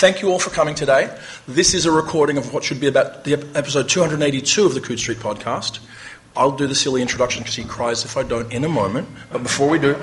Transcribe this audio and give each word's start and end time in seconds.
thank 0.00 0.22
you 0.22 0.30
all 0.30 0.38
for 0.38 0.48
coming 0.48 0.74
today. 0.74 1.14
This 1.46 1.74
is 1.74 1.84
a 1.84 1.92
recording 1.92 2.38
of 2.38 2.54
what 2.54 2.64
should 2.64 2.80
be 2.80 2.86
about 2.86 3.24
the 3.24 3.34
episode 3.54 3.86
282 3.86 4.64
of 4.64 4.72
the 4.72 4.80
Coode 4.80 4.98
Street 4.98 5.18
podcast. 5.18 5.78
I'll 6.34 6.56
do 6.56 6.66
the 6.66 6.74
silly 6.74 7.02
introduction 7.02 7.42
because 7.42 7.54
he 7.54 7.64
cries 7.64 8.02
if 8.06 8.16
I 8.16 8.22
don't 8.22 8.50
in 8.50 8.64
a 8.64 8.68
moment. 8.68 9.10
But 9.30 9.42
before 9.42 9.68
we 9.68 9.78
do, 9.78 10.00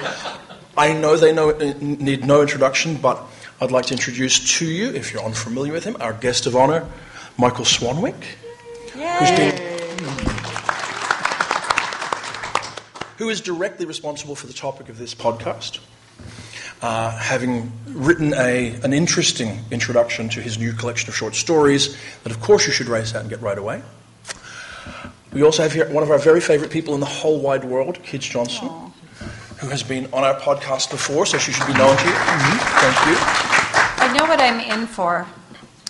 I 0.78 0.94
know 0.94 1.18
they 1.18 1.34
know, 1.34 1.50
uh, 1.50 1.74
need 1.82 2.28
no 2.28 2.44
introduction, 2.44 2.98
but 2.98 3.24
I'd 3.60 3.72
like 3.72 3.88
to 3.88 3.96
introduce 3.96 4.60
to 4.60 4.68
you, 4.68 4.90
if 4.90 5.12
you're 5.12 5.24
unfamiliar 5.24 5.74
with 5.74 5.84
him, 5.84 5.98
our 6.00 6.14
guest 6.14 6.46
of 6.46 6.56
honor, 6.56 6.88
Michael 7.40 7.66
Swanwick, 7.66 8.24
who's 8.94 9.32
been 9.32 9.58
who 13.18 13.30
is 13.30 13.42
directly 13.42 13.88
responsible 13.88 14.36
for 14.36 14.46
the 14.46 14.54
topic 14.54 14.90
of 14.90 15.00
this 15.00 15.16
podcast, 15.16 15.80
uh, 16.82 17.18
having 17.18 17.72
written 17.88 18.34
a, 18.36 18.76
an 18.84 18.94
interesting 18.94 19.60
introduction 19.72 20.30
to 20.30 20.42
his 20.42 20.60
new 20.60 20.74
collection 20.74 21.10
of 21.10 21.16
short 21.16 21.36
stories 21.36 21.98
that, 22.24 22.32
of 22.32 22.40
course, 22.40 22.68
you 22.68 22.74
should 22.74 22.88
race 22.88 23.16
out 23.16 23.22
and 23.22 23.30
get 23.30 23.42
right 23.42 23.58
away. 23.58 23.82
We 25.34 25.44
also 25.44 25.64
have 25.64 25.74
here 25.74 25.92
one 25.92 26.04
of 26.04 26.12
our 26.12 26.20
very 26.20 26.42
favorite 26.42 26.72
people 26.72 26.94
in 26.94 27.00
the 27.00 27.06
whole 27.06 27.40
wide 27.40 27.64
world, 27.64 28.00
Kij 28.04 28.22
Johnson, 28.22 28.68
Aw. 28.68 28.92
who 29.60 29.68
has 29.70 29.84
been 29.84 30.06
on 30.14 30.24
our 30.24 30.40
podcast 30.40 30.90
before, 30.92 31.26
so 31.26 31.38
she 31.38 31.52
should 31.52 31.68
be 31.68 31.74
known 31.74 31.98
to 31.98 32.06
you. 32.06 32.12
Thank 32.14 33.08
you. 33.08 33.18
I 34.00 34.16
know 34.18 34.26
what 34.26 34.40
I'm 34.40 34.60
in 34.60 34.88
for. 34.88 35.28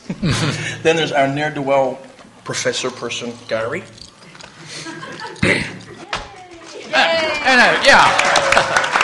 Then 0.84 0.96
there's 0.96 1.12
our 1.12 1.28
ne'er 1.28 1.52
do 1.52 1.62
well 1.62 2.00
professor 2.44 2.90
person, 2.90 3.34
Gary. 3.48 3.84
And, 7.50 7.62
uh, 7.62 7.82
yeah. 7.86 8.94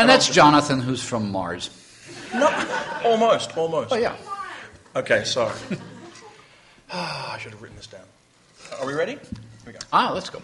And 0.00 0.08
that's 0.08 0.28
Jonathan, 0.30 0.80
who's 0.80 1.02
from 1.02 1.30
Mars. 1.30 1.68
No, 2.32 2.48
almost, 3.04 3.54
almost. 3.56 3.92
Oh, 3.92 3.96
yeah. 3.96 4.16
Okay, 4.96 5.24
sorry. 5.24 5.54
Ah, 6.92 7.34
I 7.34 7.38
should 7.38 7.52
have 7.52 7.62
written 7.62 7.76
this 7.76 7.86
down. 7.86 8.00
Are 8.80 8.84
we 8.84 8.94
ready? 8.94 9.12
Here 9.12 9.20
we 9.64 9.72
go. 9.72 9.78
Ah, 9.92 10.10
let's 10.12 10.28
go. 10.28 10.42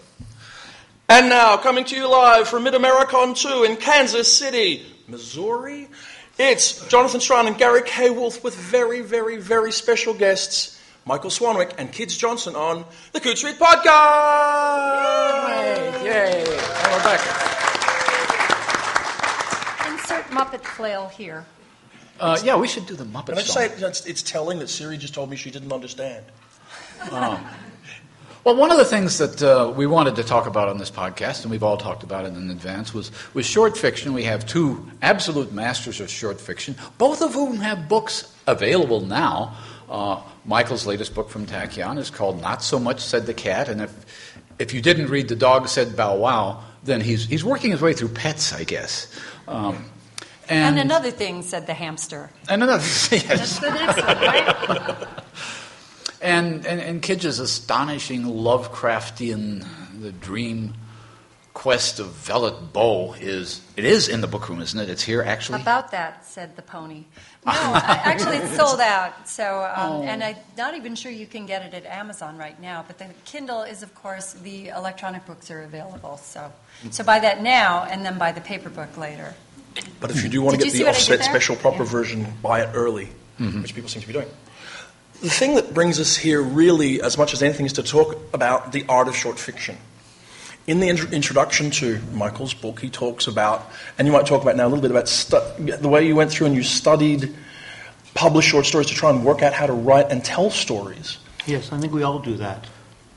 And 1.09 1.27
now, 1.27 1.57
coming 1.57 1.83
to 1.83 1.95
you 1.97 2.07
live 2.07 2.47
from 2.47 2.63
MidAmericon 2.63 3.35
2 3.35 3.65
in 3.65 3.75
Kansas 3.75 4.31
City, 4.31 4.85
Missouri, 5.09 5.89
it's 6.39 6.87
Jonathan 6.87 7.19
Strahan 7.19 7.47
and 7.47 7.57
Gary 7.57 7.81
K. 7.85 8.11
Wolfe 8.11 8.45
with 8.45 8.55
very, 8.55 9.01
very, 9.01 9.35
very 9.35 9.73
special 9.73 10.13
guests, 10.13 10.81
Michael 11.05 11.31
Swanwick 11.31 11.73
and 11.77 11.91
Kij 11.91 12.17
Johnson 12.17 12.55
on 12.55 12.85
the 13.11 13.19
Coode 13.19 13.37
Street 13.37 13.57
Podcast! 13.59 13.85
Yay. 16.05 16.45
And 16.45 16.93
we're 16.93 17.03
back. 17.03 17.56
Insert 20.37 20.61
Muppet 20.61 20.63
flail 20.63 21.07
here. 21.09 21.45
Uh, 22.19 22.39
yeah, 22.43 22.55
we 22.55 22.67
should 22.67 22.85
do 22.85 22.95
the 22.95 23.03
Muppet 23.03 23.27
Can 23.27 23.35
I 23.35 23.41
just 23.41 23.53
song. 23.53 23.69
say 23.69 23.87
it's, 23.87 24.05
it's 24.05 24.23
telling 24.23 24.59
that 24.59 24.69
Siri 24.69 24.97
just 24.97 25.13
told 25.13 25.29
me 25.29 25.35
she 25.35 25.51
didn't 25.51 25.71
understand? 25.71 26.25
Well, 28.43 28.55
one 28.55 28.71
of 28.71 28.77
the 28.77 28.85
things 28.85 29.17
that 29.17 29.43
uh, 29.43 29.73
we 29.75 29.87
wanted 29.87 30.15
to 30.15 30.23
talk 30.23 30.47
about 30.47 30.69
on 30.69 30.77
this 30.77 30.89
podcast, 30.89 31.41
and 31.41 31.51
we've 31.51 31.63
all 31.63 31.75
talked 31.75 32.03
about 32.03 32.23
it 32.23 32.29
in 32.29 32.49
advance, 32.49 32.93
was, 32.93 33.11
was 33.33 33.45
short 33.45 33.77
fiction. 33.77 34.13
We 34.13 34.23
have 34.23 34.45
two 34.45 34.89
absolute 35.01 35.51
masters 35.51 35.99
of 35.99 36.09
short 36.09 36.39
fiction, 36.39 36.75
both 36.97 37.21
of 37.21 37.33
whom 37.33 37.57
have 37.57 37.89
books 37.89 38.33
available 38.47 39.01
now. 39.01 39.57
Uh, 39.89 40.21
Michael's 40.45 40.85
latest 40.85 41.13
book 41.13 41.29
from 41.29 41.45
Tachyon 41.45 41.97
is 41.97 42.09
called 42.09 42.41
Not 42.41 42.63
So 42.63 42.79
Much 42.79 43.01
Said 43.01 43.25
the 43.25 43.33
Cat, 43.33 43.67
and 43.67 43.81
if, 43.81 44.45
if 44.59 44.73
you 44.73 44.81
didn't 44.81 45.07
read 45.07 45.27
The 45.27 45.35
Dog 45.35 45.67
Said 45.67 45.97
Bow 45.97 46.15
Wow, 46.15 46.63
then 46.83 47.01
he's, 47.01 47.25
he's 47.25 47.43
working 47.43 47.71
his 47.71 47.81
way 47.81 47.91
through 47.91 48.09
pets, 48.09 48.53
I 48.53 48.63
guess. 48.63 49.13
Um, 49.49 49.83
And, 50.49 50.79
another 50.79 51.11
thing, 51.11 51.41
said 51.41 51.67
the 51.67 51.73
hamster. 51.73 52.29
And 52.49 52.63
another, 52.63 52.83
That's 53.09 53.11
yes. 53.11 53.59
the 53.59 53.69
next 53.69 53.97
one, 53.97 54.17
right? 54.17 55.07
And, 56.19 56.65
and, 56.65 56.81
and 56.81 57.01
Kij's 57.01 57.39
astonishing 57.39 58.23
Lovecraftian, 58.23 59.63
the 60.01 60.11
dream 60.11 60.73
quest 61.53 61.99
of 61.99 62.07
Vellitt 62.07 62.71
Boe 62.71 63.13
is, 63.13 63.61
it 63.75 63.83
is 63.83 64.07
in 64.07 64.21
the 64.21 64.27
book 64.27 64.47
room, 64.47 64.61
isn't 64.61 64.79
it? 64.79 64.89
It's 64.89 65.01
here 65.01 65.23
actually? 65.23 65.61
About 65.61 65.89
that, 65.91 66.25
said 66.25 66.55
the 66.55 66.61
pony. 66.61 67.05
No, 67.47 67.53
I, 67.53 68.01
actually, 68.03 68.37
it's 68.37 68.57
sold 68.57 68.81
out. 68.81 69.27
So, 69.29 69.65
um, 69.73 70.01
and 70.01 70.21
I'm 70.21 70.35
not 70.57 70.75
even 70.75 70.95
sure 70.95 71.09
you 71.09 71.25
can 71.25 71.45
get 71.45 71.61
it 71.61 71.73
at 71.73 71.85
Amazon 71.85 72.37
right 72.37 72.59
now. 72.61 72.83
But 72.85 72.97
the 72.97 73.05
Kindle 73.23 73.61
is, 73.61 73.83
of 73.83 73.95
course, 73.95 74.33
the 74.33 74.67
electronic 74.67 75.25
books 75.25 75.49
are 75.49 75.61
available. 75.61 76.17
So, 76.17 76.51
so 76.91 77.05
buy 77.05 77.19
that 77.19 77.41
now, 77.41 77.85
and 77.89 78.05
then 78.05 78.17
buy 78.17 78.33
the 78.33 78.41
paper 78.41 78.69
book 78.69 78.97
later. 78.97 79.33
But 79.99 80.11
if 80.11 80.23
you 80.23 80.29
do 80.29 80.41
want 80.41 80.59
to 80.59 80.63
get 80.63 80.73
the 80.73 80.83
what 80.83 80.89
I 80.89 80.91
did 80.91 80.97
offset 80.97 81.23
special 81.23 81.55
proper 81.55 81.83
Yeah. 81.83 81.89
version, 81.89 82.27
buy 82.41 82.61
it 82.61 82.69
early, 82.73 83.09
mm-hmm. 83.39 83.61
which 83.61 83.73
people 83.75 83.89
seem 83.89 84.01
to 84.01 84.07
be 84.07 84.13
doing. 84.13 84.27
The 85.21 85.29
thing 85.29 85.55
that 85.55 85.73
brings 85.73 85.99
us 85.99 86.15
here, 86.15 86.41
really, 86.41 87.01
as 87.01 87.17
much 87.17 87.33
as 87.33 87.41
anything, 87.41 87.65
is 87.65 87.73
to 87.73 87.83
talk 87.83 88.17
about 88.33 88.71
the 88.71 88.85
art 88.87 89.07
of 89.07 89.15
short 89.15 89.39
fiction. 89.39 89.77
In 90.67 90.79
the 90.79 90.89
intro- 90.89 91.09
introduction 91.09 91.71
to 91.71 91.99
Michael's 92.13 92.53
book, 92.53 92.79
he 92.79 92.89
talks 92.89 93.25
about, 93.25 93.65
and 93.97 94.07
you 94.07 94.11
might 94.11 94.27
talk 94.27 94.43
about 94.43 94.55
now 94.55 94.65
a 94.65 94.69
little 94.69 94.81
bit 94.81 94.91
about 94.91 95.07
stu- 95.07 95.39
the 95.57 95.89
way 95.89 96.05
you 96.05 96.15
went 96.15 96.29
through 96.29 96.47
and 96.47 96.55
you 96.55 96.61
studied 96.61 97.33
published 98.13 98.49
short 98.49 98.65
stories 98.65 98.87
to 98.87 98.93
try 98.93 99.09
and 99.09 99.23
work 99.23 99.41
out 99.41 99.53
how 99.53 99.65
to 99.65 99.73
write 99.73 100.11
and 100.11 100.23
tell 100.23 100.49
stories. 100.49 101.17
Yes, 101.45 101.71
I 101.71 101.79
think 101.79 101.93
we 101.93 102.03
all 102.03 102.19
do 102.19 102.35
that. 102.37 102.67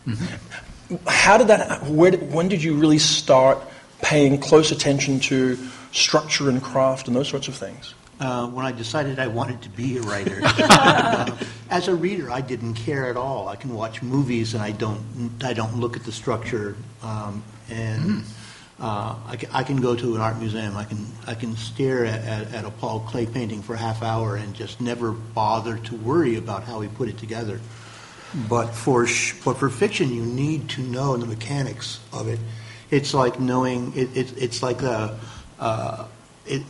Mm-hmm. 0.07 0.97
How 1.07 1.39
did 1.39 1.49
that? 1.49 1.85
Where 1.85 2.13
when 2.13 2.49
did 2.49 2.63
you 2.63 2.75
really 2.75 2.99
start 2.99 3.59
paying 4.03 4.39
close 4.39 4.71
attention 4.71 5.21
to 5.21 5.59
structure 5.93 6.49
and 6.49 6.63
craft 6.63 7.07
and 7.07 7.17
those 7.17 7.29
sorts 7.29 7.49
of 7.49 7.55
things? 7.55 7.95
Uh, 8.21 8.47
when 8.49 8.67
I 8.67 8.73
decided 8.73 9.19
I 9.19 9.29
wanted 9.29 9.63
to 9.63 9.71
be 9.71 9.97
a 9.97 10.03
writer, 10.03 10.41
Uh, 10.43 11.37
as 11.71 11.89
a 11.89 11.95
reader, 11.95 12.31
I 12.31 12.43
didn't 12.43 12.75
care 12.75 13.07
at 13.09 13.17
all. 13.17 13.49
I 13.49 13.57
can 13.57 13.73
watch 13.75 14.03
movies 14.03 14.53
and 14.53 14.63
I 14.63 14.73
don't, 14.73 15.01
I 15.43 15.55
don't 15.55 15.77
look 15.79 15.97
at 15.97 16.05
the 16.05 16.13
structure. 16.13 16.77
Um, 17.03 17.43
and 17.71 18.23
uh, 18.79 19.15
I, 19.27 19.39
I 19.53 19.63
can 19.63 19.81
go 19.81 19.97
to 19.97 20.17
an 20.17 20.21
art 20.21 20.39
museum. 20.39 20.77
I 20.77 20.85
can, 20.85 21.07
I 21.27 21.35
can 21.35 21.57
stare 21.57 22.05
at, 22.05 22.23
at, 22.25 22.55
at 22.55 22.65
a 22.67 22.71
Paul 22.71 23.01
Klee 23.09 23.33
painting 23.33 23.63
for 23.63 23.75
a 23.75 23.79
half 23.79 24.03
hour 24.03 24.37
and 24.37 24.55
just 24.55 24.83
never 24.83 25.13
bother 25.13 25.79
to 25.79 25.97
worry 25.97 26.37
about 26.37 26.65
how 26.65 26.81
he 26.83 26.89
put 26.89 27.09
it 27.09 27.17
together. 27.17 27.59
But 28.49 28.69
for 28.69 29.07
sh- 29.07 29.35
but 29.45 29.57
for 29.57 29.69
fiction, 29.69 30.15
you 30.15 30.23
need 30.23 30.69
to 30.71 30.83
know 30.83 31.17
the 31.17 31.27
mechanics 31.27 31.99
of 32.13 32.29
it. 32.29 32.39
It's 32.91 33.13
like 33.13 33.41
knowing 33.41 33.93
it, 33.97 34.17
it 34.17 34.35
it's 34.41 34.63
like 34.63 34.83
a 34.83 35.19
uh, 35.61 36.07
it, 36.47 36.63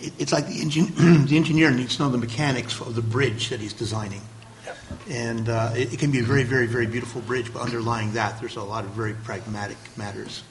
it 0.00 0.12
it's 0.18 0.32
like 0.32 0.46
the 0.46 0.60
engin- 0.60 0.94
the 1.28 1.36
engineer 1.36 1.70
needs 1.70 1.96
to 1.96 2.02
know 2.02 2.08
the 2.10 2.18
mechanics 2.18 2.80
of 2.80 2.94
the 2.94 3.02
bridge 3.02 3.50
that 3.50 3.60
he's 3.60 3.72
designing. 3.74 4.22
And 5.08 5.48
uh, 5.48 5.72
it, 5.76 5.92
it 5.94 5.98
can 5.98 6.10
be 6.10 6.18
a 6.20 6.22
very, 6.22 6.42
very, 6.44 6.66
very 6.66 6.86
beautiful 6.86 7.20
bridge, 7.20 7.52
but 7.52 7.62
underlying 7.62 8.12
that, 8.14 8.40
there's 8.40 8.56
a 8.56 8.62
lot 8.62 8.84
of 8.84 8.90
very 8.90 9.14
pragmatic 9.14 9.76
matters. 9.96 10.42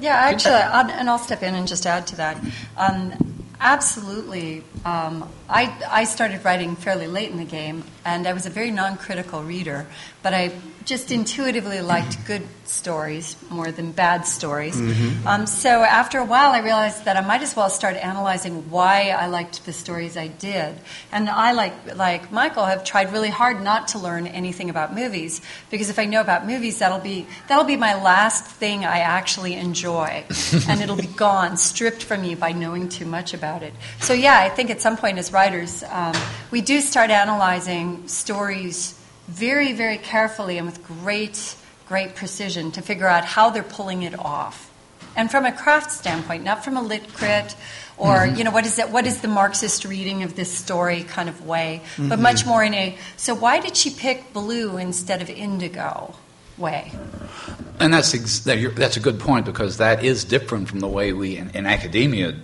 Yeah, 0.00 0.14
actually, 0.14 0.54
I'll- 0.54 0.90
and 0.90 1.08
I'll 1.10 1.18
step 1.18 1.42
in 1.42 1.54
and 1.54 1.66
just 1.66 1.86
add 1.86 2.06
to 2.08 2.16
that. 2.16 2.38
Um, 2.76 3.12
absolutely. 3.60 4.62
Um, 4.84 5.28
I, 5.48 5.74
I 5.90 6.04
started 6.04 6.44
writing 6.44 6.76
fairly 6.76 7.06
late 7.06 7.30
in 7.30 7.36
the 7.36 7.44
game, 7.44 7.84
and 8.04 8.26
I 8.26 8.32
was 8.32 8.46
a 8.46 8.50
very 8.50 8.70
non 8.70 8.96
critical 8.96 9.42
reader, 9.42 9.86
but 10.22 10.34
I 10.34 10.52
just 10.88 11.12
intuitively 11.12 11.82
liked 11.82 12.24
good 12.26 12.42
stories 12.64 13.36
more 13.50 13.70
than 13.70 13.92
bad 13.92 14.26
stories. 14.26 14.74
Um, 15.26 15.46
so 15.46 15.82
after 15.82 16.18
a 16.18 16.24
while, 16.24 16.50
I 16.50 16.60
realized 16.60 17.04
that 17.04 17.16
I 17.16 17.20
might 17.20 17.42
as 17.42 17.54
well 17.54 17.68
start 17.68 17.96
analyzing 17.96 18.70
why 18.70 19.10
I 19.10 19.26
liked 19.26 19.66
the 19.66 19.72
stories 19.72 20.16
I 20.16 20.28
did. 20.28 20.74
And 21.12 21.28
I, 21.28 21.52
like, 21.52 21.96
like 21.96 22.32
Michael, 22.32 22.64
have 22.64 22.84
tried 22.84 23.12
really 23.12 23.28
hard 23.28 23.62
not 23.62 23.88
to 23.88 23.98
learn 23.98 24.26
anything 24.26 24.70
about 24.70 24.94
movies, 24.94 25.42
because 25.70 25.90
if 25.90 25.98
I 25.98 26.06
know 26.06 26.22
about 26.22 26.46
movies, 26.46 26.78
that'll 26.78 27.00
be, 27.00 27.26
that'll 27.48 27.64
be 27.64 27.76
my 27.76 28.02
last 28.02 28.46
thing 28.46 28.86
I 28.86 29.00
actually 29.00 29.54
enjoy. 29.54 30.24
and 30.68 30.80
it'll 30.80 30.96
be 30.96 31.06
gone, 31.06 31.58
stripped 31.58 32.02
from 32.02 32.22
me 32.22 32.34
by 32.34 32.52
knowing 32.52 32.88
too 32.88 33.06
much 33.06 33.34
about 33.34 33.62
it. 33.62 33.74
So, 34.00 34.14
yeah, 34.14 34.38
I 34.40 34.48
think 34.48 34.67
at 34.70 34.80
some 34.80 34.96
point 34.96 35.18
as 35.18 35.32
writers, 35.32 35.82
um, 35.90 36.14
we 36.50 36.60
do 36.60 36.80
start 36.80 37.10
analyzing 37.10 38.06
stories 38.08 38.94
very, 39.28 39.72
very 39.72 39.98
carefully 39.98 40.58
and 40.58 40.66
with 40.66 40.82
great, 40.86 41.54
great 41.88 42.14
precision 42.14 42.70
to 42.72 42.82
figure 42.82 43.06
out 43.06 43.24
how 43.24 43.50
they're 43.50 43.62
pulling 43.62 44.02
it 44.02 44.18
off. 44.18 44.70
And 45.16 45.30
from 45.30 45.44
a 45.44 45.52
craft 45.52 45.90
standpoint, 45.90 46.44
not 46.44 46.64
from 46.64 46.76
a 46.76 46.82
lit 46.82 47.12
crit 47.12 47.56
or, 47.96 48.26
you 48.26 48.44
know, 48.44 48.50
what 48.52 48.64
is 48.66 48.78
it, 48.78 48.90
what 48.90 49.06
is 49.06 49.20
the 49.20 49.28
Marxist 49.28 49.84
reading 49.84 50.22
of 50.22 50.36
this 50.36 50.50
story 50.50 51.02
kind 51.02 51.28
of 51.28 51.44
way, 51.44 51.82
but 51.98 52.18
much 52.20 52.46
more 52.46 52.62
in 52.62 52.72
a, 52.74 52.96
so 53.16 53.34
why 53.34 53.58
did 53.60 53.76
she 53.76 53.90
pick 53.90 54.32
blue 54.32 54.76
instead 54.76 55.20
of 55.20 55.28
indigo 55.28 56.14
way? 56.56 56.92
And 57.80 57.92
that's 57.92 58.14
ex- 58.14 58.40
that 58.40 58.58
you're- 58.58 58.74
that's 58.74 58.96
a 58.96 59.00
good 59.00 59.18
point 59.18 59.44
because 59.46 59.78
that 59.78 60.04
is 60.04 60.24
different 60.24 60.68
from 60.68 60.80
the 60.80 60.88
way 60.88 61.12
we 61.12 61.36
in, 61.36 61.50
in 61.50 61.66
academia 61.66 62.34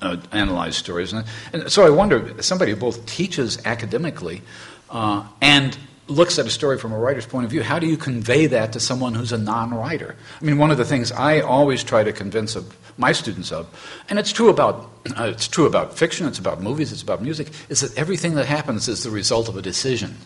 uh, 0.00 0.16
analyze 0.32 0.76
stories. 0.76 1.12
And, 1.12 1.26
and 1.52 1.70
so 1.70 1.84
I 1.84 1.90
wonder, 1.90 2.42
somebody 2.42 2.72
who 2.72 2.76
both 2.76 3.04
teaches 3.06 3.64
academically 3.64 4.42
uh, 4.90 5.26
and 5.40 5.76
looks 6.08 6.38
at 6.38 6.46
a 6.46 6.50
story 6.50 6.78
from 6.78 6.92
a 6.92 6.98
writer's 6.98 7.26
point 7.26 7.44
of 7.44 7.50
view, 7.50 7.62
how 7.62 7.78
do 7.78 7.86
you 7.86 7.96
convey 7.96 8.46
that 8.46 8.72
to 8.72 8.80
someone 8.80 9.14
who's 9.14 9.32
a 9.32 9.38
non 9.38 9.74
writer? 9.74 10.16
I 10.40 10.44
mean, 10.44 10.58
one 10.58 10.70
of 10.70 10.78
the 10.78 10.84
things 10.84 11.12
I 11.12 11.40
always 11.40 11.82
try 11.82 12.04
to 12.04 12.12
convince 12.12 12.56
of 12.56 12.76
my 12.98 13.12
students 13.12 13.52
of, 13.52 13.66
and 14.08 14.18
it's 14.18 14.32
true 14.32 14.48
about, 14.48 14.90
uh, 15.18 15.24
it's 15.24 15.48
true 15.48 15.66
about 15.66 15.98
fiction, 15.98 16.26
it's 16.26 16.38
about 16.38 16.62
movies, 16.62 16.92
it's 16.92 17.02
about 17.02 17.22
music, 17.22 17.48
is 17.68 17.80
that 17.80 17.96
everything 17.98 18.34
that 18.34 18.46
happens 18.46 18.88
is 18.88 19.02
the 19.02 19.10
result 19.10 19.48
of 19.48 19.56
a 19.56 19.62
decision. 19.62 20.16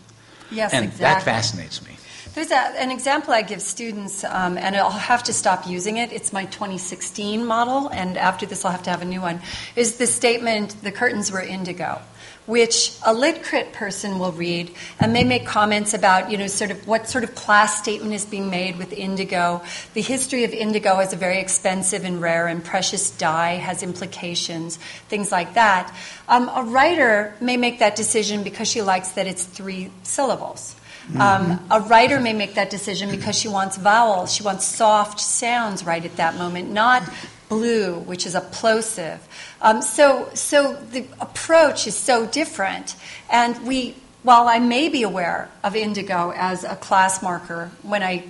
Yes, 0.51 0.73
and 0.73 0.85
exactly. 0.85 1.05
that 1.05 1.23
fascinates 1.23 1.85
me. 1.87 1.97
There's 2.33 2.53
a, 2.53 2.81
an 2.81 2.93
example 2.93 3.35
I 3.35 3.43
give 3.43 3.61
students, 3.61 4.23
um, 4.23 4.57
and 4.57 4.77
I'll 4.77 4.91
have 4.91 5.25
to 5.25 5.33
stop 5.33 5.67
using 5.67 5.97
it. 5.97 6.13
It's 6.13 6.33
my 6.33 6.45
2016 6.45 7.45
model, 7.45 7.89
and 7.89 8.17
after 8.17 8.47
this, 8.47 8.65
I'll 8.65 8.71
have 8.71 8.85
to 8.85 8.91
have 8.91 9.03
a 9.03 9.05
new 9.05 9.21
one. 9.21 9.41
Is 9.75 9.97
the 9.97 10.07
statement, 10.07 10.81
the 10.83 10.93
curtains 10.93 11.33
were 11.33 11.43
indigo? 11.43 12.01
Which 12.47 12.97
a 13.05 13.13
lit 13.13 13.43
crit 13.43 13.73
person 13.73 14.21
will 14.21 14.31
read, 14.31 14.73
and 15.01 15.15
they 15.15 15.25
make 15.25 15.45
comments 15.45 15.93
about, 15.93 16.31
you 16.31 16.39
know, 16.39 16.47
sort 16.47 16.71
of 16.71 16.87
what 16.87 17.09
sort 17.09 17.25
of 17.25 17.35
class 17.35 17.81
statement 17.81 18.15
is 18.15 18.25
being 18.25 18.49
made 18.49 18.79
with 18.79 18.93
indigo. 18.93 19.63
The 19.95 20.01
history 20.01 20.45
of 20.45 20.53
indigo 20.53 20.99
as 20.99 21.13
a 21.13 21.17
very 21.17 21.41
expensive 21.41 22.05
and 22.05 22.21
rare 22.21 22.47
and 22.47 22.65
precious 22.65 23.11
dye 23.11 23.57
has 23.57 23.83
implications, 23.83 24.77
things 25.09 25.33
like 25.33 25.55
that. 25.55 25.93
Um, 26.29 26.49
a 26.55 26.63
writer 26.63 27.35
may 27.41 27.57
make 27.57 27.81
that 27.81 27.97
decision 27.97 28.45
because 28.45 28.69
she 28.69 28.83
likes 28.83 29.11
that 29.13 29.27
it's 29.27 29.45
three 29.45 29.91
syllables. 30.05 30.77
Um, 31.19 31.65
a 31.71 31.81
writer 31.81 32.21
may 32.21 32.33
make 32.33 32.55
that 32.55 32.71
decision 32.71 33.11
because 33.11 33.37
she 33.39 33.49
wants 33.49 33.77
vowels, 33.77 34.33
she 34.33 34.43
wants 34.43 34.65
soft 34.65 35.19
sounds 35.21 35.85
right 35.85 36.05
at 36.05 36.17
that 36.17 36.37
moment, 36.37 36.71
not 36.71 37.03
blue, 37.49 37.99
which 38.01 38.27
is 38.27 38.35
a 38.35 38.41
plosive. 38.41 39.27
Um, 39.61 39.83
so, 39.83 40.31
so 40.35 40.75
the 40.75 41.05
approach 41.21 41.87
is 41.87 41.97
so 41.97 42.27
different, 42.27 42.97
and 43.31 43.67
we. 43.67 43.97
While 44.23 44.49
I 44.49 44.59
may 44.59 44.91
be 44.91 45.03
aware 45.03 45.49
of 45.65 45.75
indigo 45.75 46.31
as 46.37 46.63
a 46.63 46.77
class 46.77 47.23
marker 47.23 47.71
when 47.81 48.03
I, 48.03 48.25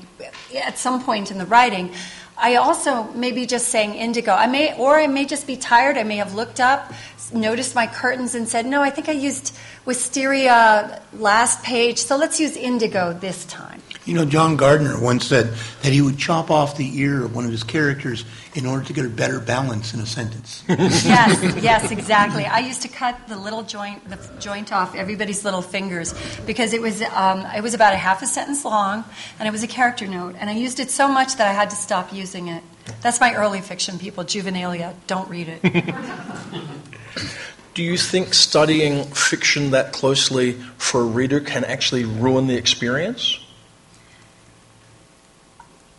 at 0.55 0.79
some 0.79 1.03
point 1.03 1.33
in 1.33 1.39
the 1.39 1.47
writing, 1.47 1.93
I 2.41 2.57
also 2.57 3.05
may 3.13 3.33
be 3.33 3.45
just 3.45 3.69
saying 3.69 3.95
indigo. 3.95 4.33
I 4.33 4.47
may, 4.47 4.75
or 4.77 4.99
I 4.99 5.07
may 5.07 5.27
just 5.27 5.47
be 5.47 5.57
tired. 5.57 5.99
I 5.99 6.05
may 6.05 6.17
have 6.17 6.35
looked 6.35 6.59
up, 6.59 6.93
noticed 7.35 7.75
my 7.75 7.87
curtains, 7.87 8.35
and 8.35 8.49
said, 8.49 8.65
"No, 8.67 8.83
I 8.83 8.91
think 8.91 9.09
I 9.09 9.13
used 9.13 9.55
wisteria 9.85 11.03
last 11.13 11.63
page, 11.63 11.99
so 11.99 12.17
let's 12.17 12.41
use 12.41 12.57
indigo 12.57 13.13
this 13.13 13.45
time." 13.45 13.80
You 14.07 14.15
know, 14.15 14.25
John 14.25 14.57
Gardner 14.57 14.99
once 14.99 15.27
said 15.27 15.53
that 15.83 15.93
he 15.93 16.01
would 16.01 16.17
chop 16.17 16.51
off 16.51 16.77
the 16.77 16.99
ear 17.01 17.25
of 17.25 17.35
one 17.35 17.45
of 17.45 17.51
his 17.51 17.63
characters 17.63 18.25
in 18.55 18.65
order 18.65 18.85
to 18.87 18.93
get 18.93 19.05
a 19.05 19.11
better 19.11 19.39
balance 19.39 19.93
in 19.93 20.01
a 20.01 20.07
sentence. 20.07 20.65
yes, 20.69 21.63
yes, 21.63 21.91
exactly. 21.91 22.47
I 22.47 22.61
used 22.61 22.83
to 22.83 22.89
cut 22.89 23.29
the 23.29 23.37
little 23.37 23.63
joint, 23.63 24.09
the 24.09 24.19
joint 24.41 24.73
off 24.73 24.95
everybody's 24.95 25.45
little 25.45 25.61
fingers 25.61 26.15
because 26.47 26.73
it 26.73 26.81
was 26.81 27.03
um, 27.03 27.47
it 27.55 27.63
was 27.63 27.75
about 27.75 27.93
a 27.93 27.97
half 27.97 28.23
a 28.23 28.27
sentence 28.27 28.65
long, 28.65 29.05
and 29.39 29.47
it 29.47 29.51
was 29.51 29.63
a 29.63 29.69
character 29.69 30.07
note, 30.07 30.35
and 30.39 30.49
I 30.49 30.55
used 30.55 30.81
it 30.81 30.91
so 30.91 31.07
much 31.07 31.37
that 31.37 31.47
I 31.47 31.53
had 31.53 31.69
to 31.71 31.77
stop 31.77 32.13
using 32.13 32.49
it. 32.49 32.63
That's 33.03 33.21
my 33.21 33.35
early 33.35 33.61
fiction, 33.61 33.99
people. 33.99 34.25
Juvenilia, 34.25 34.95
don't 35.07 35.29
read 35.29 35.59
it. 35.63 35.95
Do 37.75 37.85
you 37.85 37.97
think 37.97 38.35
studying 38.35 39.05
fiction 39.05 39.71
that 39.71 39.93
closely 39.93 40.55
for 40.77 41.03
a 41.03 41.05
reader 41.05 41.41
can 41.41 41.65
actually 41.65 42.05
ruin 42.05 42.47
the 42.47 42.57
experience? 42.57 43.39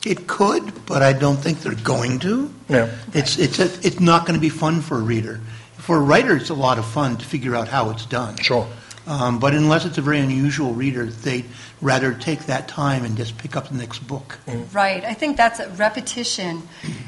It 0.06 0.28
could, 0.28 0.86
but 0.86 1.04
I 1.04 1.14
don't 1.14 1.38
think 1.38 1.60
they're 1.60 1.76
going 1.76 2.20
to. 2.20 2.52
No. 2.70 2.90
It's, 3.14 3.38
it's, 3.38 3.60
a, 3.60 3.66
it's 3.86 4.00
not 4.00 4.26
going 4.26 4.34
to 4.34 4.42
be 4.42 4.50
fun 4.50 4.82
for 4.82 4.98
a 4.98 5.02
reader. 5.02 5.40
For 5.78 5.98
a 5.98 6.02
writer, 6.02 6.36
it's 6.36 6.50
a 6.50 6.56
lot 6.56 6.80
of 6.80 6.86
fun 6.86 7.18
to 7.18 7.26
figure 7.26 7.56
out 7.56 7.68
how 7.68 7.90
it's 7.92 8.06
done. 8.06 8.38
Sure. 8.38 8.68
Um, 9.08 9.40
but 9.40 9.54
unless 9.54 9.86
it's 9.86 9.98
a 9.98 10.02
very 10.02 10.20
unusual 10.20 10.74
reader, 10.74 11.06
they'd 11.06 11.46
rather 11.82 12.14
take 12.14 12.46
that 12.46 12.68
time 12.68 13.04
and 13.04 13.18
just 13.18 13.38
pick 13.38 13.56
up 13.56 13.68
the 13.70 13.76
next 13.76 14.00
book. 14.00 14.40
Right. 14.72 15.04
I 15.04 15.14
think 15.14 15.38
that's 15.38 15.60
a 15.60 15.70
repetition. 15.70 16.62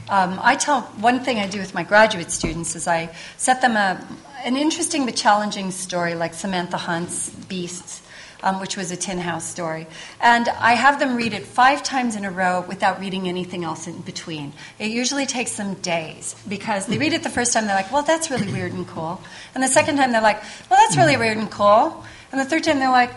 Um, 0.10 0.40
I 0.42 0.56
tell 0.56 0.82
one 1.00 1.24
thing 1.24 1.38
I 1.40 1.48
do 1.48 1.60
with 1.60 1.74
my 1.74 1.84
graduate 1.84 2.32
students 2.32 2.76
is 2.76 2.88
I 2.88 3.16
set 3.38 3.62
them 3.62 3.76
a, 3.76 4.06
an 4.44 4.58
interesting 4.58 5.06
but 5.06 5.16
challenging 5.16 5.72
story 5.72 6.16
like 6.16 6.34
Samantha 6.34 6.78
Hunt's 6.78 7.30
Beasts. 7.30 8.03
Um, 8.44 8.60
which 8.60 8.76
was 8.76 8.92
a 8.92 8.98
tin 8.98 9.20
house 9.20 9.46
story. 9.46 9.88
And 10.20 10.50
I 10.50 10.74
have 10.74 11.00
them 11.00 11.16
read 11.16 11.32
it 11.32 11.46
five 11.48 11.82
times 11.82 12.18
in 12.18 12.26
a 12.26 12.30
row 12.30 12.60
without 12.68 13.00
reading 13.00 13.30
anything 13.30 13.64
else 13.64 13.88
in 13.88 14.02
between. 14.02 14.52
It 14.80 14.92
usually 14.92 15.26
takes 15.26 15.56
them 15.56 15.76
days 15.76 16.36
because 16.46 16.86
they 16.86 16.98
read 16.98 17.14
it 17.14 17.24
the 17.24 17.30
first 17.30 17.54
time, 17.54 17.68
they're 17.68 17.76
like, 17.76 17.90
well, 17.90 18.04
that's 18.04 18.30
really 18.30 18.52
weird 18.52 18.74
and 18.74 18.86
cool. 18.86 19.22
And 19.56 19.64
the 19.64 19.70
second 19.70 19.96
time, 19.96 20.12
they're 20.12 20.22
like, 20.22 20.42
well, 20.70 20.78
that's 20.78 20.98
really 20.98 21.16
weird 21.16 21.38
and 21.38 21.50
cool. 21.50 22.04
And 22.34 22.42
the 22.42 22.44
third 22.44 22.66
time, 22.66 22.80
they're 22.80 22.92
like, 22.92 23.14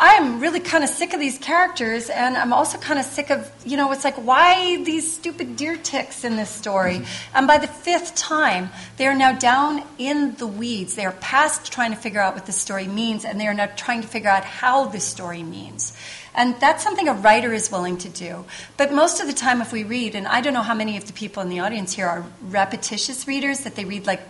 I'm 0.00 0.38
really 0.38 0.60
kind 0.60 0.84
of 0.84 0.90
sick 0.90 1.12
of 1.12 1.18
these 1.18 1.38
characters, 1.38 2.08
and 2.08 2.36
I'm 2.36 2.52
also 2.52 2.78
kind 2.78 3.00
of 3.00 3.04
sick 3.04 3.30
of, 3.30 3.50
you 3.64 3.76
know, 3.76 3.90
it's 3.90 4.04
like, 4.04 4.14
why 4.14 4.80
these 4.84 5.12
stupid 5.12 5.56
deer 5.56 5.76
ticks 5.76 6.22
in 6.22 6.36
this 6.36 6.50
story? 6.50 6.98
Mm-hmm. 6.98 7.36
And 7.36 7.48
by 7.48 7.58
the 7.58 7.66
fifth 7.66 8.14
time, 8.14 8.70
they 8.96 9.08
are 9.08 9.14
now 9.14 9.32
down 9.32 9.82
in 9.98 10.36
the 10.36 10.46
weeds. 10.46 10.94
They 10.94 11.04
are 11.04 11.12
past 11.12 11.72
trying 11.72 11.90
to 11.90 11.96
figure 11.96 12.20
out 12.20 12.34
what 12.34 12.46
the 12.46 12.52
story 12.52 12.86
means, 12.86 13.24
and 13.24 13.40
they 13.40 13.48
are 13.48 13.54
now 13.54 13.66
trying 13.74 14.02
to 14.02 14.08
figure 14.08 14.30
out 14.30 14.44
how 14.44 14.84
the 14.84 15.00
story 15.00 15.42
means. 15.42 15.96
And 16.32 16.54
that's 16.60 16.84
something 16.84 17.08
a 17.08 17.14
writer 17.14 17.52
is 17.52 17.72
willing 17.72 17.98
to 17.98 18.08
do. 18.08 18.44
But 18.76 18.92
most 18.92 19.20
of 19.20 19.26
the 19.26 19.32
time, 19.32 19.60
if 19.60 19.72
we 19.72 19.82
read, 19.82 20.14
and 20.14 20.28
I 20.28 20.42
don't 20.42 20.54
know 20.54 20.62
how 20.62 20.74
many 20.74 20.96
of 20.96 21.08
the 21.08 21.12
people 21.12 21.42
in 21.42 21.48
the 21.48 21.58
audience 21.58 21.94
here 21.94 22.06
are 22.06 22.24
repetitious 22.42 23.26
readers, 23.26 23.64
that 23.64 23.74
they 23.74 23.84
read 23.84 24.06
like, 24.06 24.20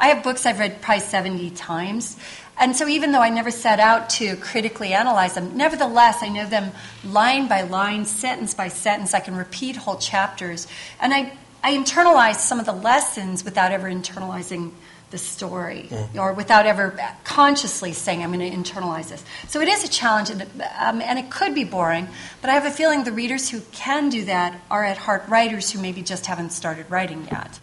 I 0.00 0.08
have 0.08 0.24
books 0.24 0.46
I've 0.46 0.58
read 0.58 0.80
probably 0.80 1.02
70 1.02 1.50
times. 1.50 2.16
And 2.60 2.76
so, 2.76 2.86
even 2.86 3.12
though 3.12 3.22
I 3.22 3.30
never 3.30 3.50
set 3.50 3.80
out 3.80 4.10
to 4.10 4.36
critically 4.36 4.92
analyze 4.92 5.34
them, 5.34 5.56
nevertheless, 5.56 6.22
I 6.22 6.28
know 6.28 6.44
them 6.44 6.72
line 7.02 7.48
by 7.48 7.62
line, 7.62 8.04
sentence 8.04 8.52
by 8.52 8.68
sentence. 8.68 9.14
I 9.14 9.20
can 9.20 9.34
repeat 9.34 9.76
whole 9.76 9.96
chapters. 9.96 10.66
And 11.00 11.14
I, 11.14 11.32
I 11.64 11.74
internalize 11.74 12.36
some 12.36 12.60
of 12.60 12.66
the 12.66 12.74
lessons 12.74 13.46
without 13.46 13.72
ever 13.72 13.88
internalizing 13.90 14.72
the 15.10 15.16
story 15.16 15.88
or 16.16 16.34
without 16.34 16.66
ever 16.66 17.00
consciously 17.24 17.92
saying, 17.92 18.22
I'm 18.22 18.32
going 18.32 18.48
to 18.48 18.56
internalize 18.56 19.08
this. 19.08 19.24
So, 19.48 19.62
it 19.62 19.68
is 19.68 19.82
a 19.82 19.88
challenge, 19.88 20.28
and, 20.28 20.42
um, 20.78 21.00
and 21.00 21.18
it 21.18 21.30
could 21.30 21.54
be 21.54 21.64
boring, 21.64 22.08
but 22.42 22.50
I 22.50 22.52
have 22.52 22.66
a 22.66 22.70
feeling 22.70 23.04
the 23.04 23.10
readers 23.12 23.48
who 23.48 23.60
can 23.72 24.10
do 24.10 24.26
that 24.26 24.60
are 24.70 24.84
at 24.84 24.98
heart 24.98 25.26
writers 25.28 25.70
who 25.70 25.80
maybe 25.80 26.02
just 26.02 26.26
haven't 26.26 26.50
started 26.50 26.90
writing 26.90 27.26
yet. 27.32 27.58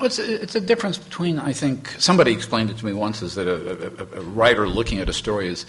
Well, 0.00 0.06
it's, 0.06 0.18
a, 0.18 0.42
it's 0.42 0.54
a 0.54 0.62
difference 0.62 0.96
between, 0.96 1.38
I 1.38 1.52
think, 1.52 1.88
somebody 1.98 2.32
explained 2.32 2.70
it 2.70 2.78
to 2.78 2.86
me 2.86 2.94
once, 2.94 3.20
is 3.20 3.34
that 3.34 3.46
a, 3.46 4.16
a, 4.16 4.20
a, 4.20 4.22
writer 4.22 4.66
looking 4.66 4.98
at 4.98 5.10
a 5.10 5.12
story 5.12 5.46
is, 5.46 5.66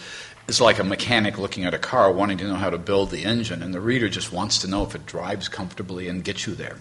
is 0.48 0.62
like 0.62 0.80
a 0.80 0.86
mechanic 0.86 1.38
looking 1.38 1.66
at 1.66 1.74
a 1.74 1.78
car 1.78 2.10
wanting 2.13 2.38
to 2.38 2.45
know 2.48 2.56
how 2.56 2.69
to 2.69 2.78
build 2.78 3.12
the 3.12 3.25
engine, 3.25 3.62
and 3.62 3.74
the 3.74 3.81
reader 3.81 4.07
just 4.07 4.31
wants 4.31 4.60
to 4.60 4.69
know 4.69 4.83
if 4.83 4.95
it 4.95 5.06
drives 5.06 5.50
comfortably 5.50 6.07
and 6.07 6.24
gets 6.24 6.48
you 6.48 6.56
there. 6.56 6.78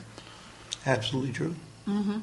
Absolutely 0.87 1.33
true. 1.33 1.57
Mm-hmm. 1.89 2.21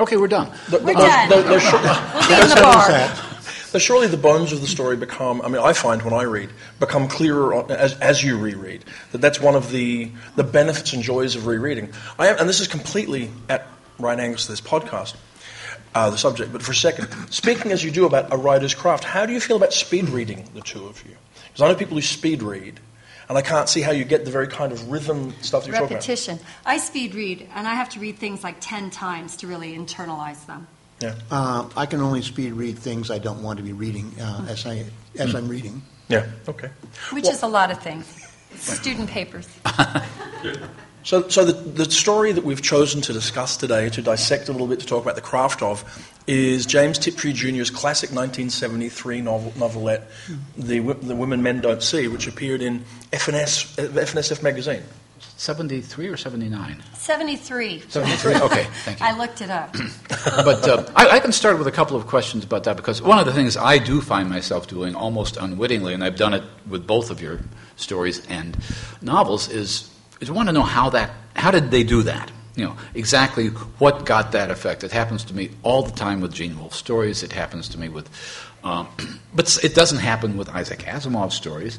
Okay, 0.00 0.16
we're 0.16 0.26
done. 0.26 0.50
We're 0.70 0.94
done. 0.94 1.28
the- 1.28 1.42
the- 1.42 1.60
sure- 1.60 1.78
We'll 1.82 2.28
be 2.28 2.42
in 2.42 2.48
the 2.48 2.54
bar. 2.62 3.28
But 3.72 3.82
surely 3.82 4.06
the 4.06 4.16
bones 4.16 4.52
of 4.52 4.62
the 4.62 4.66
story 4.66 4.96
become, 4.96 5.42
I 5.42 5.48
mean, 5.48 5.60
I 5.62 5.72
find 5.74 6.00
when 6.02 6.12
I 6.14 6.22
read, 6.22 6.50
become 6.78 7.08
clearer 7.08 7.70
as, 7.70 7.98
as 8.00 8.22
you 8.22 8.38
reread. 8.38 8.84
That 9.12 9.20
that's 9.22 9.40
one 9.40 9.54
of 9.54 9.70
the, 9.70 10.10
the 10.36 10.44
benefits 10.44 10.92
and 10.92 11.02
joys 11.02 11.36
of 11.36 11.46
rereading. 11.46 11.90
I 12.18 12.28
am, 12.28 12.38
and 12.38 12.48
this 12.48 12.60
is 12.60 12.68
completely 12.68 13.30
at 13.48 13.66
right 13.98 14.18
angles 14.18 14.46
to 14.46 14.52
this 14.52 14.60
podcast, 14.60 15.14
uh, 15.94 16.10
the 16.10 16.18
subject. 16.18 16.52
But 16.52 16.62
for 16.62 16.72
a 16.72 16.74
second, 16.74 17.08
speaking 17.30 17.72
as 17.72 17.84
you 17.84 17.90
do 17.90 18.06
about 18.06 18.32
a 18.32 18.36
writer's 18.36 18.74
craft, 18.74 19.04
how 19.04 19.26
do 19.26 19.32
you 19.32 19.40
feel 19.40 19.56
about 19.56 19.72
speed 19.72 20.08
reading, 20.08 20.48
the 20.54 20.60
two 20.62 20.86
of 20.86 21.04
you? 21.06 21.16
Because 21.48 21.62
I 21.62 21.68
know 21.68 21.74
people 21.74 21.96
who 21.96 22.02
speed 22.02 22.42
read, 22.42 22.80
and 23.28 23.38
I 23.38 23.42
can't 23.42 23.68
see 23.68 23.80
how 23.80 23.92
you 23.92 24.04
get 24.04 24.24
the 24.24 24.30
very 24.30 24.48
kind 24.48 24.72
of 24.72 24.90
rhythm 24.90 25.34
stuff 25.42 25.62
that 25.62 25.68
you're 25.68 25.76
talking 25.76 25.96
about. 25.96 26.08
Repetition. 26.08 26.38
I 26.64 26.78
speed 26.78 27.14
read, 27.14 27.48
and 27.54 27.66
I 27.68 27.74
have 27.74 27.88
to 27.90 28.00
read 28.00 28.18
things 28.18 28.42
like 28.42 28.56
10 28.60 28.90
times 28.90 29.36
to 29.38 29.46
really 29.46 29.76
internalize 29.76 30.44
them. 30.46 30.66
Yeah. 31.00 31.14
Uh, 31.30 31.68
I 31.76 31.86
can 31.86 32.00
only 32.00 32.22
speed 32.22 32.52
read 32.52 32.78
things 32.78 33.10
I 33.10 33.18
don't 33.18 33.42
want 33.42 33.56
to 33.58 33.62
be 33.62 33.72
reading 33.72 34.12
uh, 34.20 34.46
as, 34.48 34.64
I, 34.66 34.84
as 35.18 35.34
I'm 35.34 35.48
reading. 35.48 35.82
Yeah, 36.08 36.26
okay. 36.48 36.70
Which 37.10 37.24
Well- 37.24 37.32
is 37.32 37.42
a 37.42 37.48
lot 37.48 37.70
of 37.70 37.80
things. 37.82 38.06
Student 38.56 39.08
papers. 39.08 39.48
So, 41.04 41.28
so 41.28 41.44
the, 41.44 41.52
the 41.52 41.90
story 41.90 42.32
that 42.32 42.44
we've 42.44 42.62
chosen 42.62 43.00
to 43.02 43.12
discuss 43.12 43.56
today, 43.56 43.90
to 43.90 44.02
dissect 44.02 44.48
a 44.48 44.52
little 44.52 44.68
bit, 44.68 44.80
to 44.80 44.86
talk 44.86 45.02
about 45.02 45.16
the 45.16 45.20
craft 45.20 45.62
of, 45.62 45.84
is 46.26 46.64
James 46.64 46.98
Tiptree 46.98 47.32
Jr.'s 47.32 47.70
classic 47.70 48.10
1973 48.10 49.20
novel, 49.20 49.52
novelette, 49.56 50.08
the, 50.56 50.80
the 50.80 51.16
Women 51.16 51.42
Men 51.42 51.60
Don't 51.60 51.82
See, 51.82 52.06
which 52.06 52.28
appeared 52.28 52.62
in 52.62 52.84
FNS, 53.12 53.78
uh, 53.78 54.00
F&SF 54.00 54.42
magazine. 54.42 54.82
73 55.36 56.06
or 56.06 56.16
79? 56.16 56.82
73. 56.94 57.80
73, 57.88 58.34
okay, 58.36 58.64
thank 58.84 59.00
you. 59.00 59.06
I 59.06 59.16
looked 59.18 59.40
it 59.40 59.50
up. 59.50 59.72
but 60.24 60.68
uh, 60.68 60.88
I, 60.94 61.08
I 61.16 61.20
can 61.20 61.32
start 61.32 61.58
with 61.58 61.66
a 61.66 61.72
couple 61.72 61.96
of 61.96 62.06
questions 62.06 62.44
about 62.44 62.62
that 62.64 62.76
because 62.76 63.02
one 63.02 63.18
of 63.18 63.26
the 63.26 63.32
things 63.32 63.56
I 63.56 63.78
do 63.78 64.00
find 64.00 64.28
myself 64.28 64.68
doing 64.68 64.94
almost 64.94 65.36
unwittingly, 65.36 65.94
and 65.94 66.04
I've 66.04 66.16
done 66.16 66.34
it 66.34 66.44
with 66.68 66.86
both 66.86 67.10
of 67.10 67.20
your 67.20 67.40
stories 67.74 68.24
and 68.26 68.56
novels, 69.00 69.48
is 69.48 69.91
is 70.22 70.30
want 70.30 70.48
to 70.48 70.52
know 70.52 70.62
how 70.62 70.88
that 70.90 71.10
how 71.34 71.50
did 71.50 71.70
they 71.70 71.82
do 71.82 72.02
that? 72.04 72.30
You 72.54 72.66
know 72.66 72.76
exactly 72.94 73.48
what 73.48 74.06
got 74.06 74.32
that 74.32 74.50
effect. 74.50 74.84
It 74.84 74.92
happens 74.92 75.24
to 75.24 75.34
me 75.34 75.50
all 75.62 75.82
the 75.82 75.92
time 75.92 76.20
with 76.20 76.32
Gene 76.32 76.58
Wolfe 76.58 76.74
stories. 76.74 77.22
It 77.22 77.32
happens 77.32 77.68
to 77.70 77.78
me 77.78 77.88
with, 77.88 78.08
um, 78.62 78.88
but 79.34 79.62
it 79.64 79.74
doesn't 79.74 79.98
happen 79.98 80.36
with 80.36 80.48
Isaac 80.48 80.80
Asimov 80.80 81.32
stories. 81.32 81.78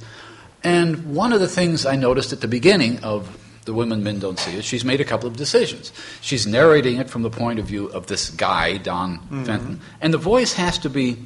And 0.64 1.16
one 1.16 1.34
of 1.34 1.40
the 1.40 1.48
things 1.48 1.86
I 1.86 1.96
noticed 1.96 2.34
at 2.34 2.42
the 2.42 2.48
beginning 2.48 3.04
of 3.04 3.38
The 3.66 3.74
Women 3.74 4.02
Men 4.04 4.20
Don't 4.20 4.40
See 4.40 4.56
is 4.58 4.66
she's 4.66 4.86
made 4.86 5.02
a 5.02 5.06
couple 5.06 5.28
of 5.28 5.36
decisions. 5.36 5.92
She's 6.22 6.48
narrating 6.48 6.98
it 6.98 7.10
from 7.10 7.22
the 7.22 7.30
point 7.30 7.60
of 7.60 7.66
view 7.66 7.88
of 7.88 8.08
this 8.08 8.30
guy, 8.30 8.78
Don 8.78 9.20
Fenton, 9.46 9.82
and 10.02 10.14
the 10.14 10.18
voice 10.18 10.54
has 10.54 10.78
to 10.80 10.90
be 10.90 11.18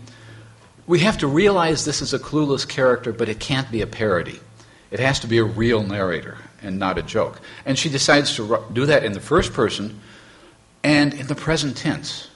we 0.88 1.00
have 1.00 1.18
to 1.18 1.28
realize 1.28 1.84
this 1.84 2.02
is 2.02 2.14
a 2.14 2.20
clueless 2.20 2.66
character, 2.66 3.12
but 3.12 3.28
it 3.28 3.42
can't 3.42 3.70
be 3.70 3.82
a 3.82 3.88
parody. 3.88 4.40
It 4.90 5.02
has 5.02 5.20
to 5.20 5.28
be 5.28 5.38
a 5.38 5.44
real 5.44 5.84
narrator 5.84 6.38
and 6.62 6.80
not 6.80 6.98
a 6.98 7.04
joke. 7.04 7.42
And 7.66 7.78
she 7.78 7.90
decides 7.90 8.36
to 8.36 8.64
do 8.74 8.86
that 8.86 9.04
in 9.04 9.14
the 9.14 9.20
first 9.20 9.54
person 9.54 10.00
and 10.84 11.14
in 11.14 11.28
the 11.28 11.36
present 11.36 11.78
tense, 11.78 12.30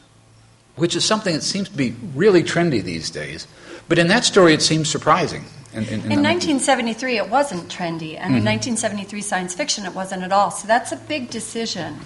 which 0.75 0.95
is 0.95 1.05
something 1.05 1.33
that 1.33 1.43
seems 1.43 1.69
to 1.69 1.75
be 1.75 1.95
really 2.13 2.43
trendy 2.43 2.83
these 2.83 3.09
days. 3.09 3.47
But 3.87 3.97
in 3.99 4.07
that 4.07 4.25
story, 4.25 4.53
it 4.53 4.61
seems 4.61 4.89
surprising. 4.89 5.45
In, 5.73 5.83
in, 5.85 5.93
In 6.11 6.21
1973, 6.21 7.17
it 7.17 7.29
wasn't 7.29 7.69
trendy, 7.69 8.17
and 8.17 8.35
in 8.35 8.41
mm-hmm. 8.41 8.75
1973 8.75 9.21
science 9.21 9.53
fiction, 9.53 9.85
it 9.85 9.95
wasn't 9.95 10.23
at 10.23 10.31
all. 10.31 10.51
So 10.51 10.67
that's 10.67 10.91
a 10.91 10.97
big 10.97 11.29
decision 11.29 11.99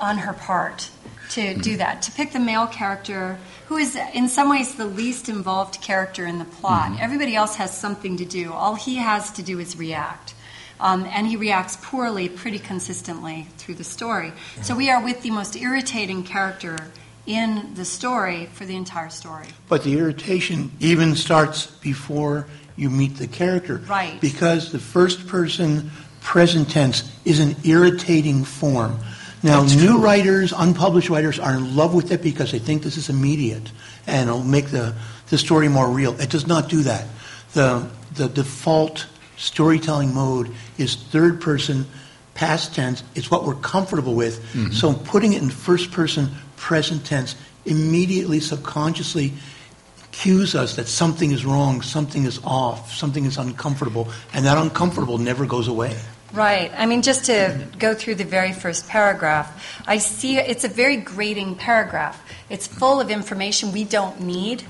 on 0.00 0.18
her 0.18 0.32
part 0.32 0.90
to 1.30 1.40
mm-hmm. 1.40 1.60
do 1.60 1.76
that, 1.76 2.02
to 2.02 2.12
pick 2.12 2.32
the 2.32 2.40
male 2.40 2.66
character 2.66 3.38
who 3.66 3.76
is, 3.76 3.96
in 4.12 4.28
some 4.28 4.50
ways, 4.50 4.74
the 4.74 4.84
least 4.84 5.28
involved 5.28 5.80
character 5.80 6.26
in 6.26 6.38
the 6.38 6.44
plot. 6.44 6.90
Mm-hmm. 6.90 7.02
Everybody 7.02 7.36
else 7.36 7.56
has 7.56 7.76
something 7.76 8.16
to 8.16 8.24
do. 8.24 8.52
All 8.52 8.74
he 8.74 8.96
has 8.96 9.30
to 9.32 9.42
do 9.42 9.58
is 9.58 9.76
react. 9.76 10.33
Um, 10.80 11.04
and 11.04 11.26
he 11.26 11.36
reacts 11.36 11.78
poorly 11.80 12.28
pretty 12.28 12.58
consistently 12.58 13.46
through 13.58 13.76
the 13.76 13.84
story. 13.84 14.32
So 14.62 14.74
we 14.74 14.90
are 14.90 15.02
with 15.02 15.22
the 15.22 15.30
most 15.30 15.56
irritating 15.56 16.24
character 16.24 16.78
in 17.26 17.74
the 17.74 17.84
story 17.84 18.46
for 18.52 18.66
the 18.66 18.76
entire 18.76 19.10
story. 19.10 19.46
But 19.68 19.84
the 19.84 19.98
irritation 19.98 20.72
even 20.80 21.14
starts 21.14 21.66
before 21.66 22.46
you 22.76 22.90
meet 22.90 23.16
the 23.16 23.28
character. 23.28 23.76
Right. 23.76 24.20
Because 24.20 24.72
the 24.72 24.78
first 24.78 25.26
person 25.26 25.90
present 26.20 26.70
tense 26.70 27.10
is 27.24 27.38
an 27.38 27.56
irritating 27.64 28.44
form. 28.44 28.98
Now, 29.42 29.62
new 29.62 29.98
writers, 29.98 30.54
unpublished 30.56 31.10
writers 31.10 31.38
are 31.38 31.54
in 31.54 31.76
love 31.76 31.92
with 31.92 32.10
it 32.12 32.22
because 32.22 32.50
they 32.50 32.58
think 32.58 32.82
this 32.82 32.96
is 32.96 33.10
immediate 33.10 33.70
and 34.06 34.28
it'll 34.28 34.42
make 34.42 34.68
the, 34.68 34.94
the 35.28 35.36
story 35.36 35.68
more 35.68 35.88
real. 35.88 36.18
It 36.18 36.30
does 36.30 36.46
not 36.46 36.70
do 36.70 36.82
that. 36.82 37.06
The, 37.52 37.86
the 38.14 38.28
default 38.28 39.06
storytelling 39.36 40.14
mode 40.14 40.50
is 40.78 40.96
third 40.96 41.40
person, 41.40 41.86
past 42.34 42.74
tense. 42.74 43.02
It's 43.14 43.30
what 43.30 43.44
we're 43.44 43.54
comfortable 43.56 44.14
with. 44.14 44.40
Mm-hmm. 44.52 44.72
So 44.72 44.92
putting 44.92 45.32
it 45.32 45.42
in 45.42 45.50
first 45.50 45.92
person, 45.92 46.30
present 46.56 47.04
tense, 47.04 47.36
immediately, 47.64 48.40
subconsciously 48.40 49.32
cues 50.12 50.54
us 50.54 50.76
that 50.76 50.86
something 50.86 51.32
is 51.32 51.44
wrong, 51.44 51.82
something 51.82 52.24
is 52.24 52.40
off, 52.44 52.92
something 52.92 53.24
is 53.24 53.36
uncomfortable, 53.36 54.08
and 54.32 54.46
that 54.46 54.56
uncomfortable 54.56 55.18
never 55.18 55.44
goes 55.44 55.66
away. 55.66 55.96
Right. 56.32 56.72
I 56.76 56.86
mean, 56.86 57.02
just 57.02 57.26
to 57.26 57.66
go 57.78 57.94
through 57.94 58.16
the 58.16 58.24
very 58.24 58.52
first 58.52 58.88
paragraph, 58.88 59.82
I 59.86 59.98
see 59.98 60.36
it's 60.36 60.64
a 60.64 60.68
very 60.68 60.96
grating 60.96 61.54
paragraph. 61.54 62.20
It's 62.50 62.66
full 62.66 63.00
of 63.00 63.10
information 63.10 63.72
we 63.72 63.84
don't 63.84 64.20
need. 64.20 64.64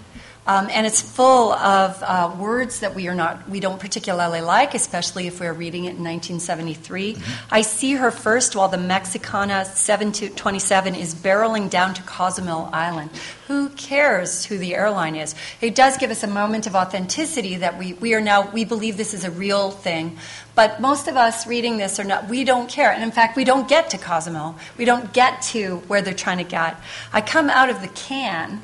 Um, 0.47 0.69
and 0.71 0.87
it's 0.87 1.01
full 1.01 1.53
of 1.55 2.03
uh, 2.03 2.37
words 2.39 2.81
that 2.81 2.95
we 2.95 3.09
are 3.09 3.15
not, 3.15 3.49
we 3.49 3.61
don't 3.61 3.81
particularly 3.81 4.43
like, 4.43 4.75
especially 4.75 5.27
if 5.27 5.41
we're 5.41 5.55
reading 5.55 5.85
it 5.85 5.97
in 5.97 6.05
1973. 6.05 7.17
I 7.51 7.63
see 7.63 7.95
her 7.95 8.11
first 8.11 8.55
while 8.55 8.69
the 8.69 8.77
Mexicana 8.77 9.65
727 9.65 10.95
is 10.95 11.15
barreling 11.15 11.71
down 11.71 11.95
to 11.95 12.03
Cozumel 12.03 12.69
Island. 12.73 13.11
Who 13.49 13.71
cares 13.71 14.45
who 14.45 14.59
the 14.59 14.75
airline 14.75 15.17
is? 15.17 15.35
It 15.63 15.75
does 15.75 15.97
give 15.97 16.11
us 16.11 16.23
a 16.23 16.29
moment 16.29 16.67
of 16.67 16.75
authenticity 16.75 17.57
that 17.57 17.79
we, 17.79 17.95
we 17.95 18.13
are 18.13 18.21
now, 18.21 18.51
we 18.51 18.67
believe 18.67 18.99
this 18.99 19.15
is 19.15 19.25
a 19.25 19.31
real 19.31 19.71
thing. 19.71 20.19
But 20.55 20.79
most 20.79 21.09
of 21.09 21.17
us 21.17 21.47
reading 21.47 21.79
this 21.79 21.99
are 21.99 22.05
not, 22.05 22.29
we 22.29 22.45
don't 22.45 22.69
care. 22.69 22.93
And 22.93 23.03
in 23.03 23.13
fact, 23.13 23.37
we 23.37 23.45
don't 23.45 23.67
get 23.67 23.91
to 23.91 23.99
Cozumel. 23.99 24.57
We 24.77 24.85
don't 24.85 25.13
get 25.15 25.41
to 25.43 25.79
where 25.89 26.03
they're 26.03 26.13
trying 26.13 26.39
to 26.39 26.45
get. 26.45 26.79
I 27.15 27.23
come 27.23 27.49
out 27.49 27.71
of 27.71 27.81
the 27.81 27.89
can 27.89 28.61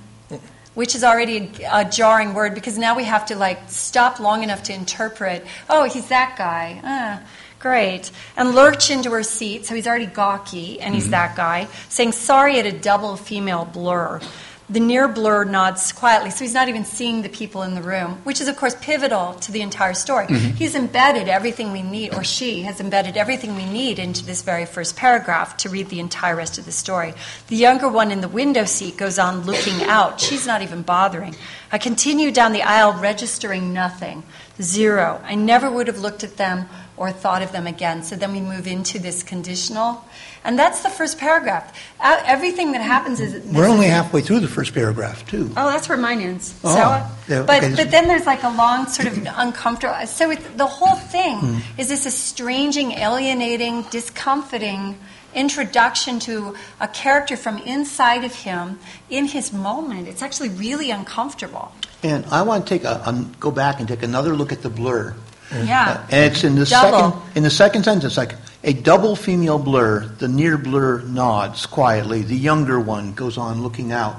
which 0.81 0.95
is 0.95 1.05
already 1.05 1.53
a, 1.71 1.85
jarring 1.85 2.33
word 2.33 2.55
because 2.55 2.79
now 2.79 2.97
we 2.97 3.05
have 3.05 3.27
to 3.27 3.37
like 3.37 3.61
stop 3.69 4.19
long 4.19 4.43
enough 4.43 4.63
to 4.63 4.73
interpret 4.73 5.45
oh 5.69 5.85
he's 5.85 6.09
that 6.09 6.37
guy. 6.39 6.81
Ah, 6.83 7.23
great. 7.59 8.11
And 8.35 8.55
lurch 8.55 8.91
into 8.91 9.11
her 9.11 9.23
seat 9.23 9.67
so 9.67 9.75
he's 9.75 9.87
already 9.87 10.07
gawky 10.07 10.81
and 10.81 10.95
he's 10.95 11.11
that 11.11 11.37
guy 11.37 11.69
saying 11.91 12.13
sorry 12.13 12.59
at 12.59 12.65
a 12.65 12.73
double 12.73 13.17
female 13.17 13.67
blur 13.67 14.23
the 14.71 14.81
near 14.81 15.09
blur 15.09 15.45
nods 15.45 15.93
quietly 15.93 16.31
so 16.31 16.45
he's 16.45 16.55
not 16.55 16.69
even 16.69 16.85
seeing 16.85 17.23
the 17.23 17.29
people 17.29 17.63
in 17.63 17.75
the 17.75 17.83
room 17.83 18.21
which 18.25 18.41
is 18.41 18.49
of 18.49 18.57
course 18.57 18.77
pivotal 18.81 19.35
to 19.35 19.53
the 19.53 19.61
entire 19.61 19.95
story. 19.95 20.27
Mm-hmm. 20.27 20.57
He's 20.57 20.75
embedded 20.75 21.29
everything 21.29 21.73
we 21.73 21.83
need 21.83 22.15
or 22.15 22.25
she 22.25 22.63
has 22.63 22.81
embedded 22.81 23.17
everything 23.17 23.57
we 23.57 23.65
need 23.65 23.99
into 23.99 24.25
this 24.25 24.43
very 24.43 24.67
first 24.67 24.97
paragraph 24.97 25.57
to 25.59 25.69
read 25.69 25.89
the 25.89 26.01
entire 26.01 26.37
rest 26.37 26.59
of 26.59 26.65
the 26.65 26.73
story. 26.73 27.15
The 27.49 27.57
younger 27.57 27.89
one 27.89 28.11
in 28.11 28.21
the 28.21 28.29
window 28.29 28.65
seat 28.65 28.97
goes 28.97 29.19
on 29.19 29.43
looking 29.43 29.83
out. 29.83 30.21
She's 30.21 30.47
not 30.47 30.63
even 30.63 30.83
bothering. 30.83 31.35
I 31.73 31.79
continue 31.79 32.31
down 32.31 32.53
the 32.53 32.63
aisle 32.63 32.95
registering 33.01 33.73
nothing. 33.73 34.23
Zero. 34.61 35.21
I 35.25 35.35
never 35.35 35.71
would 35.71 35.87
have 35.87 36.01
looked 36.01 36.23
at 36.23 36.37
them 36.37 36.69
or 37.01 37.11
thought 37.11 37.43
of 37.43 37.51
them 37.57 37.67
again 37.67 38.03
so 38.03 38.15
then 38.15 38.31
we 38.33 38.41
move 38.41 38.67
into 38.67 38.99
this 39.07 39.23
conditional 39.23 40.05
and 40.45 40.59
that's 40.59 40.83
the 40.87 40.91
first 40.99 41.19
paragraph 41.19 41.67
Uh, 41.99 42.21
everything 42.35 42.73
that 42.73 42.83
happens 42.95 43.21
is 43.21 43.31
We're 43.57 43.69
only 43.77 43.89
halfway 43.99 44.21
through 44.27 44.41
the 44.41 44.53
first 44.59 44.73
paragraph, 44.81 45.19
too. 45.33 45.45
Oh, 45.57 45.69
that's 45.73 45.89
where 45.89 45.99
mine 45.99 46.21
ends. 46.21 46.55
Oh, 46.65 46.75
so, 46.77 46.85
yeah, 47.29 47.43
but 47.51 47.63
okay. 47.65 47.75
but 47.79 47.89
then 47.95 48.05
there's 48.09 48.25
like 48.33 48.43
a 48.51 48.53
long 48.63 48.87
sort 48.97 49.09
of 49.11 49.15
uncomfortable. 49.45 49.97
So 50.07 50.31
it, 50.35 50.41
the 50.57 50.71
whole 50.79 50.97
thing 51.15 51.37
Hmm. 51.45 51.59
is 51.81 51.87
this 51.93 52.05
estranging, 52.13 52.93
alienating, 53.07 53.75
discomfiting 53.99 54.97
introduction 55.35 56.19
to 56.21 56.35
a 56.81 56.89
character 56.89 57.37
from 57.37 57.59
inside 57.77 58.25
of 58.25 58.35
him 58.49 58.79
in 59.11 59.25
his 59.37 59.53
moment. 59.53 60.09
It's 60.09 60.23
actually 60.23 60.49
really 60.67 60.91
uncomfortable. 60.91 61.67
And 62.03 62.25
I 62.33 62.43
want 62.49 62.67
to 62.67 62.69
take 62.75 62.85
a, 62.85 62.95
um, 63.09 63.33
go 63.39 63.51
back 63.51 63.79
and 63.79 63.87
take 63.89 64.03
another 64.03 64.33
look 64.35 64.53
at 64.53 64.63
the 64.63 64.71
blur. 64.71 65.15
Yeah. 65.53 66.07
And 66.11 66.33
it's 66.33 66.45
in 66.45 66.55
the 66.55 66.65
Double. 66.65 67.11
second 67.11 67.37
in 67.37 67.43
the 67.43 67.51
second 67.51 67.85
sentence, 67.85 68.17
like 68.17 68.35
a 68.63 68.73
double 68.73 69.17
female 69.17 69.59
blur. 69.59 70.07
The 70.07 70.29
near 70.29 70.59
blur 70.59 71.03
nods 71.03 71.67
quietly. 71.67 72.23
The 72.23 72.37
younger 72.37 72.79
one 72.79 73.15
goes 73.15 73.39
on 73.39 73.63
looking 73.63 73.93
out. 73.93 74.17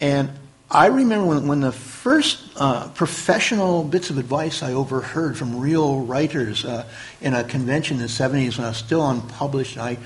And 0.00 0.30
I 0.70 0.86
remember 0.86 1.26
when, 1.26 1.46
when 1.46 1.60
the 1.60 1.72
first 1.72 2.50
uh, 2.56 2.88
professional 2.88 3.84
bits 3.84 4.10
of 4.10 4.18
advice 4.18 4.62
I 4.62 4.72
overheard 4.72 5.36
from 5.36 5.60
real 5.60 6.00
writers 6.00 6.64
uh, 6.64 6.86
in 7.20 7.34
a 7.34 7.44
convention 7.44 7.96
in 7.96 8.02
the 8.02 8.08
70s 8.08 8.56
when 8.58 8.64
I 8.66 8.70
was 8.70 8.76
still 8.76 9.08
unpublished, 9.08 9.78
I 9.78 9.98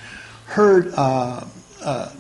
heard 0.47 0.93
uh, 0.95 1.45
uh, 1.83 2.13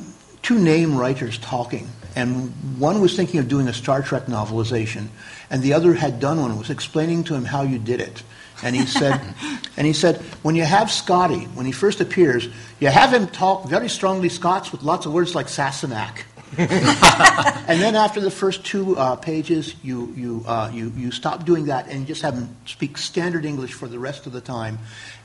two 0.42 0.58
name 0.58 0.96
writers 0.96 1.38
talking. 1.38 1.88
And 2.16 2.52
one 2.78 3.00
was 3.00 3.16
thinking 3.16 3.40
of 3.40 3.48
doing 3.48 3.68
a 3.68 3.72
Star 3.72 4.02
Trek 4.02 4.26
novelization, 4.26 5.08
and 5.50 5.62
the 5.62 5.72
other 5.72 5.94
had 5.94 6.20
done 6.20 6.40
one, 6.40 6.58
was 6.58 6.70
explaining 6.70 7.24
to 7.24 7.34
him 7.34 7.44
how 7.44 7.62
you 7.62 7.78
did 7.78 8.00
it. 8.00 8.22
And 8.62 8.76
he 8.76 8.86
said, 8.86 9.20
and 9.76 9.86
he 9.86 9.92
said, 9.92 10.16
when 10.42 10.54
you 10.54 10.64
have 10.64 10.90
Scotty, 10.90 11.44
when 11.54 11.66
he 11.66 11.72
first 11.72 12.00
appears, 12.00 12.48
you 12.78 12.88
have 12.88 13.12
him 13.12 13.28
talk 13.28 13.68
very 13.68 13.88
strongly 13.88 14.28
Scots 14.28 14.72
with 14.72 14.82
lots 14.82 15.06
of 15.06 15.12
words 15.12 15.34
like 15.34 15.46
Sassenach. 15.46 16.24
and 16.58 17.80
then 17.80 17.94
after 17.94 18.20
the 18.20 18.30
first 18.30 18.64
two 18.64 18.96
uh, 18.96 19.14
pages, 19.14 19.76
you, 19.84 20.12
you, 20.16 20.44
uh, 20.48 20.68
you, 20.74 20.92
you 20.96 21.12
stop 21.12 21.44
doing 21.44 21.66
that 21.66 21.86
and 21.88 22.00
you 22.00 22.06
just 22.06 22.22
have 22.22 22.34
him 22.34 22.56
speak 22.66 22.98
standard 22.98 23.44
English 23.44 23.72
for 23.72 23.86
the 23.86 24.00
rest 24.00 24.26
of 24.26 24.32
the 24.32 24.40
time. 24.40 24.78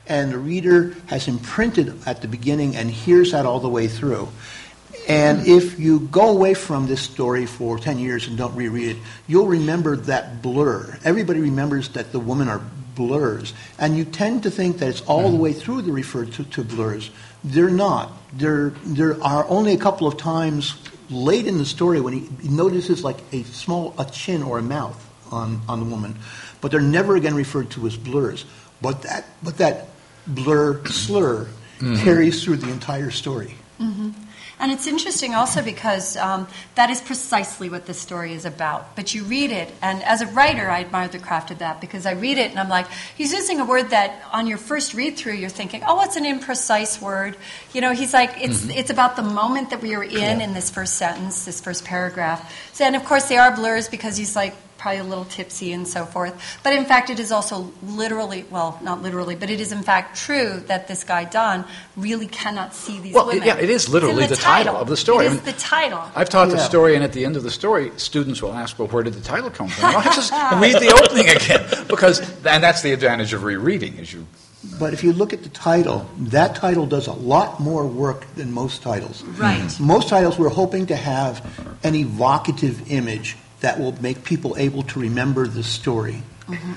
And 0.06 0.30
the 0.30 0.38
reader 0.38 0.94
has 1.06 1.26
imprinted 1.26 2.06
at 2.06 2.22
the 2.22 2.28
beginning 2.28 2.76
and 2.76 2.88
hears 2.88 3.32
that 3.32 3.44
all 3.44 3.58
the 3.58 3.68
way 3.68 3.88
through. 3.88 4.28
And 5.08 5.46
if 5.46 5.78
you 5.78 6.00
go 6.00 6.30
away 6.30 6.54
from 6.54 6.86
this 6.86 7.00
story 7.00 7.46
for 7.46 7.78
10 7.78 7.98
years 7.98 8.26
and 8.26 8.36
don't 8.36 8.54
reread 8.56 8.96
it, 8.96 9.02
you'll 9.28 9.46
remember 9.46 9.96
that 9.96 10.42
blur. 10.42 10.98
Everybody 11.04 11.40
remembers 11.40 11.90
that 11.90 12.10
the 12.12 12.18
women 12.18 12.48
are 12.48 12.60
blurs. 12.96 13.54
And 13.78 13.96
you 13.96 14.04
tend 14.04 14.42
to 14.42 14.50
think 14.50 14.78
that 14.78 14.88
it's 14.88 15.02
all 15.02 15.30
the 15.30 15.36
way 15.36 15.52
hmm. 15.52 15.60
through 15.60 15.82
the 15.82 15.92
referred 15.92 16.32
to, 16.32 16.44
to 16.44 16.64
blurs. 16.64 17.10
They're 17.44 17.70
not. 17.70 18.12
There, 18.32 18.70
there 18.84 19.22
are 19.22 19.46
only 19.48 19.74
a 19.74 19.78
couple 19.78 20.08
of 20.08 20.16
times 20.16 20.74
late 21.08 21.46
in 21.46 21.58
the 21.58 21.66
story 21.66 22.00
when 22.00 22.14
he, 22.14 22.28
he 22.42 22.48
notices 22.48 23.04
like 23.04 23.18
a 23.32 23.44
small 23.44 23.94
a 23.98 24.04
chin 24.06 24.42
or 24.42 24.58
a 24.58 24.62
mouth 24.62 25.00
on, 25.30 25.60
on 25.68 25.78
the 25.78 25.86
woman. 25.86 26.16
But 26.60 26.72
they're 26.72 26.80
never 26.80 27.14
again 27.14 27.34
referred 27.34 27.70
to 27.72 27.86
as 27.86 27.96
blurs. 27.96 28.44
But 28.82 29.02
that, 29.02 29.26
but 29.42 29.58
that 29.58 29.88
blur 30.26 30.84
slur 30.86 31.46
hmm. 31.78 31.96
carries 31.96 32.42
through 32.42 32.56
the 32.56 32.70
entire 32.70 33.12
story. 33.12 33.54
Mm-hmm. 33.80 34.10
And 34.58 34.72
it's 34.72 34.86
interesting 34.86 35.34
also 35.34 35.62
because 35.62 36.16
um, 36.16 36.48
that 36.76 36.88
is 36.88 37.02
precisely 37.02 37.68
what 37.68 37.84
this 37.84 38.00
story 38.00 38.32
is 38.32 38.46
about. 38.46 38.96
But 38.96 39.14
you 39.14 39.24
read 39.24 39.50
it, 39.50 39.70
and 39.82 40.02
as 40.02 40.22
a 40.22 40.26
writer, 40.28 40.70
I 40.70 40.80
admire 40.80 41.08
the 41.08 41.18
craft 41.18 41.50
of 41.50 41.58
that 41.58 41.80
because 41.80 42.06
I 42.06 42.12
read 42.12 42.38
it 42.38 42.50
and 42.50 42.58
I'm 42.58 42.70
like, 42.70 42.86
he's 43.16 43.32
using 43.32 43.60
a 43.60 43.66
word 43.66 43.90
that 43.90 44.22
on 44.32 44.46
your 44.46 44.56
first 44.56 44.94
read 44.94 45.18
through, 45.18 45.34
you're 45.34 45.50
thinking, 45.50 45.82
oh, 45.86 46.02
it's 46.02 46.16
an 46.16 46.24
imprecise 46.24 47.00
word. 47.02 47.36
You 47.74 47.82
know, 47.82 47.92
he's 47.92 48.14
like, 48.14 48.32
it's, 48.40 48.66
it's 48.70 48.90
about 48.90 49.16
the 49.16 49.22
moment 49.22 49.70
that 49.70 49.82
we 49.82 49.94
are 49.94 50.04
in 50.04 50.40
in 50.40 50.54
this 50.54 50.70
first 50.70 50.94
sentence, 50.94 51.44
this 51.44 51.60
first 51.60 51.84
paragraph. 51.84 52.50
So, 52.72 52.84
and 52.84 52.96
of 52.96 53.04
course, 53.04 53.28
they 53.28 53.36
are 53.36 53.54
blurs 53.54 53.88
because 53.88 54.16
he's 54.16 54.34
like, 54.34 54.54
probably 54.86 55.00
a 55.00 55.04
little 55.04 55.24
tipsy 55.24 55.72
and 55.72 55.88
so 55.88 56.04
forth. 56.04 56.32
But 56.62 56.72
in 56.72 56.84
fact, 56.84 57.10
it 57.10 57.18
is 57.18 57.32
also 57.32 57.72
literally, 57.82 58.44
well, 58.50 58.78
not 58.84 59.02
literally, 59.02 59.34
but 59.34 59.50
it 59.50 59.60
is 59.60 59.72
in 59.72 59.82
fact 59.82 60.16
true 60.16 60.62
that 60.68 60.86
this 60.86 61.02
guy 61.02 61.24
Don 61.24 61.64
really 61.96 62.28
cannot 62.28 62.72
see 62.72 63.00
these 63.00 63.12
Well, 63.12 63.26
women. 63.26 63.42
yeah, 63.42 63.56
it 63.56 63.68
is 63.68 63.88
literally 63.88 64.22
in 64.22 64.30
the 64.30 64.36
title 64.36 64.76
of 64.76 64.86
the 64.86 64.96
story. 64.96 65.26
It 65.26 65.32
is 65.32 65.32
I 65.32 65.36
mean, 65.38 65.44
the 65.44 65.60
title. 65.60 66.02
I've 66.14 66.28
taught 66.28 66.50
the 66.50 66.58
story, 66.58 66.94
and 66.94 67.02
at 67.02 67.12
the 67.12 67.24
end 67.24 67.34
of 67.34 67.42
the 67.42 67.50
story, 67.50 67.90
students 67.96 68.40
will 68.40 68.52
ask, 68.54 68.78
"Well, 68.78 68.86
where 68.86 69.02
did 69.02 69.14
the 69.14 69.20
title 69.22 69.50
come 69.50 69.66
from?" 69.66 69.92
Well, 69.92 70.02
just 70.04 70.30
read 70.62 70.76
the 70.76 70.92
opening 71.02 71.30
again, 71.30 71.66
because 71.88 72.20
and 72.46 72.62
that's 72.62 72.82
the 72.82 72.92
advantage 72.92 73.32
of 73.32 73.42
rereading, 73.42 73.96
is 73.96 74.12
you. 74.12 74.24
But 74.78 74.92
if 74.92 75.02
you 75.02 75.12
look 75.12 75.32
at 75.32 75.42
the 75.42 75.48
title, 75.48 76.08
that 76.18 76.54
title 76.54 76.86
does 76.86 77.08
a 77.08 77.12
lot 77.12 77.58
more 77.58 77.84
work 77.86 78.24
than 78.36 78.52
most 78.52 78.82
titles. 78.82 79.24
Right. 79.24 79.68
Most 79.80 80.08
titles 80.08 80.38
we're 80.38 80.48
hoping 80.48 80.86
to 80.86 80.96
have 80.96 81.42
an 81.82 81.96
evocative 81.96 82.92
image 82.92 83.36
that 83.66 83.80
will 83.80 84.00
make 84.00 84.22
people 84.22 84.54
able 84.58 84.84
to 84.84 85.00
remember 85.00 85.48
the 85.48 85.64
story. 85.64 86.22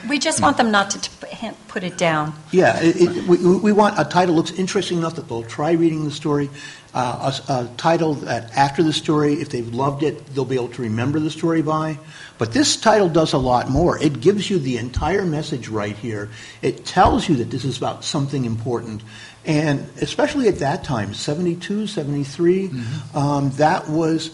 We 0.10 0.18
just 0.18 0.42
want 0.42 0.58
them 0.58 0.72
not 0.72 0.90
to 0.90 1.00
t- 1.00 1.52
put 1.68 1.84
it 1.84 2.00
down. 2.00 2.34
Yeah, 2.50 2.82
it, 2.82 2.96
it, 3.00 3.28
we, 3.28 3.38
we 3.38 3.72
want 3.72 4.00
a 4.00 4.06
title 4.06 4.34
looks 4.34 4.50
interesting 4.54 4.98
enough 4.98 5.14
that 5.18 5.28
they'll 5.28 5.44
try 5.44 5.74
reading 5.74 6.04
the 6.04 6.10
story. 6.10 6.50
Uh, 6.92 7.32
a, 7.48 7.54
a 7.54 7.68
title 7.78 8.16
that 8.16 8.58
after 8.58 8.82
the 8.82 8.92
story, 8.92 9.34
if 9.34 9.50
they've 9.50 9.72
loved 9.72 10.02
it, 10.02 10.26
they'll 10.34 10.46
be 10.46 10.56
able 10.56 10.70
to 10.70 10.82
remember 10.82 11.20
the 11.20 11.30
story 11.30 11.62
by. 11.62 12.00
But 12.40 12.54
this 12.54 12.76
title 12.76 13.08
does 13.08 13.34
a 13.34 13.38
lot 13.38 13.70
more. 13.70 14.02
It 14.02 14.20
gives 14.20 14.50
you 14.50 14.58
the 14.58 14.78
entire 14.78 15.26
message 15.26 15.68
right 15.68 15.96
here. 15.96 16.32
It 16.64 16.88
tells 16.88 17.30
you 17.30 17.36
that 17.36 17.52
this 17.52 17.66
is 17.66 17.78
about 17.78 18.04
something 18.04 18.46
important. 18.46 19.04
And 19.46 19.88
especially 20.02 20.48
at 20.48 20.58
that 20.58 20.84
time, 20.84 21.14
72, 21.14 21.86
73, 21.86 22.72
um, 23.14 23.52
that 23.58 23.88
was 23.88 24.32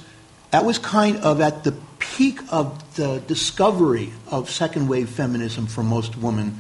that 0.52 0.64
was 0.64 0.80
kind 0.80 1.18
of 1.18 1.42
at 1.42 1.66
the 1.66 1.74
peak 2.14 2.40
of 2.52 2.96
the 2.96 3.20
discovery 3.28 4.12
of 4.28 4.50
second 4.50 4.88
wave 4.88 5.10
feminism 5.10 5.68
for 5.68 5.84
most 5.84 6.18
women. 6.18 6.58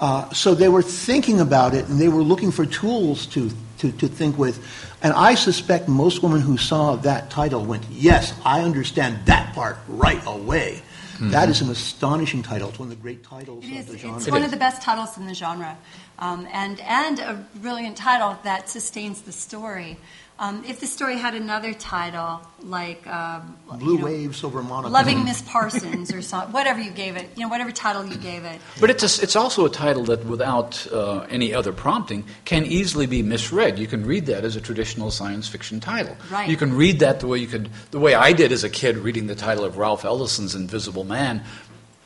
Uh, 0.00 0.28
so 0.32 0.54
they 0.54 0.68
were 0.68 0.82
thinking 0.82 1.40
about 1.40 1.74
it 1.74 1.88
and 1.88 2.00
they 2.00 2.08
were 2.08 2.22
looking 2.22 2.50
for 2.50 2.66
tools 2.66 3.26
to, 3.26 3.50
to, 3.78 3.92
to 3.92 4.08
think 4.08 4.36
with. 4.36 4.64
And 5.02 5.12
I 5.12 5.34
suspect 5.34 5.88
most 5.88 6.22
women 6.22 6.40
who 6.40 6.56
saw 6.56 6.96
that 6.96 7.30
title 7.30 7.64
went, 7.64 7.84
Yes, 7.90 8.34
I 8.44 8.62
understand 8.62 9.26
that 9.26 9.54
part 9.54 9.78
right 9.88 10.22
away. 10.26 10.82
That 11.30 11.48
is 11.48 11.60
an 11.60 11.70
astonishing 11.70 12.42
title. 12.42 12.70
It's 12.70 12.80
one 12.80 12.90
of 12.90 12.96
the 12.96 13.00
great 13.00 13.22
titles 13.22 13.64
It 13.64 13.70
of 13.70 13.76
is. 13.76 13.86
the 13.86 13.98
genre. 13.98 14.16
It's 14.16 14.30
one 14.30 14.42
of 14.42 14.50
the 14.50 14.56
best 14.56 14.82
titles 14.82 15.16
in 15.16 15.26
the 15.26 15.34
genre, 15.34 15.78
um, 16.18 16.48
and 16.52 16.80
and 16.80 17.20
a 17.20 17.46
brilliant 17.56 17.96
title 17.96 18.36
that 18.42 18.68
sustains 18.68 19.20
the 19.22 19.30
story. 19.30 19.98
Um, 20.42 20.64
if 20.66 20.80
the 20.80 20.88
story 20.88 21.18
had 21.18 21.36
another 21.36 21.72
title 21.72 22.40
like 22.64 23.06
um, 23.06 23.56
Blue 23.78 23.92
you 23.92 23.98
know, 24.00 24.04
Waves 24.06 24.42
over 24.42 24.60
Monaco. 24.60 24.92
Loving 24.92 25.24
Miss 25.24 25.40
Parsons 25.42 26.12
or 26.12 26.20
some, 26.20 26.50
whatever 26.50 26.80
you 26.80 26.90
gave 26.90 27.14
it, 27.14 27.28
you 27.36 27.42
know, 27.44 27.48
whatever 27.48 27.70
title 27.70 28.04
you 28.04 28.16
gave 28.16 28.44
it. 28.44 28.60
But 28.80 28.90
it's 28.90 29.20
a, 29.20 29.22
it's 29.22 29.36
also 29.36 29.66
a 29.66 29.70
title 29.70 30.02
that, 30.06 30.24
without 30.24 30.84
uh, 30.92 31.20
any 31.30 31.54
other 31.54 31.72
prompting, 31.72 32.24
can 32.44 32.66
easily 32.66 33.06
be 33.06 33.22
misread. 33.22 33.78
You 33.78 33.86
can 33.86 34.04
read 34.04 34.26
that 34.26 34.44
as 34.44 34.56
a 34.56 34.60
traditional 34.60 35.12
science 35.12 35.46
fiction 35.46 35.78
title. 35.78 36.16
Right. 36.28 36.50
You 36.50 36.56
can 36.56 36.74
read 36.74 36.98
that 36.98 37.20
the 37.20 37.28
way 37.28 37.38
you 37.38 37.46
could, 37.46 37.70
the 37.92 38.00
way 38.00 38.14
I 38.14 38.32
did 38.32 38.50
as 38.50 38.64
a 38.64 38.70
kid, 38.70 38.96
reading 38.96 39.28
the 39.28 39.36
title 39.36 39.64
of 39.64 39.78
Ralph 39.78 40.04
Ellison's 40.04 40.56
Invisible 40.56 41.04
Man. 41.04 41.44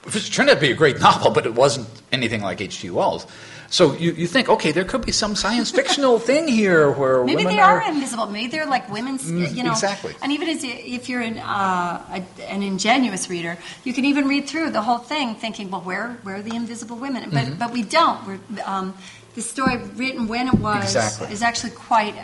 It 0.09 0.21
turned 0.31 0.51
out 0.51 0.57
to 0.57 0.61
be 0.61 0.71
a 0.71 0.75
great 0.75 1.01
novel, 1.01 1.31
but 1.31 1.47
it 1.47 1.55
wasn't 1.55 1.89
anything 2.13 2.43
like 2.43 2.61
H.G. 2.61 2.91
Wells. 2.91 3.27
So 3.69 3.95
you, 3.95 4.13
you 4.13 4.27
think, 4.27 4.49
okay, 4.49 4.73
there 4.73 4.85
could 4.85 5.05
be 5.05 5.13
some 5.13 5.35
science 5.35 5.71
fictional 5.71 6.19
thing 6.19 6.47
here 6.49 6.91
where 6.91 7.25
Maybe 7.25 7.45
women 7.45 7.57
they 7.57 7.61
are 7.61 7.83
invisible. 7.89 8.27
Maybe 8.27 8.49
they're 8.51 8.67
like 8.67 8.89
women's, 8.91 9.31
Mm, 9.31 9.55
you 9.55 9.63
know. 9.65 9.73
exactly. 9.73 10.15
And 10.23 10.31
even 10.33 10.49
as 10.49 10.63
if 10.63 11.09
you're 11.09 11.21
an, 11.23 11.39
uh, 11.39 12.23
a, 12.39 12.43
an 12.51 12.63
ingenuous 12.63 13.29
reader, 13.29 13.59
you 13.85 13.93
can 13.93 14.05
even 14.05 14.29
read 14.29 14.47
through 14.49 14.71
the 14.71 14.83
whole 14.83 14.99
thing 14.99 15.35
thinking, 15.35 15.71
well, 15.71 15.81
where, 15.81 16.11
where 16.23 16.37
are 16.37 16.43
the 16.43 16.55
invisible 16.55 16.97
women? 16.97 17.31
But, 17.31 17.45
Mm-hmm. 17.47 17.59
but 17.59 17.73
we 17.73 17.83
don't. 17.83 18.25
We're, 18.27 18.39
um, 18.65 18.95
the 19.35 19.43
story 19.43 19.77
written 19.97 20.29
when 20.29 20.49
it 20.49 20.55
was 20.55 20.85
Exactly. 20.85 21.33
is 21.33 21.43
actually 21.43 21.73
quite 21.73 22.15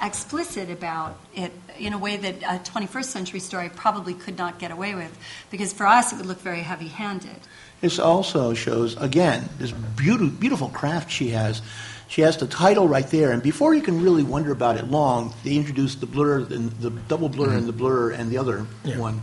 explicit 0.00 0.70
about 0.70 1.16
it 1.34 1.52
in 1.78 1.92
a 1.92 1.98
way 1.98 2.16
that 2.16 2.36
a 2.42 2.58
21st 2.70 3.04
century 3.04 3.40
story 3.40 3.68
probably 3.74 4.14
could 4.14 4.36
not 4.38 4.58
get 4.58 4.70
away 4.70 4.94
with. 4.94 5.16
Because 5.50 5.72
for 5.72 5.86
us, 5.86 6.12
it 6.12 6.16
would 6.16 6.26
look 6.26 6.40
very 6.40 6.60
heavy 6.60 6.88
handed. 6.88 7.36
This 7.82 7.98
also 7.98 8.54
shows, 8.54 8.96
again, 8.96 9.48
this 9.58 9.72
beautiful, 9.72 10.28
beautiful 10.28 10.68
craft 10.68 11.10
she 11.10 11.30
has. 11.30 11.60
She 12.06 12.20
has 12.20 12.36
the 12.36 12.46
title 12.46 12.86
right 12.86 13.06
there, 13.08 13.32
and 13.32 13.42
before 13.42 13.74
you 13.74 13.82
can 13.82 14.02
really 14.02 14.22
wonder 14.22 14.52
about 14.52 14.76
it 14.76 14.84
long, 14.86 15.34
they 15.42 15.56
introduce 15.56 15.96
the 15.96 16.06
blur, 16.06 16.40
and 16.40 16.70
the 16.72 16.90
double 16.90 17.28
blur, 17.28 17.54
and 17.56 17.66
the 17.66 17.72
blur, 17.72 18.10
and 18.12 18.30
the 18.30 18.38
other 18.38 18.66
one, 18.96 19.20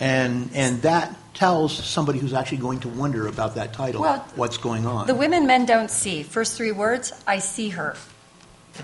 and 0.00 0.48
and 0.54 0.80
that 0.82 1.14
tells 1.34 1.76
somebody 1.76 2.18
who's 2.18 2.32
actually 2.32 2.58
going 2.58 2.80
to 2.80 2.88
wonder 2.88 3.26
about 3.26 3.56
that 3.56 3.72
title 3.72 4.00
Well, 4.02 4.24
what's 4.36 4.56
going 4.56 4.86
on. 4.86 5.06
The 5.06 5.14
women 5.14 5.46
men 5.46 5.66
don't 5.66 5.90
see. 5.90 6.22
First 6.22 6.56
three 6.56 6.72
words, 6.72 7.12
I 7.26 7.40
see 7.40 7.68
her. 7.70 7.94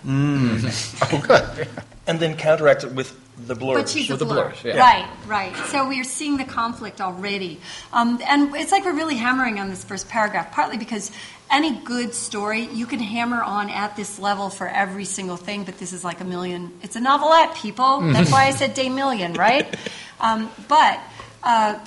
Mm. 0.04 0.60
Oh, 1.12 1.20
good. 1.26 1.68
And 2.06 2.20
then 2.20 2.36
counteract 2.36 2.84
it 2.84 2.92
with 2.92 3.18
the 3.36 3.54
blur. 3.54 3.78
But 3.78 3.88
she's 3.88 4.10
a 4.10 4.16
the 4.16 4.24
blur. 4.24 4.54
yeah. 4.64 4.76
Right, 4.78 5.08
right. 5.26 5.56
So 5.68 5.88
we're 5.88 6.04
seeing 6.04 6.36
the 6.36 6.44
conflict 6.44 7.00
already. 7.00 7.60
Um, 7.92 8.20
and 8.24 8.54
it's 8.54 8.72
like 8.72 8.84
we're 8.84 8.94
really 8.94 9.16
hammering 9.16 9.58
on 9.58 9.68
this 9.70 9.84
first 9.84 10.08
paragraph, 10.08 10.52
partly 10.52 10.76
because 10.76 11.10
any 11.50 11.76
good 11.80 12.14
story 12.14 12.62
you 12.66 12.86
can 12.86 13.00
hammer 13.00 13.42
on 13.42 13.70
at 13.70 13.96
this 13.96 14.18
level 14.18 14.50
for 14.50 14.68
every 14.68 15.04
single 15.04 15.36
thing, 15.36 15.64
but 15.64 15.78
this 15.78 15.92
is 15.92 16.04
like 16.04 16.20
a 16.20 16.24
million. 16.24 16.72
It's 16.82 16.96
a 16.96 17.00
novelette, 17.00 17.54
people. 17.56 18.00
That's 18.00 18.30
why 18.30 18.46
I 18.46 18.50
said 18.50 18.74
day 18.74 18.88
million, 18.88 19.34
right? 19.34 19.74
Um, 20.20 20.48
but. 20.68 21.00
Uh, 21.42 21.78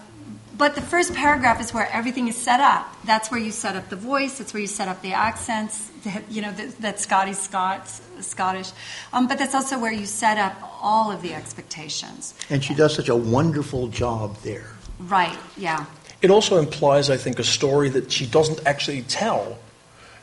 but 0.57 0.73
the 0.73 0.81
first 0.81 1.13
paragraph 1.13 1.61
is 1.61 1.73
where 1.73 1.87
everything 1.91 2.27
is 2.27 2.35
set 2.35 2.59
up. 2.59 2.91
That's 3.05 3.29
where 3.29 3.39
you 3.39 3.51
set 3.51 3.75
up 3.75 3.89
the 3.89 3.95
voice. 3.95 4.39
That's 4.39 4.53
where 4.53 4.61
you 4.61 4.67
set 4.67 4.87
up 4.87 5.01
the 5.01 5.13
accents. 5.13 5.91
The- 6.07 6.23
You 6.33 6.41
know 6.41 6.51
that, 6.51 6.77
that 6.81 6.99
Scotty's 6.99 7.39
Scots, 7.39 8.01
Scottish. 8.21 8.71
Um, 9.13 9.27
but 9.27 9.37
that's 9.37 9.53
also 9.55 9.77
where 9.79 9.91
you 9.91 10.05
set 10.05 10.37
up 10.37 10.55
all 10.81 11.11
of 11.11 11.21
the 11.21 11.33
expectations. 11.33 12.33
and 12.49 12.63
she 12.63 12.73
does 12.73 12.95
such 12.95 13.09
a 13.09 13.15
wonderful 13.15 13.87
job 13.87 14.37
there. 14.43 14.71
Right. 14.99 15.37
Yeah. 15.55 15.85
It 16.21 16.31
also 16.31 16.57
implies, 16.57 17.09
I 17.11 17.17
think, 17.17 17.37
a 17.39 17.43
story 17.43 17.89
that 17.89 18.11
she 18.11 18.25
doesn't 18.25 18.59
actually 18.65 19.03
tell. 19.03 19.57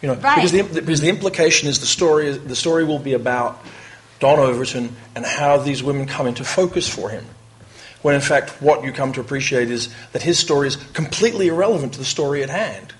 You 0.02 0.08
know, 0.08 0.14
Right. 0.16 0.34
because, 0.36 0.52
the, 0.52 0.62
because 0.80 1.00
the 1.00 1.08
implication 1.08 1.68
is 1.68 1.78
the 1.80 1.86
story. 1.86 2.32
The 2.36 2.56
story 2.56 2.84
will 2.84 2.98
be 2.98 3.12
about 3.12 3.64
Don 4.18 4.38
Overton 4.38 4.94
and 5.14 5.24
how 5.24 5.56
these 5.58 5.82
women 5.82 6.06
come 6.06 6.26
into 6.26 6.44
focus 6.44 6.88
for 6.88 7.10
him. 7.10 7.24
When 8.02 8.14
in 8.14 8.20
fact, 8.20 8.60
what 8.60 8.84
you 8.84 8.92
come 8.92 9.12
to 9.14 9.20
appreciate 9.20 9.70
is 9.70 9.88
that 10.12 10.22
his 10.22 10.38
story 10.38 10.68
is 10.68 10.76
completely 10.76 11.48
irrelevant 11.48 11.92
to 11.94 11.98
the 11.98 12.04
story 12.04 12.42
at 12.42 12.50
hand. 12.50 12.92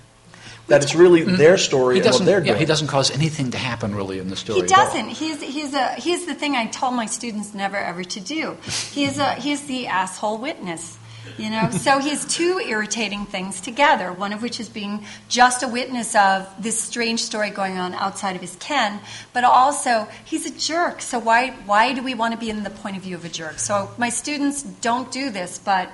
That 0.67 0.81
it's 0.81 0.95
really 0.95 1.21
mm-hmm. 1.21 1.35
their 1.35 1.57
story 1.57 1.95
He 1.95 1.99
and 1.99 2.05
what 2.05 2.11
doesn't, 2.11 2.25
they're 2.25 2.39
yeah, 2.39 2.45
doing. 2.47 2.59
he 2.59 2.65
doesn't 2.65 2.87
cause 2.87 3.11
anything 3.11 3.51
to 3.51 3.57
happen 3.57 3.93
really 3.93 4.17
in 4.17 4.29
the 4.29 4.35
story. 4.35 4.61
He 4.61 4.67
doesn't. 4.67 5.09
He's 5.09 5.41
he's 5.41 5.73
a 5.73 5.93
he's 5.93 6.25
the 6.25 6.33
thing 6.33 6.55
I 6.55 6.65
told 6.67 6.95
my 6.95 7.05
students 7.05 7.53
never 7.53 7.77
ever 7.77 8.03
to 8.03 8.19
do. 8.19 8.57
He's 8.91 9.19
a 9.19 9.33
he's 9.35 9.67
the 9.67 9.87
asshole 9.87 10.39
witness. 10.39 10.97
You 11.37 11.49
know, 11.49 11.69
so 11.71 11.99
he's 11.99 12.23
two 12.25 12.59
irritating 12.59 13.25
things 13.25 13.59
together. 13.59 14.13
One 14.13 14.31
of 14.31 14.41
which 14.41 14.59
is 14.59 14.69
being 14.69 15.05
just 15.27 15.63
a 15.63 15.67
witness 15.67 16.15
of 16.15 16.47
this 16.61 16.79
strange 16.79 17.21
story 17.21 17.49
going 17.49 17.77
on 17.77 17.93
outside 17.95 18.35
of 18.35 18.41
his 18.41 18.55
ken, 18.57 18.99
but 19.33 19.43
also 19.43 20.07
he's 20.23 20.45
a 20.45 20.57
jerk. 20.57 21.01
So 21.01 21.19
why 21.19 21.51
why 21.65 21.93
do 21.93 22.03
we 22.03 22.13
want 22.13 22.33
to 22.33 22.39
be 22.39 22.49
in 22.49 22.63
the 22.63 22.69
point 22.69 22.95
of 22.95 23.03
view 23.03 23.15
of 23.15 23.25
a 23.25 23.29
jerk? 23.29 23.59
So 23.59 23.91
my 23.97 24.09
students 24.09 24.63
don't 24.63 25.11
do 25.11 25.29
this, 25.29 25.59
but 25.59 25.89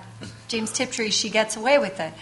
James 0.47 0.71
Tiptree 0.71 1.09
she 1.09 1.29
gets 1.29 1.55
away 1.55 1.77
with 1.77 1.99
it. 1.99 2.13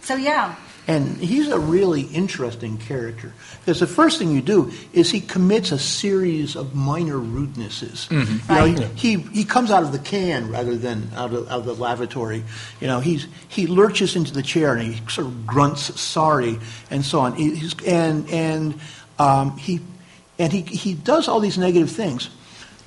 So 0.00 0.16
yeah, 0.16 0.56
And 0.86 1.16
he's 1.16 1.48
a 1.48 1.58
really 1.58 2.02
interesting 2.02 2.76
character 2.76 3.32
because 3.60 3.80
the 3.80 3.86
first 3.86 4.18
thing 4.18 4.32
you 4.32 4.42
do 4.42 4.70
is 4.92 5.10
he 5.10 5.20
commits 5.20 5.72
a 5.72 5.78
series 5.78 6.56
of 6.56 6.74
minor 6.74 7.16
rudenesses. 7.16 8.10
You 8.10 8.18
know, 8.18 8.36
Right. 8.48 8.78
he, 8.94 9.14
he 9.16 9.22
he 9.32 9.44
comes 9.44 9.70
out 9.70 9.82
of 9.82 9.92
the 9.92 9.98
can 9.98 10.50
rather 10.50 10.76
than 10.76 11.08
out 11.16 11.32
of, 11.32 11.48
out 11.48 11.60
of 11.60 11.64
the 11.64 11.74
lavatory. 11.74 12.44
You 12.82 12.86
know, 12.88 13.00
he's 13.00 13.26
he 13.48 13.66
lurches 13.66 14.14
into 14.14 14.34
the 14.34 14.42
chair 14.42 14.74
and 14.76 14.82
he 14.94 15.00
sort 15.08 15.26
of 15.28 15.46
grunts 15.46 15.98
sorry 15.98 16.58
and 16.90 17.02
so 17.02 17.20
on. 17.20 17.34
He- 17.34 17.54
He's, 17.54 17.74
and 17.86 18.28
and 18.28 18.74
um, 19.18 19.56
he 19.56 19.80
and 20.38 20.52
he 20.52 20.60
he 20.62 20.92
does 20.92 21.28
all 21.28 21.40
these 21.40 21.56
negative 21.56 21.90
things, 21.90 22.28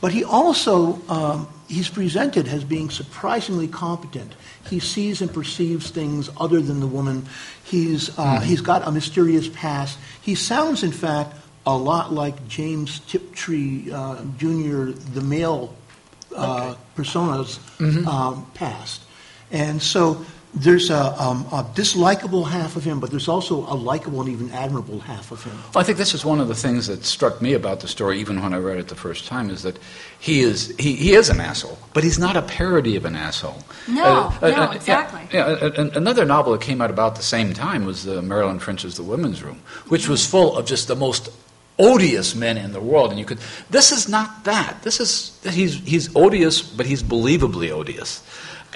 but 0.02 0.12
he 0.12 0.24
also 0.24 1.00
um, 1.10 1.48
he's 1.68 1.90
presented 1.90 2.48
as 2.48 2.64
being 2.64 2.92
surprisingly 2.92 3.68
competent. 3.68 4.34
He 4.70 4.80
sees 4.80 5.22
and 5.22 5.34
perceives 5.34 5.90
things 5.90 6.30
other 6.38 6.62
than 6.62 6.80
the 6.80 6.88
woman. 6.88 7.26
He's 7.64 8.18
uh, 8.18 8.40
he's 8.40 8.62
got 8.62 8.88
a 8.88 8.92
mysterious 8.92 9.48
past. 9.50 9.98
He 10.22 10.36
sounds, 10.36 10.84
in 10.84 10.92
fact, 10.92 11.36
a 11.66 11.76
lot 11.76 12.14
like 12.14 12.48
James 12.48 13.00
Tiptree 13.00 13.92
uh, 13.92 14.24
Jr., 14.38 14.92
the 15.14 15.22
male 15.22 15.76
uh, 16.36 16.76
persona's 16.96 17.60
um, 17.80 18.50
past. 18.54 19.02
And 19.52 19.82
so 19.82 20.26
There's 20.60 20.90
a, 20.90 21.22
um, 21.22 21.46
a 21.52 21.64
dislikable 21.76 22.48
half 22.48 22.76
of 22.76 22.84
him, 22.84 23.00
but 23.00 23.12
there's 23.12 23.28
also 23.28 23.58
a 23.72 23.76
likable 23.76 24.22
and 24.22 24.30
even 24.30 24.52
admirable 24.52 25.00
half 25.00 25.32
of 25.32 25.44
him. 25.44 25.56
Well, 25.74 25.82
I 25.82 25.84
think 25.84 26.00
this 26.00 26.14
is 26.14 26.26
one 26.26 26.40
of 26.40 26.48
the 26.48 26.56
things 26.56 26.88
that 26.88 27.06
struck 27.06 27.42
me 27.42 27.54
about 27.54 27.82
the 27.82 27.88
story, 27.88 28.20
even 28.20 28.42
when 28.42 28.54
I 28.54 28.58
read 28.58 28.78
it 28.80 28.88
the 28.88 28.96
first 28.96 29.28
time, 29.28 29.52
is 29.52 29.62
that 29.62 29.78
he 30.20 30.42
is 30.42 30.76
he, 30.78 30.96
he 30.96 31.14
is 31.14 31.30
an 31.30 31.40
asshole, 31.40 31.78
but 31.94 32.04
he's 32.04 32.18
not 32.18 32.36
a 32.36 32.42
parody 32.42 32.96
of 32.96 33.06
an 33.06 33.16
asshole. 33.16 33.64
No, 33.88 34.34
no, 34.42 34.72
exactly. 34.72 35.22
Yeah, 35.32 35.58
yeah, 35.62 35.90
another 35.94 36.26
novel 36.26 36.54
that 36.54 36.62
came 36.62 36.82
out 36.82 36.90
about 36.90 37.16
the 37.16 37.24
same 37.24 37.54
time 37.54 37.86
was 37.86 38.08
uh, 38.08 38.22
Marilyn 38.22 38.60
French's 38.60 38.96
The 38.96 39.04
Women's 39.04 39.44
Room, 39.44 39.62
which 39.90 40.08
was 40.08 40.26
full 40.26 40.58
of 40.58 40.66
just 40.66 40.88
the 40.88 40.96
most 40.96 41.30
odious 41.80 42.36
men 42.36 42.58
in 42.58 42.72
the 42.74 42.82
world, 42.82 43.12
and 43.12 43.20
you 43.20 43.26
could. 43.26 43.40
This 43.70 43.92
is 43.92 44.10
not 44.10 44.44
that. 44.46 44.82
This 44.84 45.00
is 45.00 45.40
he's 45.44 45.80
he's 45.86 46.16
odious, 46.16 46.62
but 46.62 46.86
he's 46.86 47.04
believably 47.04 47.70
odious. 47.70 48.24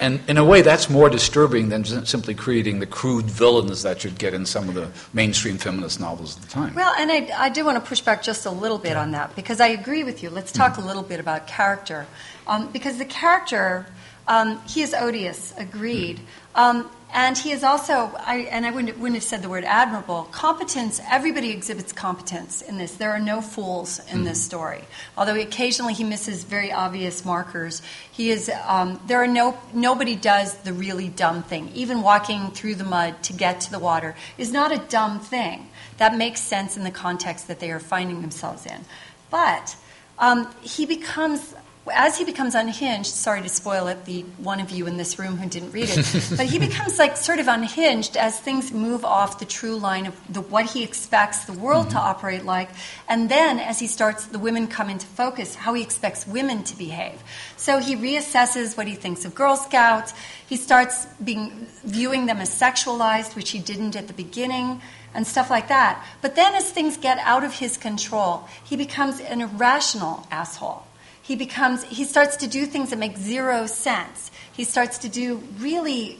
And 0.02 0.20
in 0.28 0.36
a 0.36 0.44
way, 0.44 0.62
that's 0.62 0.90
more 0.90 1.08
disturbing 1.08 1.68
than 1.68 1.84
simply 2.04 2.34
creating 2.34 2.80
the 2.80 2.86
crude 2.86 3.26
villains 3.26 3.82
that 3.84 4.02
you'd 4.02 4.18
get 4.18 4.34
in 4.34 4.44
some 4.46 4.68
of 4.68 4.74
the 4.74 4.88
mainstream 5.14 5.58
feminist 5.58 6.00
novels 6.00 6.36
of 6.36 6.42
the 6.42 6.48
time. 6.48 6.74
Well, 6.74 6.92
and 6.98 7.10
I, 7.10 7.30
I 7.38 7.48
do 7.48 7.64
want 7.64 7.76
to 7.82 7.88
push 7.88 8.00
back 8.00 8.22
just 8.22 8.44
a 8.44 8.50
little 8.50 8.78
bit 8.78 8.96
on 8.96 9.12
that 9.12 9.34
because 9.36 9.60
I 9.60 9.68
agree 9.68 10.02
with 10.02 10.22
you. 10.22 10.28
Let's 10.30 10.50
talk 10.52 10.72
Mm-hmm. 10.72 10.82
a 10.82 10.86
little 10.86 11.02
bit 11.04 11.20
about 11.20 11.46
character. 11.46 12.06
Um, 12.48 12.70
because 12.72 12.98
the 12.98 13.04
character, 13.04 13.86
um, 14.26 14.60
he 14.66 14.82
is 14.82 14.92
odious, 14.92 15.54
agreed. 15.56 16.18
Um, 16.56 16.90
and 17.12 17.36
he 17.36 17.52
is 17.52 17.62
also, 17.62 18.10
I, 18.18 18.48
and 18.50 18.64
I 18.64 18.70
wouldn't, 18.70 18.98
wouldn't 18.98 19.16
have 19.16 19.22
said 19.22 19.42
the 19.42 19.48
word 19.50 19.64
admirable, 19.64 20.24
competence, 20.32 21.00
everybody 21.10 21.50
exhibits 21.50 21.92
competence 21.92 22.62
in 22.62 22.78
this. 22.78 22.94
There 22.94 23.10
are 23.10 23.20
no 23.20 23.42
fools 23.42 24.00
in 24.10 24.24
this 24.24 24.42
story. 24.42 24.82
Although 25.16 25.34
occasionally 25.34 25.92
he 25.92 26.04
misses 26.04 26.44
very 26.44 26.72
obvious 26.72 27.24
markers, 27.24 27.82
he 28.10 28.30
is, 28.30 28.50
um, 28.66 28.98
there 29.06 29.22
are 29.22 29.26
no, 29.26 29.58
nobody 29.74 30.16
does 30.16 30.54
the 30.58 30.72
really 30.72 31.08
dumb 31.08 31.42
thing. 31.42 31.70
Even 31.74 32.00
walking 32.00 32.50
through 32.50 32.76
the 32.76 32.84
mud 32.84 33.22
to 33.24 33.34
get 33.34 33.60
to 33.62 33.70
the 33.70 33.78
water 33.78 34.14
is 34.38 34.50
not 34.50 34.72
a 34.72 34.78
dumb 34.78 35.20
thing. 35.20 35.68
That 35.98 36.16
makes 36.16 36.40
sense 36.40 36.78
in 36.78 36.84
the 36.84 36.90
context 36.90 37.46
that 37.48 37.60
they 37.60 37.70
are 37.70 37.80
finding 37.80 38.22
themselves 38.22 38.64
in. 38.64 38.86
But 39.30 39.76
um, 40.18 40.48
he 40.62 40.86
becomes 40.86 41.54
as 41.90 42.16
he 42.16 42.24
becomes 42.24 42.54
unhinged, 42.54 43.10
sorry 43.10 43.42
to 43.42 43.48
spoil 43.48 43.88
it, 43.88 44.04
the 44.04 44.22
one 44.38 44.60
of 44.60 44.70
you 44.70 44.86
in 44.86 44.98
this 44.98 45.18
room 45.18 45.36
who 45.36 45.48
didn't 45.48 45.72
read 45.72 45.88
it, 45.90 46.30
but 46.36 46.46
he 46.46 46.60
becomes 46.60 46.98
like 46.98 47.16
sort 47.16 47.40
of 47.40 47.48
unhinged 47.48 48.16
as 48.16 48.38
things 48.38 48.72
move 48.72 49.04
off 49.04 49.40
the 49.40 49.44
true 49.44 49.76
line 49.76 50.06
of 50.06 50.32
the, 50.32 50.40
what 50.40 50.66
he 50.66 50.84
expects 50.84 51.44
the 51.44 51.52
world 51.52 51.90
to 51.90 51.96
mm-hmm. 51.96 52.06
operate 52.06 52.44
like, 52.44 52.70
and 53.08 53.28
then 53.28 53.58
as 53.58 53.80
he 53.80 53.88
starts, 53.88 54.26
the 54.26 54.38
women 54.38 54.68
come 54.68 54.88
into 54.88 55.06
focus, 55.06 55.56
how 55.56 55.74
he 55.74 55.82
expects 55.82 56.24
women 56.24 56.62
to 56.62 56.76
behave. 56.76 57.20
So 57.56 57.78
he 57.78 57.96
reassesses 57.96 58.76
what 58.76 58.86
he 58.86 58.94
thinks 58.94 59.24
of 59.24 59.34
Girl 59.34 59.56
Scouts. 59.56 60.14
He 60.48 60.56
starts 60.56 61.06
being 61.24 61.66
viewing 61.84 62.26
them 62.26 62.38
as 62.38 62.50
sexualized, 62.50 63.34
which 63.34 63.50
he 63.50 63.58
didn't 63.58 63.96
at 63.96 64.06
the 64.06 64.14
beginning 64.14 64.80
and 65.14 65.26
stuff 65.26 65.50
like 65.50 65.68
that. 65.68 66.04
But 66.20 66.36
then 66.36 66.54
as 66.54 66.70
things 66.70 66.96
get 66.96 67.18
out 67.18 67.44
of 67.44 67.54
his 67.54 67.76
control, 67.76 68.48
he 68.64 68.76
becomes 68.76 69.20
an 69.20 69.40
irrational 69.40 70.26
asshole. 70.30 70.86
He 71.22 71.36
becomes 71.36 71.84
he 71.84 72.04
starts 72.04 72.36
to 72.36 72.46
do 72.46 72.66
things 72.66 72.90
that 72.90 72.98
make 72.98 73.16
zero 73.16 73.66
sense. 73.66 74.30
He 74.52 74.64
starts 74.64 74.98
to 74.98 75.08
do 75.08 75.42
really 75.58 76.18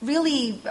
really 0.00 0.62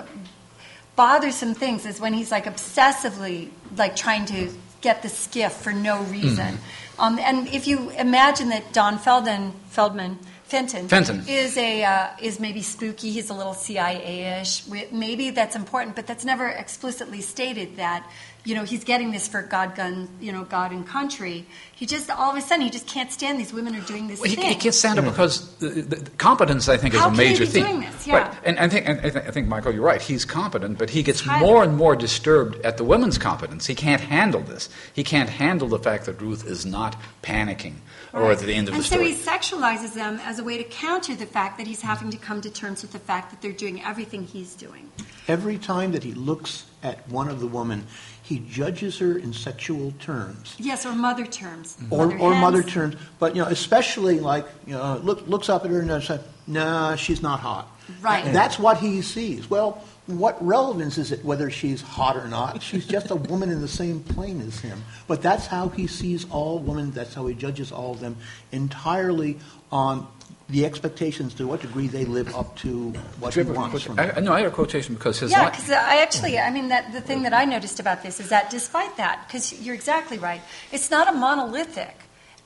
bothersome 0.95 1.53
things 1.53 1.85
is 1.85 1.99
when 1.99 2.13
he's 2.13 2.31
like 2.31 2.45
obsessively 2.45 3.49
like 3.75 3.95
trying 3.95 4.25
to 4.25 4.53
get 4.81 5.01
the 5.01 5.09
skiff 5.09 5.53
for 5.53 5.73
no 5.73 6.01
reason. 6.03 6.57
Um, 6.99 7.17
and 7.19 7.47
if 7.47 7.67
you 7.67 7.89
imagine 7.91 8.49
that 8.49 8.71
Don 8.73 8.99
Feldman, 8.99 9.53
Feldman, 9.69 10.19
Fenton, 10.43 10.87
Fenton. 10.87 11.23
is 11.27 11.57
a 11.57 11.83
uh, 11.83 12.09
is 12.21 12.39
maybe 12.39 12.61
spooky. 12.61 13.09
He's 13.09 13.31
a 13.31 13.33
little 13.33 13.55
CIA-ish. 13.55 14.67
Maybe 14.91 15.31
that's 15.31 15.55
important, 15.55 15.95
but 15.95 16.05
that's 16.05 16.23
never 16.23 16.47
explicitly 16.47 17.21
stated 17.21 17.77
that 17.77 18.07
you 18.45 18.55
know 18.55 18.63
he's 18.63 18.83
getting 18.83 19.11
this 19.11 19.27
for 19.27 19.41
God, 19.41 19.75
gun, 19.75 20.09
you 20.19 20.31
know, 20.31 20.43
God 20.43 20.71
and 20.71 20.85
country. 20.85 21.45
He 21.75 21.85
just 21.85 22.09
all 22.09 22.31
of 22.31 22.37
a 22.37 22.41
sudden 22.41 22.63
he 22.63 22.69
just 22.69 22.87
can't 22.87 23.11
stand 23.11 23.39
these 23.39 23.53
women 23.53 23.75
are 23.75 23.81
doing 23.81 24.07
this 24.07 24.19
Well, 24.19 24.29
he, 24.29 24.35
thing. 24.35 24.49
he 24.49 24.55
can't 24.55 24.75
stand 24.75 24.99
it 24.99 25.03
because 25.03 25.55
the, 25.57 25.69
the, 25.69 25.95
the 25.95 26.09
competence, 26.11 26.67
I 26.69 26.77
think, 26.77 26.93
is 26.93 26.99
How 26.99 27.07
a 27.07 27.09
can 27.11 27.19
he 27.19 27.25
major 27.29 27.45
be 27.45 27.51
theme. 27.51 27.65
doing 27.65 27.79
this? 27.81 28.07
Yeah. 28.07 28.17
Right. 28.19 28.37
And 28.45 28.59
I 28.59 28.67
think, 28.69 28.87
and 28.87 28.99
I 29.01 29.09
think, 29.09 29.27
I 29.27 29.31
think, 29.31 29.47
Michael, 29.47 29.73
you're 29.73 29.83
right. 29.83 30.01
He's 30.01 30.25
competent, 30.25 30.77
but 30.77 30.89
he 30.89 31.03
gets 31.03 31.21
Highly. 31.21 31.45
more 31.45 31.63
and 31.63 31.75
more 31.77 31.95
disturbed 31.95 32.63
at 32.65 32.77
the 32.77 32.83
women's 32.83 33.17
competence. 33.17 33.65
He 33.65 33.75
can't 33.75 34.01
handle 34.01 34.41
this. 34.41 34.69
He 34.93 35.03
can't 35.03 35.29
handle 35.29 35.67
the 35.67 35.79
fact 35.79 36.05
that 36.05 36.21
Ruth 36.21 36.45
is 36.45 36.65
not 36.65 36.95
panicking 37.23 37.75
or 38.13 38.31
at 38.31 38.39
the 38.39 38.53
end 38.53 38.67
of 38.67 38.75
and 38.75 38.83
the 38.83 38.87
so 38.87 38.95
story. 38.97 39.13
he 39.13 39.15
sexualizes 39.15 39.93
them 39.93 40.19
as 40.23 40.37
a 40.39 40.43
way 40.43 40.57
to 40.57 40.63
counter 40.65 41.15
the 41.15 41.25
fact 41.25 41.57
that 41.57 41.65
he's 41.67 41.81
having 41.81 42.11
to 42.11 42.17
come 42.17 42.41
to 42.41 42.49
terms 42.49 42.81
with 42.81 42.91
the 42.91 42.99
fact 42.99 43.31
that 43.31 43.41
they're 43.41 43.51
doing 43.51 43.81
everything 43.83 44.23
he's 44.25 44.53
doing. 44.55 44.89
Every 45.27 45.57
time 45.57 45.91
that 45.93 46.03
he 46.03 46.13
looks 46.13 46.65
at 46.81 47.07
one 47.09 47.29
of 47.29 47.39
the 47.39 47.47
women, 47.47 47.85
he 48.23 48.39
judges 48.39 48.97
her 48.99 49.17
in 49.17 49.33
sexual 49.33 49.91
terms. 49.99 50.55
Yes, 50.59 50.85
or 50.85 50.93
mother 50.93 51.25
terms. 51.25 51.77
Or, 51.89 52.07
Mother 52.07 52.19
or 52.19 52.35
mother 52.35 52.63
terms, 52.63 52.95
but 53.19 53.35
you 53.35 53.41
know, 53.41 53.47
especially 53.47 54.19
like 54.19 54.45
you 54.65 54.73
know, 54.73 54.99
look, 55.03 55.27
looks 55.27 55.49
up 55.49 55.65
at 55.65 55.71
her 55.71 55.79
and 55.79 56.03
says, 56.03 56.21
"Nah, 56.47 56.95
she's 56.95 57.21
not 57.21 57.39
hot." 57.39 57.69
Right. 58.01 58.31
That's 58.33 58.57
what 58.59 58.77
he 58.77 59.01
sees. 59.01 59.49
Well, 59.49 59.83
what 60.07 60.45
relevance 60.45 60.97
is 60.97 61.11
it 61.11 61.23
whether 61.23 61.49
she's 61.49 61.81
hot 61.81 62.17
or 62.17 62.27
not? 62.27 62.61
She's 62.61 62.85
just 62.85 63.11
a 63.11 63.15
woman 63.15 63.49
in 63.49 63.61
the 63.61 63.67
same 63.67 64.01
plane 64.01 64.41
as 64.41 64.59
him. 64.59 64.83
But 65.07 65.21
that's 65.21 65.47
how 65.47 65.69
he 65.69 65.87
sees 65.87 66.25
all 66.29 66.59
women. 66.59 66.91
That's 66.91 67.13
how 67.13 67.27
he 67.27 67.35
judges 67.35 67.71
all 67.71 67.91
of 67.91 67.99
them 67.99 68.17
entirely 68.51 69.39
on 69.71 70.07
the 70.53 70.65
expectations 70.65 71.33
to 71.33 71.47
what 71.47 71.61
degree 71.61 71.87
they 71.87 72.05
live 72.05 72.33
up 72.35 72.55
to 72.57 72.91
what 73.19 73.33
he 73.33 73.39
you 73.39 73.47
have 73.47 73.55
a 73.55 73.59
wants 73.59 73.81
from 73.81 73.95
them. 73.95 74.13
I, 74.15 74.19
no, 74.19 74.33
I 74.33 74.39
had 74.39 74.47
a 74.47 74.51
quotation 74.51 74.93
because 74.93 75.19
his 75.19 75.31
Yeah, 75.31 75.49
because 75.49 75.71
I 75.71 75.97
actually, 76.03 76.37
I 76.37 76.51
mean, 76.51 76.67
that 76.69 76.93
the 76.93 77.01
thing 77.01 77.23
that 77.23 77.33
I 77.33 77.43
noticed 77.45 77.79
about 77.79 78.03
this 78.03 78.19
is 78.19 78.29
that 78.29 78.51
despite 78.51 78.95
that, 78.97 79.23
because 79.25 79.59
you're 79.61 79.73
exactly 79.73 80.19
right, 80.19 80.41
it's 80.71 80.91
not 80.91 81.09
a 81.09 81.17
monolithic. 81.17 81.95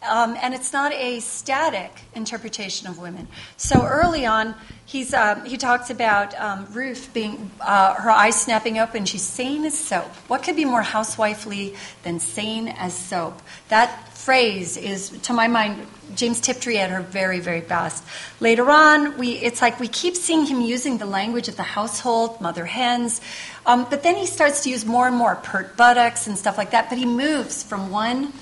Um, 0.08 0.38
and 0.44 0.54
it's 0.54 0.72
not 0.74 0.94
a 0.94 1.20
static 1.22 1.92
interpretation 2.14 2.88
of 2.88 3.00
women. 3.00 3.28
So 3.58 3.84
early 3.84 4.28
on, 4.28 4.54
he's, 4.86 5.12
um, 5.12 5.44
he 5.44 5.58
talks 5.58 5.90
about 5.90 6.40
um, 6.40 6.68
Ruth 6.72 7.10
being, 7.16 7.50
uh, 7.60 7.96
her 7.96 8.12
eyes 8.12 8.40
snapping 8.40 8.78
open. 8.78 9.06
She's 9.06 9.24
sane 9.24 9.66
as 9.66 9.76
soap. 9.76 10.06
What 10.28 10.44
could 10.44 10.56
be 10.56 10.66
more 10.66 10.84
housewifely 10.84 11.76
than 12.04 12.20
sane 12.20 12.68
as 12.68 12.96
soap? 12.96 13.42
That 13.70 14.07
phrase 14.28 14.76
is, 14.76 15.12
to 15.22 15.32
my 15.32 15.48
mind, 15.48 15.88
James 16.14 16.42
Tiptree 16.42 16.80
at 16.80 16.90
her 16.90 17.00
very, 17.00 17.40
very 17.40 17.62
best. 17.62 18.04
Later 18.42 18.70
on, 18.70 19.18
we, 19.18 19.32
it's 19.32 19.62
like 19.62 19.80
we 19.80 19.88
keep 19.88 20.18
seeing 20.18 20.46
him 20.46 20.60
using 20.60 20.98
the 20.98 21.06
language 21.06 21.48
of 21.48 21.56
the 21.56 21.64
household, 21.64 22.42
mother 22.42 22.66
hens, 22.66 23.22
um, 23.66 23.88
but 23.90 24.04
then 24.04 24.18
he 24.18 24.26
starts 24.26 24.64
to 24.64 24.70
use 24.70 24.86
more 24.86 25.08
and 25.08 25.16
more 25.16 25.38
pert 25.38 25.78
buttocks 25.78 26.28
and 26.28 26.38
stuff 26.38 26.58
like 26.58 26.72
that. 26.72 26.90
But 26.90 26.98
he 26.98 27.06
moves 27.06 27.64
from 27.64 27.90
one 27.90 28.34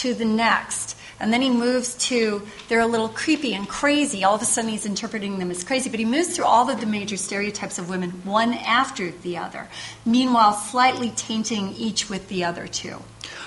to 0.00 0.14
the 0.14 0.24
next. 0.24 0.96
And 1.20 1.30
then 1.30 1.42
he 1.42 1.50
moves 1.50 1.94
to, 2.08 2.42
they're 2.68 2.80
a 2.80 2.86
little 2.86 3.08
creepy 3.10 3.54
and 3.54 3.68
crazy. 3.68 4.24
All 4.24 4.34
of 4.34 4.42
a 4.42 4.46
sudden, 4.46 4.70
he's 4.70 4.86
interpreting 4.86 5.38
them 5.38 5.50
as 5.50 5.62
crazy. 5.62 5.90
But 5.90 6.00
he 6.00 6.06
moves 6.06 6.34
through 6.34 6.46
all 6.46 6.68
of 6.70 6.80
the 6.80 6.86
major 6.86 7.16
stereotypes 7.18 7.78
of 7.78 7.88
women, 7.90 8.10
one 8.24 8.54
after 8.54 9.10
the 9.10 9.36
other. 9.36 9.68
Meanwhile, 10.06 10.54
slightly 10.54 11.10
tainting 11.10 11.74
each 11.74 12.08
with 12.08 12.28
the 12.28 12.44
other 12.44 12.66
two. 12.66 12.96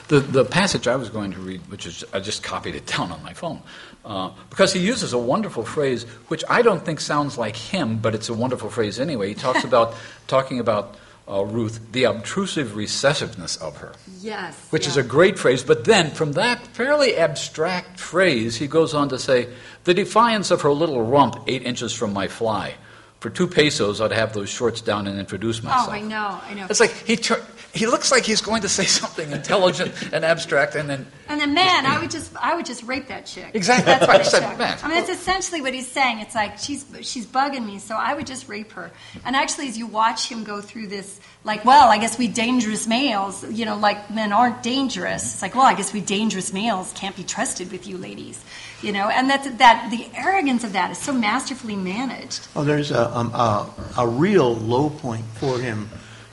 The, 0.08 0.20
the 0.22 0.46
passage 0.46 0.88
I 0.88 0.96
was 0.96 1.10
going 1.10 1.32
to 1.34 1.40
read, 1.40 1.62
which 1.70 1.86
is, 1.86 2.04
I 2.14 2.20
just 2.20 2.42
copied 2.44 2.76
it 2.76 2.86
down 2.86 3.12
on 3.12 3.22
my 3.24 3.34
phone, 3.34 3.62
uh, 4.06 4.32
because 4.50 4.72
he 4.72 4.80
uses 4.80 5.12
a 5.12 5.18
wonderful 5.18 5.64
phrase, 5.64 6.04
which 6.30 6.44
I 6.50 6.62
don't 6.62 6.84
think 6.86 7.02
sounds 7.02 7.38
like 7.38 7.56
him, 7.58 7.98
but 7.98 8.16
it's 8.16 8.30
a 8.30 8.34
wonderful 8.34 8.70
phrase 8.70 9.00
anyway. 9.00 9.30
He 9.30 9.36
talks 9.36 9.64
about, 9.72 9.96
talking 10.28 10.60
about 10.62 10.96
uh, 11.30 11.44
Ruth, 11.44 11.92
the 11.92 12.06
obtrusive 12.06 12.78
recessiveness 12.78 13.58
of 13.58 13.76
her. 13.78 13.94
Yes. 14.22 14.56
which 14.72 14.88
is 14.88 14.96
a 14.98 15.04
great 15.04 15.38
phrase. 15.38 15.62
But 15.64 15.84
then, 15.84 16.12
from 16.12 16.34
that 16.34 16.66
fairly 16.68 17.18
abstract 17.18 18.00
phrase, 18.00 18.56
he 18.56 18.68
goes 18.68 18.94
on 18.94 19.10
to 19.10 19.20
say, 19.20 19.50
The 19.84 19.94
defiance 19.94 20.52
of 20.52 20.62
her 20.62 20.72
little 20.72 21.02
rump, 21.04 21.44
eight 21.48 21.64
inches 21.64 21.94
from 21.94 22.14
my 22.14 22.28
fly. 22.28 22.76
For 23.20 23.30
two 23.30 23.48
pesos, 23.48 24.00
I'd 24.00 24.12
have 24.12 24.34
those 24.34 24.48
shorts 24.50 24.80
down 24.80 25.08
and 25.08 25.20
introduce 25.20 25.62
myself. 25.64 25.90
Oh, 25.90 25.92
I 25.92 26.02
know, 26.02 26.40
I 26.44 26.54
know. 26.54 26.68
It's 26.70 26.80
like 26.80 26.92
he, 26.94 27.16
tur- 27.18 27.44
he 27.74 27.86
looks 27.86 28.12
like 28.12 28.24
he's 28.26 28.42
going 28.42 28.62
to 28.62 28.70
say 28.70 28.86
something 29.02 29.32
intelligent 29.32 29.94
and 30.14 30.24
abstract, 30.26 30.76
and 30.76 30.90
then 30.90 31.06
And 31.30 31.40
then, 31.40 31.54
man, 31.54 31.86
I 31.86 32.00
would 32.00 32.12
just, 32.12 32.36
I 32.36 32.56
would 32.56 32.66
just 32.66 32.84
rape 32.84 33.08
that 33.08 33.26
chick. 33.26 33.52
Exactly. 33.54 33.86
That's 33.86 34.06
That's 34.06 34.08
what 34.08 34.18
what 34.18 34.28
I 34.28 34.30
said, 34.30 34.50
chick. 34.50 34.60
man. 34.60 34.78
I 34.84 34.88
mean, 34.90 34.98
it's 34.98 35.10
essentially 35.10 35.62
what 35.62 35.74
he's 35.74 35.88
saying. 35.88 36.20
It's 36.20 36.36
like 36.36 36.58
she's, 36.58 36.86
she's 37.02 37.26
bugging 37.26 37.66
me, 37.66 37.80
so 37.80 37.96
I 37.96 38.14
would 38.14 38.28
just 38.28 38.48
rape 38.48 38.72
her. 38.74 38.92
And 39.26 39.36
actually, 39.36 39.68
as 39.68 39.78
you 39.78 39.88
watch 39.88 40.30
him 40.30 40.44
go 40.44 40.62
through 40.62 40.88
this, 40.88 41.20
like, 41.44 41.64
well, 41.66 41.90
I 41.90 41.98
guess 41.98 42.18
we 42.18 42.28
dangerous 42.28 42.88
males, 42.88 43.44
you 43.52 43.66
know, 43.66 43.78
like 43.78 44.10
men 44.12 44.32
aren't 44.34 44.64
dangerous. 44.64 45.24
It's 45.34 45.42
like, 45.42 45.56
well, 45.56 45.66
I 45.66 45.76
guess 45.76 45.94
we 45.94 46.02
dangerous 46.02 46.52
males 46.54 46.92
can't 46.94 47.16
be 47.16 47.24
trusted 47.24 47.72
with 47.72 47.88
you 47.88 47.98
ladies, 47.98 48.44
you 48.82 48.92
know. 48.92 49.08
And 49.10 49.30
that's 49.30 49.50
that. 49.58 49.90
The 49.92 50.10
arrogance 50.18 50.64
of 50.64 50.74
that 50.74 50.92
is 50.92 50.98
so 50.98 51.14
masterfully 51.14 51.76
managed. 51.76 52.48
Oh, 52.56 52.64
there's 52.64 52.92
a, 52.92 53.16
um, 53.16 53.34
a, 53.34 53.70
a 53.98 54.08
real 54.08 54.56
low 54.56 54.90
point 54.90 55.26
for 55.36 55.60
him 55.60 55.90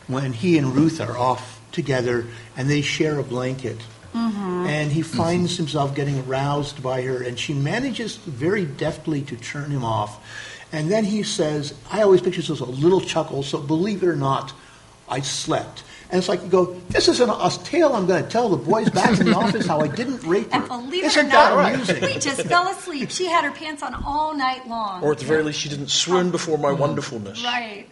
when 0.06 0.32
he 0.32 0.58
and 0.58 0.74
Ruth 0.74 1.00
are 1.00 1.16
off 1.16 1.60
together 1.72 2.26
and 2.56 2.68
they 2.68 2.82
share 2.82 3.18
a 3.18 3.22
blanket. 3.22 3.78
Mm-hmm. 4.14 4.66
And 4.66 4.92
he 4.92 5.02
finds 5.02 5.56
himself 5.56 5.94
getting 5.94 6.20
aroused 6.20 6.82
by 6.82 7.02
her, 7.02 7.22
and 7.22 7.38
she 7.38 7.52
manages 7.52 8.16
very 8.16 8.64
deftly 8.64 9.22
to 9.22 9.36
turn 9.36 9.70
him 9.70 9.84
off. 9.84 10.24
And 10.72 10.90
then 10.90 11.04
he 11.04 11.24
says, 11.24 11.74
I 11.90 12.02
always 12.02 12.20
picture 12.20 12.40
this 12.40 12.50
as 12.50 12.60
a 12.60 12.64
little 12.64 13.00
chuckle, 13.00 13.42
so 13.42 13.58
believe 13.60 14.02
it 14.02 14.06
or 14.06 14.16
not, 14.16 14.52
I 15.08 15.20
slept. 15.20 15.82
And 16.10 16.18
it's 16.18 16.28
like 16.28 16.42
you 16.42 16.48
go, 16.48 16.74
this 16.90 17.08
isn't 17.08 17.28
a, 17.28 17.32
a 17.32 17.50
tale 17.64 17.92
I'm 17.92 18.06
going 18.06 18.22
to 18.22 18.28
tell 18.28 18.48
the 18.48 18.56
boys 18.56 18.88
back 18.90 19.18
in 19.18 19.26
the 19.26 19.34
office 19.34 19.66
how 19.66 19.80
I 19.80 19.88
didn't 19.88 20.22
rape 20.22 20.52
her. 20.52 20.60
And 20.60 20.68
believe 20.68 21.04
isn't 21.04 21.26
it 21.26 21.28
or 21.28 21.32
not, 21.32 21.56
that 21.56 21.74
amusing? 21.74 22.00
we 22.02 22.18
just 22.18 22.42
fell 22.42 22.68
asleep. 22.68 23.10
She 23.10 23.26
had 23.26 23.44
her 23.44 23.50
pants 23.50 23.82
on 23.82 23.94
all 24.04 24.36
night 24.36 24.68
long. 24.68 25.02
Or 25.02 25.12
at 25.12 25.18
the 25.18 25.24
very 25.24 25.42
least, 25.42 25.58
she 25.58 25.68
didn't 25.68 25.88
swoon 25.90 26.30
before 26.30 26.56
my 26.56 26.68
mm-hmm. 26.68 26.80
wonderfulness. 26.80 27.42
Right. 27.42 27.88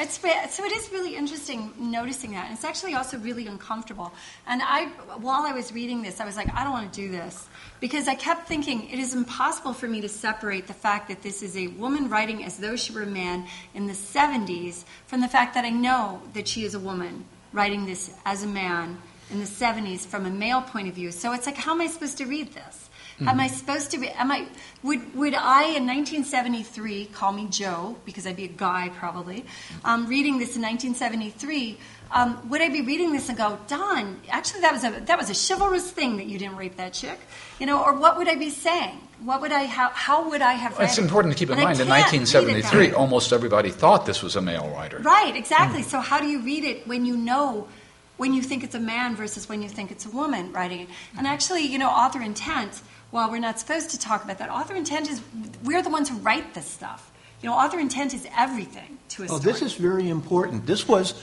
It's, 0.00 0.18
so 0.18 0.64
it 0.64 0.72
is 0.72 0.90
really 0.90 1.14
interesting 1.14 1.74
noticing 1.78 2.30
that. 2.32 2.46
And 2.46 2.54
it's 2.54 2.64
actually 2.64 2.94
also 2.94 3.18
really 3.18 3.46
uncomfortable. 3.46 4.12
And 4.46 4.62
I, 4.64 4.86
while 5.18 5.42
I 5.42 5.52
was 5.52 5.74
reading 5.74 6.00
this, 6.00 6.20
I 6.20 6.24
was 6.24 6.36
like, 6.36 6.48
I 6.54 6.64
don't 6.64 6.72
want 6.72 6.90
to 6.90 7.00
do 7.02 7.10
this. 7.10 7.46
Because 7.80 8.08
I 8.08 8.14
kept 8.14 8.48
thinking 8.48 8.88
it 8.88 8.98
is 8.98 9.14
impossible 9.14 9.74
for 9.74 9.86
me 9.86 10.00
to 10.00 10.08
separate 10.08 10.66
the 10.66 10.72
fact 10.72 11.08
that 11.08 11.22
this 11.22 11.42
is 11.42 11.54
a 11.54 11.66
woman 11.66 12.08
writing 12.08 12.42
as 12.44 12.56
though 12.56 12.76
she 12.76 12.94
were 12.94 13.02
a 13.02 13.06
man 13.06 13.46
in 13.74 13.86
the 13.86 13.92
70s 13.92 14.84
from 15.06 15.20
the 15.20 15.28
fact 15.28 15.52
that 15.52 15.66
I 15.66 15.70
know 15.70 16.22
that 16.32 16.48
she 16.48 16.64
is 16.64 16.74
a 16.74 16.80
woman 16.80 17.26
writing 17.52 17.84
this 17.84 18.10
as 18.24 18.42
a 18.42 18.46
man 18.46 18.96
in 19.30 19.38
the 19.38 19.44
70s 19.44 20.06
from 20.06 20.24
a 20.24 20.30
male 20.30 20.62
point 20.62 20.88
of 20.88 20.94
view. 20.94 21.12
So 21.12 21.32
it's 21.34 21.44
like, 21.44 21.58
how 21.58 21.72
am 21.72 21.82
I 21.82 21.88
supposed 21.88 22.16
to 22.18 22.24
read 22.24 22.54
this? 22.54 22.79
Am 23.26 23.40
I 23.40 23.48
supposed 23.48 23.90
to 23.92 23.98
be? 23.98 24.08
Am 24.08 24.30
I? 24.32 24.46
Would 24.82 25.14
would 25.14 25.34
I 25.34 25.64
in 25.76 25.86
1973 25.86 27.06
call 27.06 27.32
me 27.32 27.46
Joe 27.50 27.96
because 28.04 28.26
I'd 28.26 28.36
be 28.36 28.44
a 28.44 28.48
guy 28.48 28.90
probably, 28.96 29.44
um, 29.84 30.06
reading 30.06 30.38
this 30.38 30.56
in 30.56 30.62
1973? 30.62 31.78
Um, 32.12 32.48
would 32.50 32.60
I 32.60 32.68
be 32.70 32.80
reading 32.80 33.12
this 33.12 33.28
and 33.28 33.38
go, 33.38 33.58
Don? 33.68 34.20
Actually, 34.28 34.62
that 34.62 34.72
was 34.72 34.84
a 34.84 34.90
that 35.06 35.18
was 35.18 35.30
a 35.30 35.34
chivalrous 35.54 35.90
thing 35.90 36.16
that 36.16 36.26
you 36.26 36.38
didn't 36.38 36.56
rape 36.56 36.76
that 36.76 36.92
chick, 36.92 37.18
you 37.58 37.66
know? 37.66 37.82
Or 37.82 37.94
what 37.94 38.16
would 38.16 38.26
I 38.28 38.34
be 38.34 38.50
saying? 38.50 38.98
What 39.22 39.40
would 39.42 39.52
I? 39.52 39.64
How 39.66 39.90
how 39.90 40.28
would 40.30 40.42
I 40.42 40.54
have? 40.54 40.78
Read 40.78 40.86
It's 40.86 40.98
it? 40.98 41.02
important 41.02 41.32
to 41.34 41.38
keep 41.38 41.50
in 41.50 41.62
mind 41.62 41.78
in 41.80 41.86
can't 41.86 41.90
read 41.90 42.16
it 42.20 42.62
that 42.62 42.74
1973, 42.74 42.92
almost 42.94 43.32
everybody 43.32 43.70
thought 43.70 44.06
this 44.06 44.22
was 44.22 44.34
a 44.34 44.40
male 44.40 44.68
writer. 44.70 44.98
Right, 44.98 45.36
exactly. 45.36 45.82
So 45.82 46.00
how 46.00 46.18
do 46.20 46.26
you 46.26 46.40
read 46.40 46.64
it 46.64 46.86
when 46.88 47.04
you 47.04 47.16
know 47.16 47.68
when 48.16 48.34
you 48.34 48.42
think 48.42 48.64
it's 48.64 48.74
a 48.74 48.80
man 48.80 49.14
versus 49.14 49.48
when 49.48 49.62
you 49.62 49.68
think 49.68 49.90
it's 49.90 50.06
a 50.06 50.10
woman 50.10 50.52
writing 50.52 50.80
it? 50.80 50.88
And 51.16 51.26
actually, 51.26 51.62
you 51.62 51.78
know, 51.78 51.88
author 51.88 52.20
intent, 52.20 52.82
while 53.10 53.30
we're 53.30 53.38
not 53.38 53.58
supposed 53.58 53.90
to 53.90 53.98
talk 53.98 54.24
about 54.24 54.38
that, 54.38 54.50
author 54.50 54.74
intent 54.74 55.10
is 55.10 55.20
we're 55.64 55.82
the 55.82 55.90
ones 55.90 56.08
who 56.08 56.16
write 56.18 56.54
this 56.54 56.66
stuff. 56.66 57.10
You 57.42 57.48
know, 57.48 57.54
author 57.54 57.78
intent 57.78 58.14
is 58.14 58.26
everything 58.36 58.98
to 59.10 59.22
a 59.22 59.24
Oh, 59.24 59.38
story. 59.38 59.52
this 59.52 59.62
is 59.62 59.74
very 59.74 60.08
important. 60.08 60.66
This 60.66 60.86
was 60.86 61.14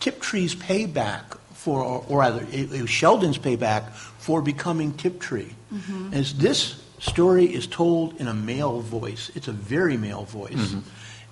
Tiptree's 0.00 0.54
payback 0.54 1.38
for, 1.54 1.82
or 1.82 2.18
rather, 2.18 2.42
it 2.50 2.72
it 2.72 2.80
was 2.82 2.90
Sheldon's 2.90 3.38
payback 3.38 3.92
for 3.92 4.42
becoming 4.42 4.92
Tiptree. 4.94 5.50
Mm-hmm. 5.72 6.14
As 6.14 6.34
this 6.34 6.82
story 6.98 7.46
is 7.46 7.66
told 7.66 8.20
in 8.20 8.28
a 8.28 8.34
male 8.34 8.80
voice, 8.80 9.30
it's 9.34 9.48
a 9.48 9.52
very 9.52 9.96
male 9.96 10.24
voice, 10.24 10.52
mm-hmm. 10.52 10.80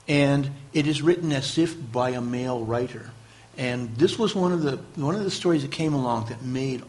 and 0.09 0.51
it 0.73 0.87
is 0.87 1.03
written 1.03 1.33
as 1.33 1.59
if 1.59 1.77
by 1.93 2.11
a 2.11 2.21
male 2.21 2.65
writer. 2.65 3.11
And 3.59 3.95
this 3.97 4.19
was 4.19 4.35
one 4.35 4.53
of 4.53 4.63
the 4.63 4.79
one 4.97 5.15
of 5.15 5.25
the 5.25 5.31
stories 5.31 5.63
that 5.63 5.73
came 5.73 5.93
along 5.95 6.27
that 6.27 6.43
made 6.43 6.83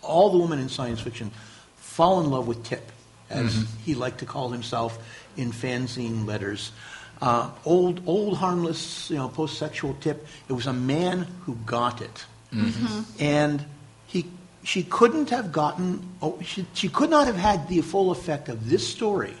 all 0.00 0.30
the 0.30 0.38
women 0.38 0.58
in 0.58 0.68
science 0.68 1.00
fiction 1.00 1.30
fall 1.94 2.20
in 2.20 2.28
love 2.28 2.48
with 2.48 2.64
Tip, 2.64 2.90
as 3.30 3.54
mm-hmm. 3.54 3.82
he 3.84 3.94
liked 3.94 4.18
to 4.18 4.26
call 4.26 4.48
himself 4.48 4.98
in 5.36 5.52
fanzine 5.52 6.26
letters. 6.26 6.72
Uh, 7.22 7.48
old, 7.64 8.02
old, 8.04 8.36
harmless, 8.36 9.08
you 9.10 9.16
know, 9.16 9.28
post-sexual 9.28 9.94
Tip. 10.00 10.26
It 10.48 10.54
was 10.54 10.66
a 10.66 10.72
man 10.72 11.28
who 11.42 11.54
got 11.64 12.02
it, 12.02 12.24
mm-hmm. 12.52 12.66
Mm-hmm. 12.66 13.22
and 13.22 13.64
he, 14.08 14.26
she 14.64 14.82
couldn't 14.82 15.30
have 15.30 15.52
gotten. 15.52 16.02
Oh, 16.20 16.36
she, 16.42 16.66
she 16.74 16.88
could 16.88 17.10
not 17.10 17.28
have 17.28 17.36
had 17.36 17.68
the 17.68 17.80
full 17.80 18.10
effect 18.10 18.48
of 18.48 18.68
this 18.68 18.86
story 18.86 19.34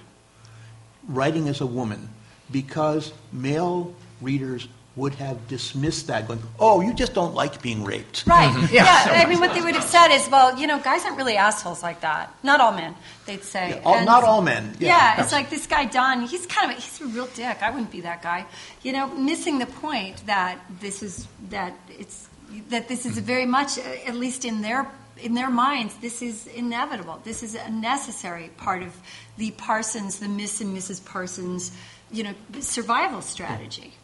writing 1.08 1.48
as 1.48 1.60
a 1.60 1.66
woman 1.66 2.08
because 2.52 3.12
male 3.32 3.92
readers 4.20 4.68
would 4.96 5.14
have 5.16 5.48
dismissed 5.48 6.06
that, 6.06 6.28
going, 6.28 6.40
"Oh, 6.60 6.80
you 6.80 6.94
just 6.94 7.14
don't 7.14 7.34
like 7.34 7.60
being 7.60 7.82
raped." 7.84 8.24
Right. 8.26 8.52
Yeah. 8.70 8.84
I 9.10 9.26
mean, 9.26 9.40
what 9.40 9.52
they 9.54 9.60
would 9.60 9.74
have 9.74 9.84
said 9.84 10.08
is, 10.14 10.28
well, 10.30 10.56
you 10.58 10.66
know, 10.66 10.78
guys 10.78 11.04
aren't 11.04 11.16
really 11.16 11.36
assholes 11.36 11.82
like 11.82 12.00
that. 12.02 12.32
Not 12.44 12.60
all 12.60 12.72
men, 12.72 12.94
they'd 13.26 13.42
say. 13.42 13.70
Yeah, 13.70 13.80
all- 13.84 13.94
And- 13.96 14.06
not 14.06 14.22
all 14.24 14.40
men, 14.42 14.76
yeah. 14.78 14.88
Yeah. 15.16 15.22
it's 15.22 15.32
like 15.32 15.50
this 15.50 15.66
guy 15.66 15.84
Don. 15.86 16.22
He's 16.22 16.46
kind 16.46 16.70
of 16.70 16.78
a, 16.78 16.80
he's 16.80 17.00
a 17.00 17.06
real 17.06 17.26
dick. 17.34 17.62
I 17.62 17.70
wouldn't 17.70 17.90
be 17.90 18.02
that 18.02 18.22
guy. 18.22 18.46
You 18.82 18.92
know, 18.92 19.06
missing 19.08 19.58
the 19.58 19.66
point 19.66 20.24
that 20.26 20.58
this 20.80 21.02
is 21.02 21.26
that 21.50 21.74
it's 21.88 22.28
that 22.68 22.86
this 22.88 23.04
is 23.04 23.18
very 23.18 23.46
much, 23.46 23.78
uh, 23.78 23.82
at 24.06 24.14
least 24.14 24.44
in 24.44 24.62
their 24.62 24.86
in 25.16 25.34
their 25.34 25.50
minds, 25.50 25.94
this 25.96 26.22
is 26.22 26.46
inevitable. 26.48 27.20
This 27.24 27.42
is 27.42 27.54
a 27.56 27.70
necessary 27.70 28.50
part 28.56 28.82
of 28.82 28.92
the 29.38 29.50
Parsons, 29.52 30.18
the 30.20 30.28
Miss 30.28 30.60
and 30.60 30.76
Mrs. 30.76 31.04
Parsons, 31.04 31.72
you 32.12 32.22
know, 32.24 32.34
survival 32.60 33.22
strategy. 33.22 33.94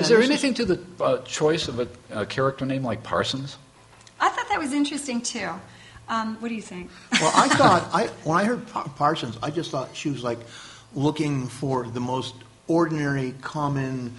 Is 0.00 0.08
there 0.08 0.20
anything 0.20 0.54
to 0.54 0.64
the 0.64 0.80
uh, 1.00 1.18
choice 1.18 1.68
of 1.68 1.80
a, 1.80 1.88
a 2.10 2.26
character 2.26 2.64
name 2.64 2.82
like 2.82 3.02
Parsons? 3.02 3.58
I 4.18 4.28
thought 4.28 4.48
that 4.48 4.58
was 4.58 4.72
interesting 4.72 5.20
too. 5.20 5.50
Um, 6.08 6.36
what 6.40 6.48
do 6.48 6.54
you 6.54 6.62
think? 6.62 6.90
Well, 7.12 7.32
I 7.34 7.48
thought 7.56 7.88
I 7.92 8.06
when 8.24 8.38
I 8.38 8.44
heard 8.44 8.66
Pa- 8.68 8.88
Parsons, 8.96 9.38
I 9.42 9.50
just 9.50 9.70
thought 9.70 9.94
she 9.94 10.10
was 10.10 10.22
like 10.24 10.38
looking 10.94 11.46
for 11.46 11.84
the 11.86 12.00
most 12.00 12.34
ordinary, 12.66 13.34
common 13.40 14.14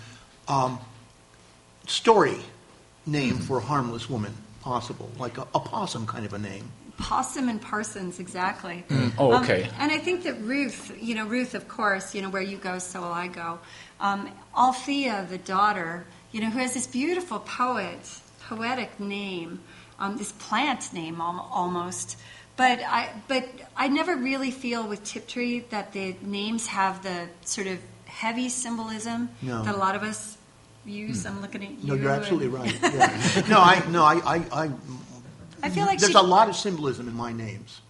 um, 0.48 0.80
story 1.88 2.38
name 3.06 3.38
for 3.38 3.58
a 3.58 3.62
harmless 3.62 4.10
woman 4.10 4.34
possible, 4.62 5.10
like 5.18 5.38
a, 5.38 5.48
a 5.54 5.60
possum 5.60 6.06
kind 6.06 6.26
of 6.26 6.34
a 6.34 6.40
name. 6.40 6.72
Possum 6.98 7.50
and 7.50 7.62
Parsons, 7.62 8.20
exactly. 8.20 8.84
Oh, 9.18 9.34
Um, 9.34 9.44
okay. 9.44 9.70
and 9.80 9.92
I 9.92 9.98
think 9.98 10.24
that 10.24 10.40
Ruth, 10.42 10.92
you 11.02 11.16
know, 11.16 11.26
Ruth, 11.26 11.56
of 11.56 11.68
course, 11.68 12.14
you 12.14 12.22
know, 12.22 12.30
where 12.30 12.42
you 12.42 12.58
go, 12.58 12.80
so 12.80 13.02
will 13.02 13.12
I 13.12 13.28
go. 13.28 13.60
Um, 14.00 14.30
Althea, 14.56 15.26
the 15.30 15.38
daughter, 15.38 16.06
you 16.32 16.42
know, 16.42 16.50
who 16.50 16.60
has 16.60 16.74
this 16.74 16.88
beautiful 16.88 17.40
poet, 17.40 18.00
poetic 18.48 19.00
name, 19.00 19.60
um, 20.00 20.18
this 20.18 20.32
plant 20.34 20.92
name 20.94 21.22
almost. 21.22 22.18
But 22.58 22.80
I, 22.82 23.10
but 23.28 23.48
I 23.76 23.88
never 23.88 24.16
really 24.16 24.52
feel 24.52 24.88
with 24.88 25.04
Tiptree 25.04 25.62
that 25.70 25.94
the 25.94 26.16
names 26.22 26.68
have 26.68 27.02
the 27.04 27.28
sort 27.46 27.68
of 27.68 27.80
heavy 28.06 28.50
symbolism 28.50 29.30
No. 29.42 29.64
that 29.64 29.74
a 29.74 29.78
lot 29.78 29.96
of 29.96 30.04
us 30.04 30.38
use. 30.86 31.26
I'm 31.26 31.42
looking 31.42 31.64
at 31.64 31.72
you. 31.72 31.88
No, 31.88 31.94
you're 31.94 32.12
absolutely 32.12 32.50
right. 32.50 32.74
Yeah. 32.84 33.44
no, 33.50 33.60
I 33.60 33.84
no, 33.90 34.04
I, 34.04 34.16
I, 34.36 34.64
I 34.66 34.72
I 35.64 35.70
feel 35.70 35.86
like 35.86 36.00
there's 36.00 36.12
she, 36.12 36.18
a 36.18 36.22
lot 36.22 36.50
of 36.50 36.56
symbolism 36.56 37.08
in 37.08 37.16
my 37.16 37.32
names. 37.32 37.82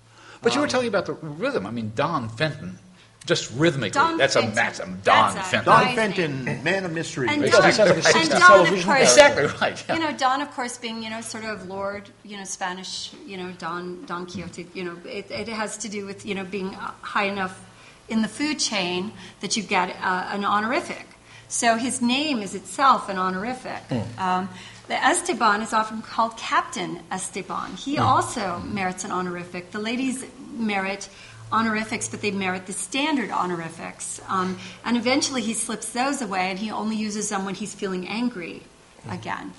But 0.42 0.56
you 0.56 0.62
were 0.62 0.68
telling 0.68 0.88
about 0.88 1.06
the 1.06 1.14
rhythm. 1.14 1.66
I 1.68 1.72
mean, 1.72 1.92
Don 1.96 2.28
Fenton, 2.28 2.80
just 3.26 3.52
rhythmically. 3.52 3.92
Don 3.92 4.18
that's 4.18 4.34
Fenton. 4.34 4.52
a 4.52 4.56
that's 4.56 4.80
a 4.80 4.86
Don 4.86 5.00
That's 5.04 5.50
Fenton. 5.50 5.66
Don 5.66 5.84
Guy's 5.84 5.96
Fenton, 5.96 6.64
man 6.64 6.86
of 6.86 6.92
mystery. 6.92 7.28
And 7.30 7.44
Don, 7.44 7.72
sounds 7.72 7.78
like 7.78 8.16
and 8.16 8.30
Don, 8.30 8.62
of 8.62 8.84
course, 8.84 9.02
Exactly 9.02 9.46
right. 9.62 9.84
yeah. 9.88 9.96
You 9.96 10.00
know, 10.02 10.12
Don, 10.18 10.42
of 10.42 10.52
course, 10.52 10.78
being 10.78 11.04
you 11.04 11.10
know 11.10 11.22
sort 11.22 11.44
of 11.44 11.68
Lord, 11.68 12.10
you 12.24 12.38
know, 12.38 12.44
Spanish, 12.44 13.12
you 13.26 13.38
know, 13.38 13.52
Don 13.60 14.04
Don 14.06 14.26
Quixote. 14.26 14.68
You 14.74 14.84
know, 14.86 14.98
it, 15.06 15.30
it 15.30 15.48
has 15.50 15.78
to 15.78 15.90
do 15.90 16.06
with 16.06 16.26
you 16.26 16.34
know 16.34 16.44
being 16.44 16.74
uh, 16.74 16.92
high 17.02 17.26
enough 17.26 17.64
in 18.10 18.24
the 18.24 18.28
food 18.28 18.58
chain 18.58 19.14
that 19.42 19.56
you 19.56 19.62
get 19.64 19.96
uh, 20.02 20.30
an 20.32 20.44
honorific. 20.44 21.06
So 21.48 21.76
his 21.76 22.02
name 22.02 22.42
is 22.42 22.56
itself 22.56 23.10
an 23.10 23.18
honorific. 23.18 23.84
Um, 24.18 24.50
the 24.92 25.02
Esteban 25.02 25.62
is 25.62 25.72
often 25.72 26.02
called 26.02 26.36
Captain 26.36 27.00
Esteban. 27.10 27.78
He 27.78 27.98
also 27.98 28.60
merits 28.60 29.06
an 29.06 29.12
honorific. 29.12 29.72
The 29.72 29.80
ladies 29.80 30.26
merit 30.54 31.08
honorifics, 31.50 32.10
but 32.10 32.20
they 32.20 32.32
merit 32.32 32.66
the 32.66 32.74
standard 32.74 33.32
honorifics. 33.32 34.20
Um, 34.28 34.58
and 34.84 34.98
eventually 34.98 35.42
he 35.42 35.54
slips 35.54 35.94
those 35.94 36.22
away 36.22 36.50
and 36.50 36.60
he 36.60 36.72
only 36.72 36.98
uses 36.98 37.30
them 37.30 37.46
when 37.46 37.56
he's 37.56 37.74
feeling 37.74 38.06
angry 38.06 38.64
again. 39.10 39.54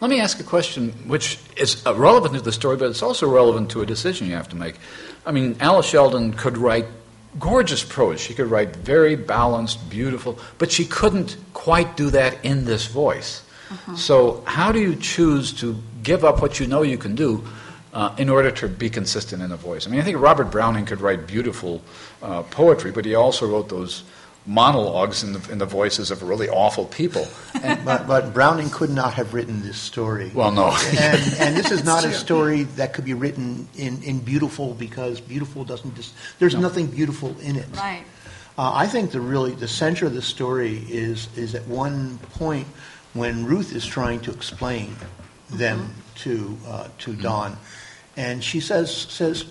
Let 0.00 0.12
me 0.12 0.20
ask 0.20 0.38
a 0.38 0.44
question 0.44 0.92
which 1.08 1.40
is 1.56 1.84
uh, 1.84 1.96
relevant 1.96 2.34
to 2.34 2.40
the 2.40 2.52
story, 2.52 2.76
but 2.76 2.88
it's 2.88 3.02
also 3.02 3.28
relevant 3.28 3.68
to 3.72 3.82
a 3.82 3.86
decision 3.86 4.28
you 4.28 4.36
have 4.36 4.48
to 4.50 4.56
make. 4.56 4.76
I 5.26 5.32
mean, 5.32 5.56
Alice 5.58 5.86
Sheldon 5.86 6.34
could 6.34 6.56
write 6.56 6.86
gorgeous 7.36 7.82
prose. 7.82 8.20
She 8.20 8.32
could 8.32 8.46
write 8.46 8.76
very 8.76 9.16
balanced, 9.16 9.90
beautiful, 9.90 10.38
but 10.58 10.70
she 10.70 10.84
couldn't 10.84 11.36
quite 11.52 11.96
do 11.96 12.10
that 12.10 12.44
in 12.44 12.64
this 12.64 12.86
voice. 12.86 13.42
So, 13.96 14.42
how 14.46 14.72
do 14.72 14.80
you 14.80 14.96
choose 14.96 15.52
to 15.60 15.76
give 16.02 16.24
up 16.24 16.42
what 16.42 16.60
you 16.60 16.66
know 16.66 16.82
you 16.82 16.98
can 16.98 17.14
do 17.14 17.44
uh, 17.92 18.14
in 18.18 18.28
order 18.28 18.50
to 18.50 18.68
be 18.68 18.90
consistent 18.90 19.42
in 19.42 19.50
the 19.50 19.56
voice? 19.56 19.86
I 19.86 19.90
mean, 19.90 20.00
I 20.00 20.04
think 20.04 20.18
Robert 20.18 20.50
Browning 20.50 20.86
could 20.86 21.00
write 21.00 21.26
beautiful 21.26 21.82
uh, 22.22 22.42
poetry, 22.44 22.90
but 22.90 23.04
he 23.04 23.14
also 23.14 23.46
wrote 23.46 23.68
those 23.68 24.04
monologues 24.44 25.22
in 25.22 25.34
the, 25.34 25.52
in 25.52 25.58
the 25.58 25.66
voices 25.66 26.10
of 26.10 26.22
really 26.22 26.48
awful 26.48 26.86
people. 26.86 27.26
And, 27.62 27.84
But, 27.84 28.08
but 28.08 28.34
Browning 28.34 28.70
could 28.70 28.90
not 28.90 29.14
have 29.14 29.34
written 29.34 29.62
this 29.62 29.78
story. 29.78 30.32
well, 30.34 30.50
no. 30.50 30.76
and, 30.98 31.34
and 31.38 31.56
this 31.60 31.70
is 31.70 31.84
not 31.84 32.04
a 32.04 32.12
story 32.12 32.64
that 32.74 32.92
could 32.92 33.04
be 33.04 33.14
written 33.14 33.68
in, 33.76 34.02
in 34.02 34.18
beautiful 34.18 34.74
because 34.74 35.20
beautiful 35.20 35.64
doesn't 35.64 35.94
just 35.94 36.12
there's 36.40 36.56
nothing 36.56 36.88
beautiful 36.88 37.38
in 37.38 37.54
it. 37.54 37.66
Right. 37.76 38.02
Uh, 38.58 38.72
I 38.74 38.88
think 38.88 39.12
the 39.12 39.20
really 39.20 39.52
the 39.52 39.68
center 39.68 40.06
of 40.06 40.14
the 40.14 40.22
story 40.22 40.84
is 40.88 41.28
is 41.36 41.54
at 41.54 41.64
one 41.68 42.18
point 42.34 42.66
when 43.14 43.44
Ruth 43.44 43.74
is 43.74 43.86
trying 43.86 44.20
to 44.20 44.30
explain 44.30 44.96
them 45.50 45.94
to 46.16 46.56
uh, 46.66 46.88
to 46.98 47.14
Don, 47.14 47.56
and 48.16 48.42
she 48.42 48.60
says 48.60 48.94
says 48.94 49.44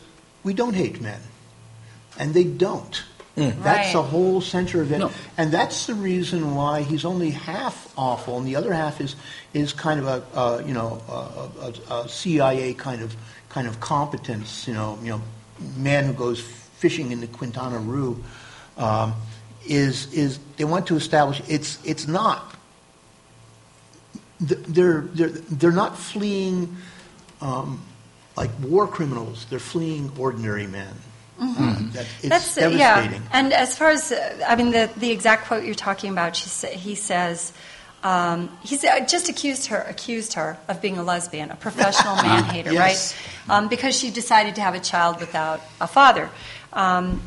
we 0.44 0.54
don't 0.54 0.74
hate 0.74 1.02
men, 1.02 1.20
and 2.18 2.34
they 2.34 2.44
don't. 2.44 3.04
That's 3.36 3.58
Right. 3.58 3.94
the 3.94 4.04
whole 4.04 4.42
center 4.42 4.82
of 4.82 4.92
it, 4.92 5.00
No. 5.00 5.10
and 5.38 5.52
that's 5.54 5.86
the 5.88 5.94
reason 5.96 6.54
why 6.54 6.82
he's 6.82 7.06
only 7.06 7.32
half 7.32 7.92
awful, 7.98 8.38
and 8.38 8.46
the 8.46 8.56
other 8.58 8.74
half 8.74 9.00
is 9.00 9.16
is 9.54 9.72
kind 9.74 10.00
of 10.00 10.06
a, 10.08 10.40
a 10.40 10.64
you 10.68 10.74
know 10.74 11.02
a, 11.10 11.94
a, 11.94 12.02
a 12.04 12.10
CIA 12.10 12.74
kind 12.74 13.02
of 13.02 13.16
kind 13.50 13.68
of 13.68 13.80
competence. 13.80 14.68
You 14.68 14.74
know, 14.74 15.00
you 15.02 15.10
know, 15.12 15.22
man 15.78 16.06
who 16.06 16.14
goes 16.14 16.42
fishing 16.42 17.12
in 17.12 17.22
the 17.22 17.28
Quintana 17.28 17.80
Roo 17.80 18.22
um, 18.78 19.14
is 19.66 20.12
is 20.14 20.40
they 20.58 20.66
want 20.66 20.86
to 20.88 20.96
establish 20.98 21.42
it's 21.48 21.80
it's 21.86 22.08
not 22.08 22.54
they're 24.42 25.02
they're 25.02 25.30
they're 25.30 25.72
not 25.72 25.98
fleeing 25.98 26.76
um, 27.42 27.82
like 28.36 28.50
war 28.64 28.88
criminals. 28.88 29.46
They're 29.50 29.60
fleeing 29.60 30.12
ordinary 30.18 30.68
men. 30.68 30.94
Uh, 31.40 31.78
that, 31.94 32.06
it's 32.22 32.56
That's 32.56 32.58
yeah. 32.76 33.20
And 33.32 33.52
as 33.54 33.78
far 33.78 33.90
as 33.90 34.12
uh, 34.12 34.46
I 34.48 34.56
mean, 34.56 34.72
the 34.72 34.90
the 34.98 35.12
exact 35.12 35.46
quote 35.48 35.64
you're 35.64 35.74
talking 35.76 36.12
about, 36.12 36.36
she 36.36 36.50
sa- 36.50 36.68
he 36.68 36.96
says. 36.96 37.54
Um, 38.04 38.50
he's 38.64 38.84
uh, 38.84 39.02
just 39.02 39.30
accused 39.30 39.68
her 39.68 39.78
accused 39.88 40.34
her 40.34 40.58
of 40.68 40.82
being 40.82 40.98
a 40.98 41.04
lesbian, 41.04 41.52
a 41.52 41.56
professional 41.56 42.16
man 42.24 42.46
hater, 42.46 42.72
Yes. 42.74 43.16
right? 43.48 43.56
Um, 43.58 43.68
because 43.70 43.96
she 43.96 44.10
decided 44.10 44.56
to 44.56 44.62
have 44.62 44.74
a 44.74 44.80
child 44.80 45.20
without 45.20 45.62
a 45.80 45.86
father. 45.86 46.32
Um, 46.74 47.22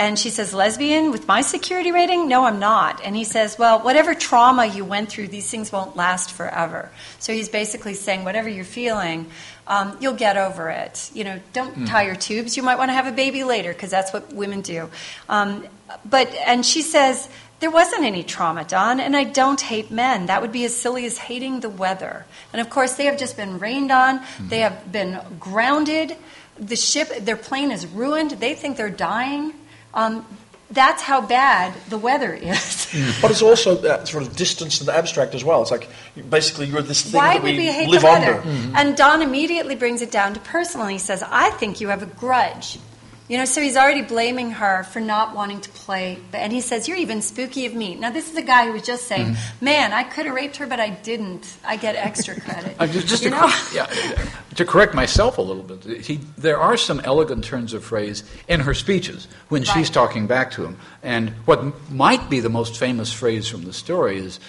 and 0.00 0.18
she 0.18 0.30
says, 0.30 0.54
lesbian 0.54 1.10
with 1.10 1.28
my 1.28 1.42
security 1.42 1.92
rating? 1.92 2.26
No, 2.26 2.46
I'm 2.46 2.58
not. 2.58 3.02
And 3.04 3.14
he 3.14 3.24
says, 3.24 3.58
well, 3.58 3.80
whatever 3.80 4.14
trauma 4.14 4.64
you 4.64 4.82
went 4.82 5.10
through, 5.10 5.28
these 5.28 5.50
things 5.50 5.70
won't 5.70 5.94
last 5.94 6.32
forever. 6.32 6.90
So 7.18 7.34
he's 7.34 7.50
basically 7.50 7.92
saying, 7.92 8.24
whatever 8.24 8.48
you're 8.48 8.64
feeling, 8.64 9.26
um, 9.66 9.98
you'll 10.00 10.14
get 10.14 10.38
over 10.38 10.70
it. 10.70 11.10
You 11.12 11.24
know, 11.24 11.40
don't 11.52 11.86
tie 11.86 12.06
your 12.06 12.16
tubes. 12.16 12.56
You 12.56 12.62
might 12.62 12.78
want 12.78 12.88
to 12.88 12.94
have 12.94 13.06
a 13.06 13.12
baby 13.12 13.44
later 13.44 13.74
because 13.74 13.90
that's 13.90 14.10
what 14.10 14.32
women 14.32 14.62
do. 14.62 14.88
Um, 15.28 15.66
but 16.04 16.28
and 16.46 16.64
she 16.64 16.82
says. 16.82 17.28
There 17.60 17.70
wasn't 17.70 18.04
any 18.04 18.22
trauma, 18.22 18.64
Don, 18.64 19.00
and 19.00 19.14
I 19.14 19.24
don't 19.24 19.60
hate 19.60 19.90
men. 19.90 20.32
That 20.32 20.40
would 20.40 20.50
be 20.50 20.64
as 20.64 20.74
silly 20.74 21.04
as 21.04 21.18
hating 21.18 21.60
the 21.60 21.68
weather. 21.68 22.24
And 22.54 22.60
of 22.62 22.70
course, 22.70 22.94
they 22.94 23.04
have 23.04 23.18
just 23.18 23.36
been 23.36 23.58
rained 23.58 23.92
on. 23.92 24.22
They 24.48 24.60
have 24.60 24.90
been 24.90 25.20
grounded. 25.38 26.16
The 26.58 26.74
ship, 26.74 27.08
their 27.20 27.36
plane 27.36 27.70
is 27.70 27.84
ruined. 27.86 28.30
They 28.30 28.54
think 28.54 28.78
they're 28.78 28.88
dying. 28.88 29.52
Um, 29.94 30.24
that's 30.70 31.02
how 31.02 31.20
bad 31.20 31.74
the 31.88 31.98
weather 31.98 32.32
is. 32.32 32.78
But 33.22 33.30
it's 33.30 33.42
also 33.42 33.76
that 33.76 34.08
sort 34.08 34.24
of 34.24 34.34
distance 34.34 34.80
and 34.80 34.88
abstract 34.88 35.34
as 35.34 35.44
well. 35.44 35.62
It's 35.62 35.70
like 35.70 35.88
basically 36.28 36.66
you're 36.66 36.82
this 36.82 37.02
thing 37.02 37.12
Why 37.20 37.34
that 37.34 37.42
we, 37.42 37.56
we 37.56 37.66
hate 37.66 37.88
live 37.88 38.00
the 38.00 38.06
weather? 38.06 38.40
under. 38.40 38.78
And 38.78 38.96
Don 38.96 39.22
immediately 39.22 39.76
brings 39.76 40.02
it 40.02 40.10
down 40.10 40.34
to 40.34 40.40
personal. 40.40 40.88
He 40.88 40.98
says, 40.98 41.22
"I 41.22 41.50
think 41.50 41.80
you 41.80 41.88
have 41.88 42.02
a 42.02 42.06
grudge." 42.06 42.78
You 43.30 43.38
know, 43.38 43.44
so 43.44 43.60
he's 43.62 43.76
already 43.76 44.02
blaming 44.02 44.50
her 44.50 44.82
for 44.82 44.98
not 44.98 45.36
wanting 45.36 45.60
to 45.60 45.70
play. 45.70 46.18
And 46.32 46.52
he 46.52 46.60
says, 46.60 46.88
You're 46.88 46.96
even 46.96 47.22
spooky 47.22 47.64
of 47.64 47.74
me. 47.74 47.94
Now, 47.94 48.10
this 48.10 48.28
is 48.28 48.36
a 48.36 48.42
guy 48.42 48.66
who 48.66 48.72
was 48.72 48.82
just 48.82 49.04
saying, 49.06 49.36
Man, 49.60 49.92
I 49.92 50.02
could 50.02 50.26
have 50.26 50.34
raped 50.34 50.56
her, 50.56 50.66
but 50.66 50.80
I 50.80 50.90
didn't. 50.90 51.46
I 51.64 51.76
get 51.76 51.94
extra 51.94 52.38
credit. 52.40 52.74
Uh, 52.80 52.88
just 52.88 53.06
just 53.06 53.22
to, 53.22 53.30
cor- 53.30 53.48
yeah, 53.72 53.86
to 54.56 54.64
correct 54.64 54.94
myself 54.94 55.38
a 55.38 55.42
little 55.42 55.62
bit, 55.62 56.04
he, 56.04 56.16
there 56.38 56.58
are 56.58 56.76
some 56.76 56.98
elegant 57.04 57.44
turns 57.44 57.72
of 57.72 57.84
phrase 57.84 58.24
in 58.48 58.58
her 58.60 58.74
speeches 58.74 59.28
when 59.48 59.62
she's 59.62 59.90
talking 59.90 60.26
back 60.26 60.50
to 60.50 60.64
him. 60.64 60.76
And 61.04 61.30
what 61.46 61.60
m- 61.60 61.72
might 61.88 62.28
be 62.30 62.40
the 62.40 62.48
most 62.48 62.78
famous 62.78 63.12
phrase 63.12 63.46
from 63.46 63.62
the 63.62 63.72
story 63.72 64.18
is, 64.18 64.40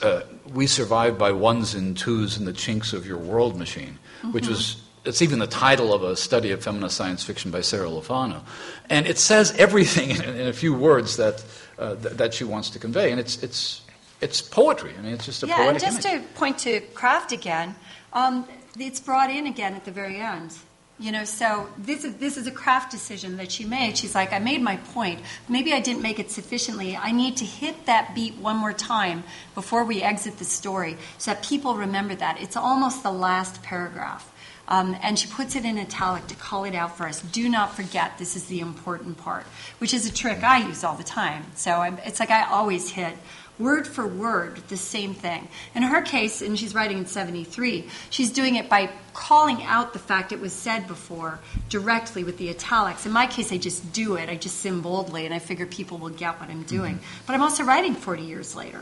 uh, 0.00 0.20
"We 0.54 0.68
survive 0.68 1.18
by 1.18 1.32
ones 1.32 1.74
and 1.74 1.96
twos 1.98 2.36
in 2.38 2.44
the 2.44 2.52
chinks 2.52 2.92
of 2.92 3.04
your 3.04 3.18
world 3.18 3.58
machine," 3.58 3.98
which 4.30 4.44
Mm-hmm. 4.44 4.52
was. 4.52 4.76
It's 5.04 5.22
even 5.22 5.38
the 5.38 5.46
title 5.46 5.92
of 5.92 6.02
a 6.02 6.16
study 6.16 6.50
of 6.50 6.62
feminist 6.62 6.96
science 6.96 7.22
fiction 7.22 7.50
by 7.50 7.60
Sarah 7.60 7.88
Lefanu, 7.88 8.42
and 8.90 9.06
it 9.06 9.18
says 9.18 9.52
everything 9.56 10.10
in, 10.16 10.22
in 10.22 10.46
a 10.46 10.52
few 10.52 10.74
words 10.74 11.16
that 11.16 11.44
uh, 11.78 11.94
th- 11.96 12.14
that 12.14 12.34
she 12.34 12.44
wants 12.44 12.70
to 12.70 12.78
convey, 12.78 13.10
and 13.10 13.20
it's 13.20 13.42
it's 13.42 13.82
it's 14.20 14.42
poetry. 14.42 14.92
I 14.98 15.02
mean, 15.02 15.14
it's 15.14 15.26
just 15.26 15.42
a 15.42 15.46
yeah, 15.46 15.68
and 15.68 15.78
just 15.78 16.04
image. 16.04 16.22
to 16.22 16.28
point 16.34 16.58
to 16.60 16.80
craft 16.94 17.32
again, 17.32 17.76
um, 18.12 18.46
it's 18.78 19.00
brought 19.00 19.30
in 19.30 19.46
again 19.46 19.74
at 19.74 19.84
the 19.84 19.92
very 19.92 20.18
end. 20.18 20.52
You 21.00 21.12
know, 21.12 21.24
so 21.24 21.68
this 21.78 22.02
is 22.02 22.16
this 22.16 22.36
is 22.36 22.48
a 22.48 22.50
craft 22.50 22.90
decision 22.90 23.36
that 23.36 23.52
she 23.52 23.64
made. 23.64 23.96
She's 23.96 24.16
like, 24.16 24.32
I 24.32 24.40
made 24.40 24.60
my 24.60 24.78
point. 24.78 25.20
Maybe 25.48 25.72
I 25.72 25.78
didn't 25.78 26.02
make 26.02 26.18
it 26.18 26.32
sufficiently. 26.32 26.96
I 26.96 27.12
need 27.12 27.36
to 27.36 27.44
hit 27.44 27.86
that 27.86 28.16
beat 28.16 28.34
one 28.34 28.56
more 28.56 28.72
time 28.72 29.22
before 29.54 29.84
we 29.84 30.02
exit 30.02 30.38
the 30.38 30.44
story, 30.44 30.96
so 31.16 31.32
that 31.32 31.44
people 31.44 31.76
remember 31.76 32.16
that. 32.16 32.40
It's 32.40 32.56
almost 32.56 33.04
the 33.04 33.12
last 33.12 33.62
paragraph. 33.62 34.32
Um, 34.68 34.96
and 35.02 35.18
she 35.18 35.28
puts 35.28 35.56
it 35.56 35.64
in 35.64 35.78
italic 35.78 36.26
to 36.26 36.34
call 36.34 36.64
it 36.64 36.74
out 36.74 36.96
for 36.96 37.08
us. 37.08 37.22
Do 37.22 37.48
not 37.48 37.74
forget 37.74 38.18
this 38.18 38.36
is 38.36 38.44
the 38.44 38.60
important 38.60 39.16
part, 39.16 39.44
which 39.78 39.94
is 39.94 40.06
a 40.06 40.12
trick 40.12 40.44
I 40.44 40.66
use 40.66 40.84
all 40.84 40.94
the 40.94 41.04
time. 41.04 41.44
So 41.54 41.72
I'm, 41.72 41.98
it's 42.04 42.20
like 42.20 42.30
I 42.30 42.44
always 42.44 42.90
hit 42.90 43.14
word 43.58 43.86
for 43.86 44.06
word 44.06 44.56
the 44.68 44.76
same 44.76 45.14
thing. 45.14 45.48
In 45.74 45.82
her 45.82 46.02
case, 46.02 46.42
and 46.42 46.58
she's 46.58 46.74
writing 46.74 46.98
in 46.98 47.06
73, 47.06 47.88
she's 48.10 48.30
doing 48.30 48.54
it 48.54 48.68
by 48.68 48.90
calling 49.14 49.62
out 49.64 49.92
the 49.92 49.98
fact 49.98 50.32
it 50.32 50.40
was 50.40 50.52
said 50.52 50.86
before 50.86 51.40
directly 51.68 52.22
with 52.22 52.38
the 52.38 52.50
italics. 52.50 53.04
In 53.04 53.12
my 53.12 53.26
case, 53.26 53.52
I 53.52 53.58
just 53.58 53.92
do 53.92 54.14
it. 54.14 54.28
I 54.28 54.36
just 54.36 54.58
sim 54.58 54.80
boldly, 54.80 55.24
and 55.24 55.34
I 55.34 55.38
figure 55.38 55.66
people 55.66 55.98
will 55.98 56.10
get 56.10 56.38
what 56.38 56.50
I'm 56.50 56.62
doing. 56.62 57.00
But 57.26 57.34
I'm 57.34 57.42
also 57.42 57.64
writing 57.64 57.94
40 57.94 58.22
years 58.22 58.54
later. 58.54 58.80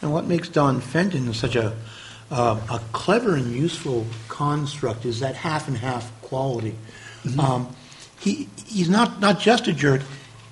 And 0.00 0.12
what 0.12 0.26
makes 0.26 0.48
Don 0.48 0.80
Fenton 0.80 1.32
such 1.34 1.56
a 1.56 1.74
uh, 2.30 2.60
a 2.70 2.80
clever 2.92 3.34
and 3.34 3.52
useful 3.52 4.06
construct 4.28 5.04
is 5.04 5.20
that 5.20 5.34
half 5.34 5.68
and 5.68 5.76
half 5.76 6.10
quality. 6.22 6.74
Um, 7.38 7.74
he 8.20 8.48
he's 8.66 8.88
not 8.88 9.20
not 9.20 9.40
just 9.40 9.66
a 9.66 9.72
jerk. 9.72 10.02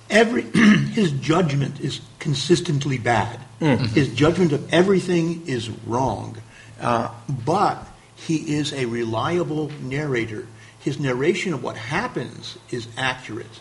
Every 0.08 0.42
his 0.92 1.12
judgment 1.12 1.80
is 1.80 2.00
consistently 2.18 2.98
bad. 2.98 3.40
His 3.76 4.14
judgment 4.14 4.52
of 4.52 4.72
everything 4.72 5.46
is 5.46 5.70
wrong, 5.86 6.36
uh, 6.80 7.10
but 7.44 7.86
he 8.16 8.56
is 8.56 8.72
a 8.72 8.84
reliable 8.86 9.70
narrator. 9.82 10.46
His 10.80 10.98
narration 11.00 11.54
of 11.54 11.62
what 11.62 11.76
happens 11.76 12.58
is 12.70 12.88
accurate. 12.96 13.60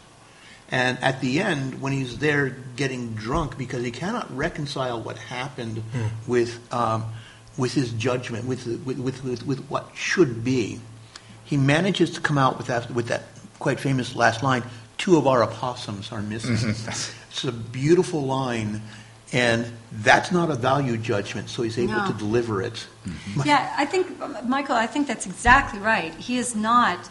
And 0.71 0.97
at 1.01 1.21
the 1.21 1.41
end, 1.41 1.81
when 1.81 1.93
he's 1.93 2.17
there 2.17 2.49
getting 2.75 3.13
drunk 3.13 3.57
because 3.57 3.83
he 3.83 3.91
cannot 3.91 4.35
reconcile 4.35 5.01
what 5.01 5.17
happened 5.17 5.83
with, 6.27 6.59
um, 6.73 7.05
with 7.57 7.73
his 7.73 7.91
judgment, 7.93 8.45
with, 8.45 8.65
with, 8.85 8.97
with, 8.99 9.23
with, 9.23 9.45
with 9.45 9.59
what 9.67 9.89
should 9.95 10.43
be, 10.43 10.79
he 11.43 11.57
manages 11.57 12.11
to 12.11 12.21
come 12.21 12.37
out 12.37 12.57
with 12.57 12.67
that, 12.67 12.89
with 12.91 13.07
that 13.07 13.23
quite 13.59 13.79
famous 13.79 14.15
last 14.15 14.43
line 14.43 14.63
two 14.97 15.17
of 15.17 15.27
our 15.27 15.43
opossums 15.43 16.11
are 16.11 16.21
missing. 16.21 16.55
Mm-hmm. 16.55 16.89
it's 17.29 17.43
a 17.43 17.51
beautiful 17.51 18.21
line, 18.25 18.81
and 19.33 19.65
that's 19.91 20.31
not 20.31 20.49
a 20.49 20.55
value 20.55 20.97
judgment, 20.97 21.49
so 21.49 21.63
he's 21.63 21.77
able 21.77 21.93
No. 21.93 22.07
to 22.07 22.13
deliver 22.13 22.61
it. 22.61 22.87
Mm-hmm. 23.05 23.41
Yeah, 23.45 23.73
I 23.77 23.85
think 23.85 24.07
Michael. 24.45 24.75
I 24.75 24.87
think 24.87 25.07
that's 25.07 25.25
exactly 25.25 25.79
right. 25.79 26.13
He 26.15 26.37
is 26.37 26.55
not. 26.55 27.09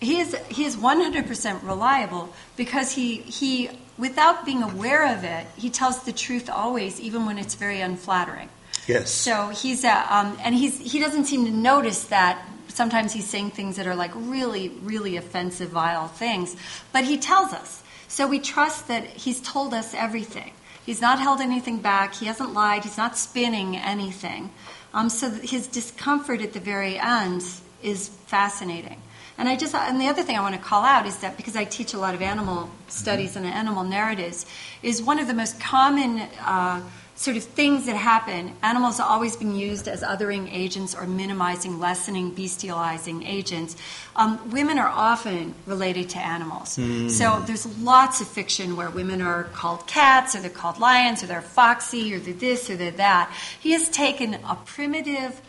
He 0.00 0.20
is. 0.20 0.36
He 0.48 0.64
is 0.64 0.76
one 0.76 1.00
hundred 1.00 1.26
percent 1.26 1.62
reliable 1.64 2.32
because 2.56 2.92
he 2.92 3.16
he 3.22 3.70
without 3.96 4.44
being 4.44 4.62
aware 4.62 5.12
of 5.16 5.24
it, 5.24 5.46
he 5.56 5.70
tells 5.70 6.04
the 6.04 6.12
truth 6.12 6.48
always, 6.48 7.00
even 7.00 7.26
when 7.26 7.38
it's 7.38 7.54
very 7.54 7.80
unflattering. 7.80 8.48
Yes. 8.88 9.10
So 9.10 9.50
he's 9.50 9.84
uh, 9.84 10.06
um, 10.08 10.38
and 10.42 10.54
he's 10.54 10.78
he 10.78 10.98
doesn't 10.98 11.26
seem 11.26 11.44
to 11.44 11.50
notice 11.50 12.04
that 12.04 12.42
sometimes 12.68 13.12
he's 13.12 13.26
saying 13.26 13.50
things 13.50 13.76
that 13.76 13.86
are 13.86 13.94
like 13.94 14.12
really 14.14 14.70
really 14.82 15.16
offensive, 15.16 15.68
vile 15.68 16.08
things, 16.08 16.56
but 16.92 17.04
he 17.04 17.18
tells 17.18 17.52
us. 17.52 17.82
So 18.08 18.26
we 18.26 18.40
trust 18.40 18.88
that 18.88 19.04
he's 19.04 19.42
told 19.42 19.74
us 19.74 19.92
everything. 19.92 20.52
He's 20.86 21.02
not 21.02 21.20
held 21.20 21.42
anything 21.42 21.80
back. 21.80 22.14
He 22.14 22.24
hasn't 22.24 22.54
lied. 22.54 22.82
He's 22.84 22.96
not 22.96 23.18
spinning 23.18 23.76
anything. 23.76 24.50
Um, 24.94 25.10
so 25.10 25.28
his 25.28 25.66
discomfort 25.66 26.40
at 26.40 26.54
the 26.54 26.60
very 26.60 26.98
end 26.98 27.44
is 27.82 28.08
fascinating. 28.08 29.02
And 29.36 29.50
I 29.50 29.56
just 29.56 29.74
and 29.74 30.00
the 30.00 30.08
other 30.08 30.22
thing 30.22 30.38
I 30.38 30.40
want 30.40 30.54
to 30.54 30.60
call 30.60 30.82
out 30.82 31.04
is 31.04 31.18
that 31.18 31.36
because 31.36 31.56
I 31.56 31.64
teach 31.64 31.92
a 31.92 31.98
lot 31.98 32.14
of 32.14 32.22
animal 32.22 32.70
studies 32.88 33.36
and 33.36 33.44
animal 33.44 33.84
narratives, 33.84 34.46
is 34.82 35.02
one 35.02 35.18
of 35.18 35.26
the 35.26 35.34
most 35.34 35.60
common 35.60 36.20
uh, 36.40 36.80
sort 37.18 37.36
of 37.36 37.42
things 37.42 37.86
that 37.86 37.96
happen. 37.96 38.54
Animals 38.62 39.00
are 39.00 39.08
always 39.08 39.34
being 39.34 39.52
used 39.52 39.88
as 39.88 40.02
othering 40.02 40.48
agents 40.52 40.94
or 40.94 41.04
minimizing, 41.04 41.80
lessening, 41.80 42.30
bestializing 42.30 43.26
agents. 43.26 43.74
Um, 44.14 44.50
women 44.50 44.78
are 44.78 44.86
often 44.86 45.52
related 45.66 46.10
to 46.10 46.18
animals. 46.20 46.78
So 47.08 47.42
there's 47.44 47.66
lots 47.80 48.20
of 48.20 48.28
fiction 48.28 48.76
where 48.76 48.88
women 48.88 49.20
are 49.20 49.44
called 49.52 49.88
cats, 49.88 50.36
or 50.36 50.40
they're 50.40 50.48
called 50.48 50.78
lions, 50.78 51.24
or 51.24 51.26
they're 51.26 51.42
foxy, 51.42 52.14
or 52.14 52.20
they're 52.20 52.34
this, 52.34 52.70
or 52.70 52.76
they're 52.76 52.92
that. 52.92 53.32
He 53.58 53.72
has 53.72 53.88
taken 53.88 54.34
a 54.34 54.56
primitive 54.64 55.40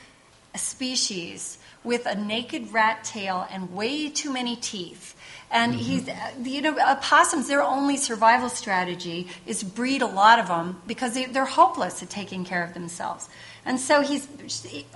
species 0.55 1.59
with 1.83 2.07
a 2.07 2.15
naked 2.15 2.73
rat 2.73 3.03
tail 3.03 3.47
and 3.51 3.75
way 3.75 4.09
too 4.09 4.33
many 4.33 4.55
teeth. 4.55 5.15
And 5.51 5.73
he's, 5.73 6.07
you 6.43 6.61
know, 6.61 6.77
opossums, 6.77 7.47
their 7.47 7.63
only 7.63 7.97
survival 7.97 8.49
strategy 8.49 9.27
is 9.47 9.63
breed 9.63 10.01
a 10.01 10.07
lot 10.07 10.37
of 10.37 10.47
them 10.47 10.81
because 10.85 11.15
they, 11.15 11.25
they're 11.25 11.45
hopeless 11.45 12.03
at 12.03 12.09
taking 12.09 12.45
care 12.45 12.63
of 12.63 12.73
themselves. 12.75 13.29
And 13.65 13.79
so 13.79 14.01
he's, 14.01 14.27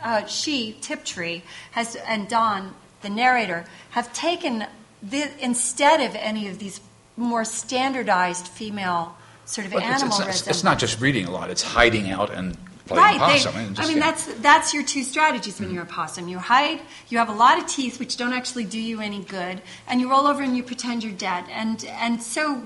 uh, 0.04 0.26
she, 0.26 0.78
Tiptree, 0.82 1.42
has, 1.72 1.96
and 1.96 2.28
Don, 2.30 2.76
the 3.02 3.10
narrator, 3.10 3.66
have 3.92 4.14
taken, 4.14 4.66
the, 5.02 5.32
instead 5.44 6.02
of 6.02 6.16
any 6.16 6.48
of 6.48 6.60
these 6.60 6.80
more 7.18 7.46
standardized 7.46 8.48
female 8.48 9.16
sort 9.46 9.68
of 9.68 9.74
But 9.74 9.84
animal 9.84 10.20
it's, 10.22 10.46
not, 10.46 10.48
it's 10.48 10.64
not 10.64 10.80
just 10.80 11.02
reading 11.02 11.26
a 11.26 11.32
lot; 11.32 11.50
it's 11.50 11.62
hiding 11.62 12.10
out 12.10 12.32
and 12.32 12.58
playing 12.86 13.20
Right. 13.20 13.20
they- 13.34 13.44
possum. 13.44 13.56
and 13.56 13.70
I 13.72 13.82
just, 13.82 13.90
mean, 13.90 13.98
yeah. 13.98 14.12
that's 14.12 14.26
that's 14.42 14.74
your 14.74 14.84
two 14.84 15.04
strategies 15.04 15.60
when 15.60 15.74
you're 15.74 15.84
a 15.84 15.86
possum. 15.86 16.28
You 16.28 16.40
hide. 16.40 16.82
You 17.10 17.18
have 17.18 17.30
a 17.30 17.34
lot 17.34 17.58
of 17.58 17.66
teeth, 17.68 18.00
which 18.00 18.18
don't 18.18 18.34
actually 18.34 18.66
do 18.66 18.80
you 18.80 19.02
any 19.02 19.22
good, 19.24 19.62
and 19.88 20.00
you 20.02 20.10
roll 20.10 20.28
over 20.28 20.42
and 20.44 20.56
you 20.58 20.64
pretend 20.64 21.04
you're 21.04 21.14
dead. 21.14 21.46
And 21.52 21.84
and 21.86 22.22
so 22.22 22.64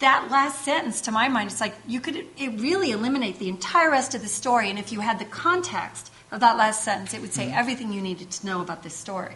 that 0.00 0.30
last 0.30 0.64
sentence, 0.64 1.00
to 1.02 1.10
my 1.10 1.28
mind, 1.28 1.50
it's 1.50 1.60
like 1.60 1.74
you 1.86 2.00
could 2.00 2.16
it 2.16 2.60
really 2.60 2.90
eliminate 2.90 3.38
the 3.38 3.48
entire 3.48 3.90
rest 3.90 4.14
of 4.14 4.20
the 4.22 4.28
story. 4.28 4.68
And 4.70 4.78
if 4.78 4.92
you 4.92 5.00
had 5.00 5.18
the 5.18 5.24
context 5.24 6.10
of 6.30 6.40
that 6.40 6.56
last 6.56 6.84
sentence, 6.84 7.14
it 7.14 7.20
would 7.22 7.32
say 7.32 7.46
Mm-hmm. 7.46 7.58
everything 7.58 7.92
you 7.92 8.02
needed 8.02 8.30
to 8.30 8.46
know 8.46 8.60
about 8.60 8.82
this 8.82 8.94
story. 8.94 9.34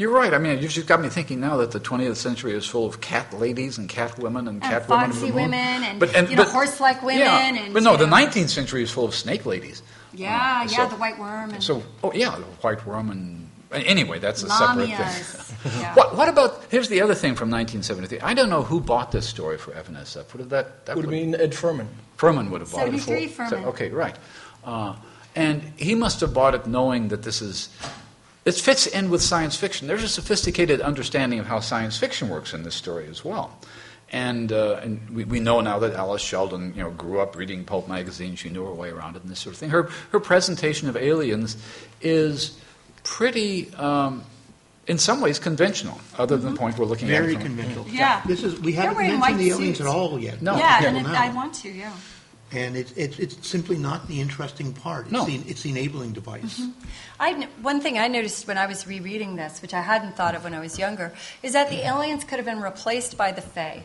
You're 0.00 0.10
right. 0.10 0.32
I 0.32 0.38
mean, 0.38 0.60
you've 0.62 0.70
just 0.72 0.86
got 0.86 1.02
me 1.02 1.10
thinking 1.10 1.40
now 1.40 1.58
that 1.58 1.72
the 1.72 1.78
20th 1.78 2.16
century 2.16 2.54
is 2.54 2.64
full 2.66 2.86
of 2.86 3.02
cat 3.02 3.34
ladies 3.34 3.76
and 3.76 3.86
cat 3.86 4.18
women 4.18 4.48
and, 4.48 4.62
And 4.62 4.62
cat 4.62 4.88
women. 4.88 5.10
of 5.10 5.14
foxy 5.14 5.26
the 5.30 5.34
moon. 5.34 5.50
women 5.50 6.14
and, 6.14 6.30
you 6.30 6.36
know, 6.36 6.44
horse-like 6.44 7.02
women 7.02 7.20
Yeah, 7.20 7.54
and, 7.54 7.74
but 7.74 7.82
no, 7.82 7.92
you 7.92 7.98
the 7.98 8.06
know- 8.06 8.16
19th 8.16 8.48
century 8.48 8.82
is 8.82 8.90
full 8.90 9.04
of 9.04 9.14
snake 9.14 9.44
ladies. 9.44 9.82
Yeah, 10.14 10.30
Uh, 10.62 10.62
yeah, 10.70 10.76
so- 10.84 10.88
the 10.88 10.96
white 10.96 11.18
worm 11.18 11.50
and 11.50 11.62
So, 11.62 11.82
oh 12.02 12.12
yeah, 12.14 12.30
the 12.30 12.42
white 12.62 12.86
worm 12.86 13.10
and 13.10 13.50
anyway, 13.72 14.18
that's 14.18 14.42
a 14.42 14.48
separate 14.48 14.86
thing. 14.88 15.72
Yeah. 15.80 15.92
What, 15.94 16.16
what 16.16 16.28
about? 16.30 16.64
Here's 16.70 16.88
the 16.88 17.02
other 17.02 17.14
thing 17.14 17.34
from 17.34 17.50
1973. 17.50 18.20
I 18.26 18.32
don't 18.32 18.48
know 18.48 18.62
who 18.62 18.80
bought 18.80 19.12
this 19.12 19.28
story 19.28 19.58
for 19.58 19.74
F&SF. 19.74 20.32
Would 20.32 20.40
have 20.40 20.48
that? 20.48 20.86
that 20.86 20.96
Would 20.96 21.04
have 21.04 21.10
been 21.12 21.34
Ed 21.34 21.52
Ferman. 21.52 21.88
Ferman 22.16 22.48
would 22.48 22.62
have 22.62 22.72
bought 22.72 22.88
it. 22.88 23.00
73 23.02 23.28
for- 23.28 23.44
Ferman. 23.44 23.64
okay, 23.66 23.90
right. 23.90 24.16
Uh, 24.64 24.96
and 25.36 25.62
he 25.76 25.94
must 25.94 26.20
have 26.20 26.32
bought 26.32 26.54
it 26.54 26.66
knowing 26.66 27.08
that 27.08 27.22
this 27.22 27.42
is. 27.42 27.68
It 28.44 28.54
fits 28.54 28.86
in 28.86 29.10
with 29.10 29.22
science 29.22 29.56
fiction. 29.56 29.86
There's 29.86 30.02
a 30.02 30.08
sophisticated 30.08 30.80
understanding 30.80 31.38
of 31.40 31.46
how 31.46 31.60
science 31.60 31.98
fiction 31.98 32.28
works 32.28 32.54
in 32.54 32.62
this 32.62 32.74
story 32.74 33.06
as 33.08 33.24
well. 33.24 33.58
And, 34.12 34.50
uh, 34.50 34.80
and 34.82 35.08
we, 35.10 35.24
we 35.24 35.40
know 35.40 35.60
now 35.60 35.78
that 35.80 35.92
Alice 35.94 36.22
Sheldon, 36.22 36.72
you 36.74 36.82
know, 36.82 36.90
grew 36.90 37.20
up 37.20 37.36
reading 37.36 37.64
pulp 37.64 37.86
magazines. 37.86 38.38
She 38.40 38.48
knew 38.48 38.64
her 38.64 38.72
way 38.72 38.90
around 38.90 39.14
it 39.16 39.22
and 39.22 39.30
this 39.30 39.38
sort 39.38 39.54
of 39.54 39.58
thing. 39.60 39.70
Her, 39.70 39.84
her 40.10 40.18
presentation 40.18 40.88
of 40.88 40.96
aliens 40.96 41.56
is 42.00 42.58
pretty, 43.04 43.72
um, 43.74 44.24
in 44.88 44.98
some 44.98 45.20
ways, 45.20 45.38
conventional, 45.38 46.00
other 46.18 46.36
than 46.36 46.54
the 46.54 46.58
point 46.58 46.76
we're 46.76 46.86
looking 46.86 47.06
Very 47.06 47.34
at 47.34 47.40
Very 47.40 47.44
conventional. 47.54 47.86
Yeah. 47.88 48.22
This 48.26 48.42
is, 48.42 48.58
we 48.58 48.72
They're 48.72 48.82
haven't 48.82 48.96
wearing 48.96 49.20
mentioned 49.20 49.36
white 49.36 49.38
the 49.44 49.50
aliens 49.50 49.76
suits. 49.78 49.80
at 49.88 49.94
all 49.94 50.18
yet. 50.18 50.42
No. 50.42 50.56
yeah, 50.56 50.80
Yeah. 50.82 50.88
and 50.88 50.96
it, 50.96 51.06
I 51.06 51.32
want 51.32 51.54
to. 51.56 51.68
Yeah. 51.70 51.92
And 52.52 52.76
it's, 52.76 52.92
it's, 52.92 53.18
it's 53.18 53.46
simply 53.46 53.76
not 53.76 54.08
the 54.08 54.20
interesting 54.20 54.72
part. 54.72 55.04
It's, 55.04 55.12
No. 55.12 55.24
the, 55.24 55.36
it's 55.46 55.62
the 55.62 55.70
enabling 55.70 56.12
device. 56.12 56.60
Mm-hmm. 56.60 56.70
I, 57.20 57.48
one 57.62 57.80
thing 57.80 57.98
I 57.98 58.08
noticed 58.08 58.48
when 58.48 58.58
I 58.58 58.66
was 58.66 58.86
rereading 58.86 59.36
this, 59.36 59.62
which 59.62 59.72
I 59.72 59.80
hadn't 59.80 60.16
thought 60.16 60.34
of 60.34 60.42
when 60.42 60.54
I 60.54 60.60
was 60.60 60.78
younger, 60.78 61.12
is 61.42 61.52
that 61.52 61.70
the 61.70 61.86
aliens 61.86 62.24
could 62.24 62.38
have 62.38 62.46
been 62.46 62.60
replaced 62.60 63.16
by 63.16 63.30
the 63.30 63.40
Fae. 63.40 63.84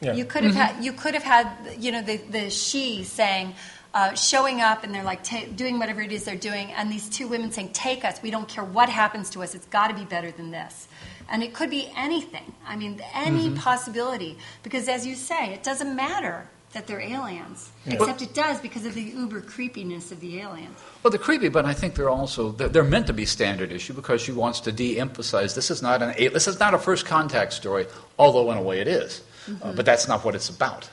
Yeah. 0.00 0.14
You 0.14 0.24
could 0.24 0.44
have 0.44 0.54
mm-hmm. 0.54 0.76
had, 0.76 0.84
you 0.84 0.92
could 0.92 1.14
have 1.14 1.22
had, 1.22 1.48
you 1.78 1.92
know, 1.92 2.02
the, 2.02 2.16
the 2.16 2.50
she 2.50 3.04
saying, 3.04 3.54
uh, 3.92 4.14
showing 4.14 4.60
up, 4.60 4.84
and 4.84 4.94
they're 4.94 5.04
like 5.04 5.24
ta 5.24 5.44
doing 5.54 5.78
whatever 5.78 6.00
it 6.00 6.12
is 6.12 6.24
they're 6.24 6.36
doing, 6.36 6.70
and 6.72 6.92
these 6.92 7.08
two 7.08 7.26
women 7.26 7.50
saying, 7.50 7.70
"Take 7.72 8.04
us. 8.04 8.22
We 8.22 8.30
don't 8.30 8.46
care 8.46 8.62
what 8.62 8.88
happens 8.88 9.30
to 9.30 9.42
us. 9.42 9.54
It's 9.54 9.66
got 9.66 9.88
to 9.88 9.94
be 9.94 10.04
better 10.04 10.30
than 10.30 10.52
this." 10.52 10.86
And 11.28 11.42
it 11.42 11.54
could 11.54 11.70
be 11.70 11.90
anything. 11.96 12.54
I 12.66 12.76
mean, 12.76 13.00
any 13.14 13.48
mm-hmm. 13.48 13.56
possibility, 13.56 14.38
because 14.62 14.88
as 14.88 15.06
you 15.06 15.16
say, 15.16 15.52
it 15.52 15.62
doesn't 15.62 15.94
matter 15.94 16.48
that 16.72 16.86
they're 16.86 17.00
aliens, 17.00 17.70
except 17.86 18.22
it 18.22 18.32
does 18.32 18.60
because 18.60 18.86
of 18.86 18.94
the 18.94 19.02
uber 19.02 19.40
creepiness 19.40 20.12
of 20.12 20.20
the 20.20 20.40
aliens. 20.40 20.78
Well, 21.02 21.10
they're 21.10 21.18
creepy, 21.18 21.48
but 21.48 21.64
I 21.64 21.74
think 21.74 21.96
they're 21.96 22.10
also 22.10 22.52
they're, 22.52 22.68
they're 22.68 22.84
meant 22.84 23.08
to 23.08 23.12
be 23.12 23.26
standard 23.26 23.72
issue 23.72 23.92
because 23.92 24.20
she 24.20 24.32
wants 24.32 24.60
to 24.60 24.72
de-emphasize 24.72 25.54
this 25.54 25.70
is 25.70 25.82
not 25.82 26.00
an 26.02 26.14
this 26.32 26.46
is 26.46 26.60
not 26.60 26.74
a 26.74 26.78
first 26.78 27.06
contact 27.06 27.52
story, 27.54 27.86
although 28.18 28.50
in 28.52 28.58
a 28.58 28.62
way 28.62 28.80
it 28.80 28.88
is. 28.88 29.22
Uh, 29.62 29.72
but 29.72 29.84
that's 29.84 30.06
not 30.06 30.24
what 30.24 30.34
it's 30.34 30.48
about. 30.48 30.88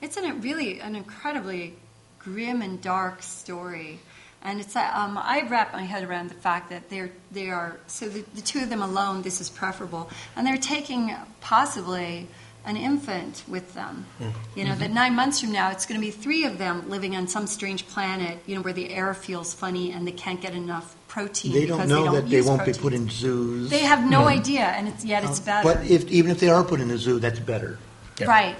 It's 0.00 0.16
an, 0.16 0.40
really 0.40 0.80
an 0.80 0.94
incredibly 0.94 1.74
grim 2.18 2.62
and 2.62 2.80
dark 2.80 3.22
story. 3.22 3.98
And 4.42 4.60
it's, 4.60 4.74
uh, 4.74 4.90
um, 4.92 5.18
I 5.18 5.46
wrap 5.48 5.72
my 5.72 5.82
head 5.82 6.04
around 6.04 6.28
the 6.28 6.34
fact 6.34 6.70
that 6.70 6.90
they're, 6.90 7.10
they 7.30 7.50
are, 7.50 7.78
so 7.86 8.08
the, 8.08 8.24
the 8.34 8.40
two 8.40 8.60
of 8.60 8.70
them 8.70 8.82
alone, 8.82 9.22
this 9.22 9.40
is 9.40 9.48
preferable. 9.48 10.10
And 10.36 10.46
they're 10.46 10.56
taking 10.56 11.14
possibly 11.40 12.28
an 12.64 12.76
infant 12.76 13.42
with 13.48 13.74
them. 13.74 14.06
Hmm. 14.18 14.28
You 14.56 14.64
know, 14.64 14.74
that 14.74 14.86
mm-hmm. 14.86 14.94
nine 14.94 15.14
months 15.14 15.40
from 15.40 15.52
now, 15.52 15.70
it's 15.70 15.86
going 15.86 16.00
to 16.00 16.04
be 16.04 16.10
three 16.10 16.44
of 16.44 16.58
them 16.58 16.88
living 16.88 17.16
on 17.16 17.26
some 17.26 17.46
strange 17.46 17.86
planet, 17.88 18.38
you 18.46 18.54
know, 18.54 18.62
where 18.62 18.72
the 18.72 18.90
air 18.90 19.14
feels 19.14 19.52
funny 19.52 19.92
and 19.92 20.06
they 20.06 20.12
can't 20.12 20.40
get 20.40 20.54
enough 20.54 20.94
protein 21.08 21.52
They 21.52 21.66
don't 21.66 21.88
know 21.88 22.00
they 22.00 22.04
don't 22.04 22.14
that 22.14 22.30
they 22.30 22.42
won't 22.42 22.64
be 22.64 22.72
put 22.72 22.92
in 22.92 23.08
zoos. 23.10 23.70
They 23.70 23.80
have 23.80 24.08
no 24.08 24.22
hmm. 24.22 24.28
idea, 24.28 24.62
and 24.62 24.88
it's, 24.88 25.04
yet 25.04 25.24
it's 25.24 25.40
uh, 25.40 25.44
better. 25.44 25.74
But 25.74 25.90
if, 25.90 26.10
even 26.10 26.30
if 26.30 26.40
they 26.40 26.48
are 26.48 26.64
put 26.64 26.80
in 26.80 26.90
a 26.90 26.98
zoo, 26.98 27.18
that's 27.18 27.40
better. 27.40 27.78
Yeah. 28.18 28.26
Right. 28.26 28.56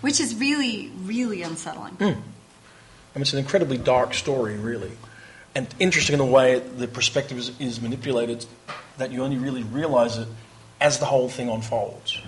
Which 0.00 0.20
is 0.20 0.34
really, 0.36 0.92
really 1.02 1.42
unsettling. 1.42 1.94
Hmm. 1.94 2.04
I 2.04 3.18
mean, 3.18 3.22
it's 3.22 3.32
an 3.32 3.38
incredibly 3.38 3.78
dark 3.78 4.14
story, 4.14 4.56
really. 4.56 4.92
And 5.54 5.72
interesting 5.78 6.14
in 6.14 6.18
the 6.18 6.24
way 6.24 6.58
the 6.58 6.88
perspective 6.88 7.38
is, 7.38 7.52
is 7.60 7.80
manipulated, 7.80 8.44
that 8.98 9.12
you 9.12 9.22
only 9.22 9.38
really 9.38 9.62
realize 9.62 10.18
it 10.18 10.28
as 10.80 10.98
the 10.98 11.06
whole 11.06 11.28
thing 11.28 11.48
unfolds. 11.48 12.20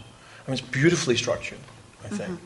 I 0.46 0.50
mean, 0.50 0.58
it's 0.58 0.68
beautifully 0.68 1.16
structured, 1.16 1.58
I 2.04 2.08
think. 2.08 2.38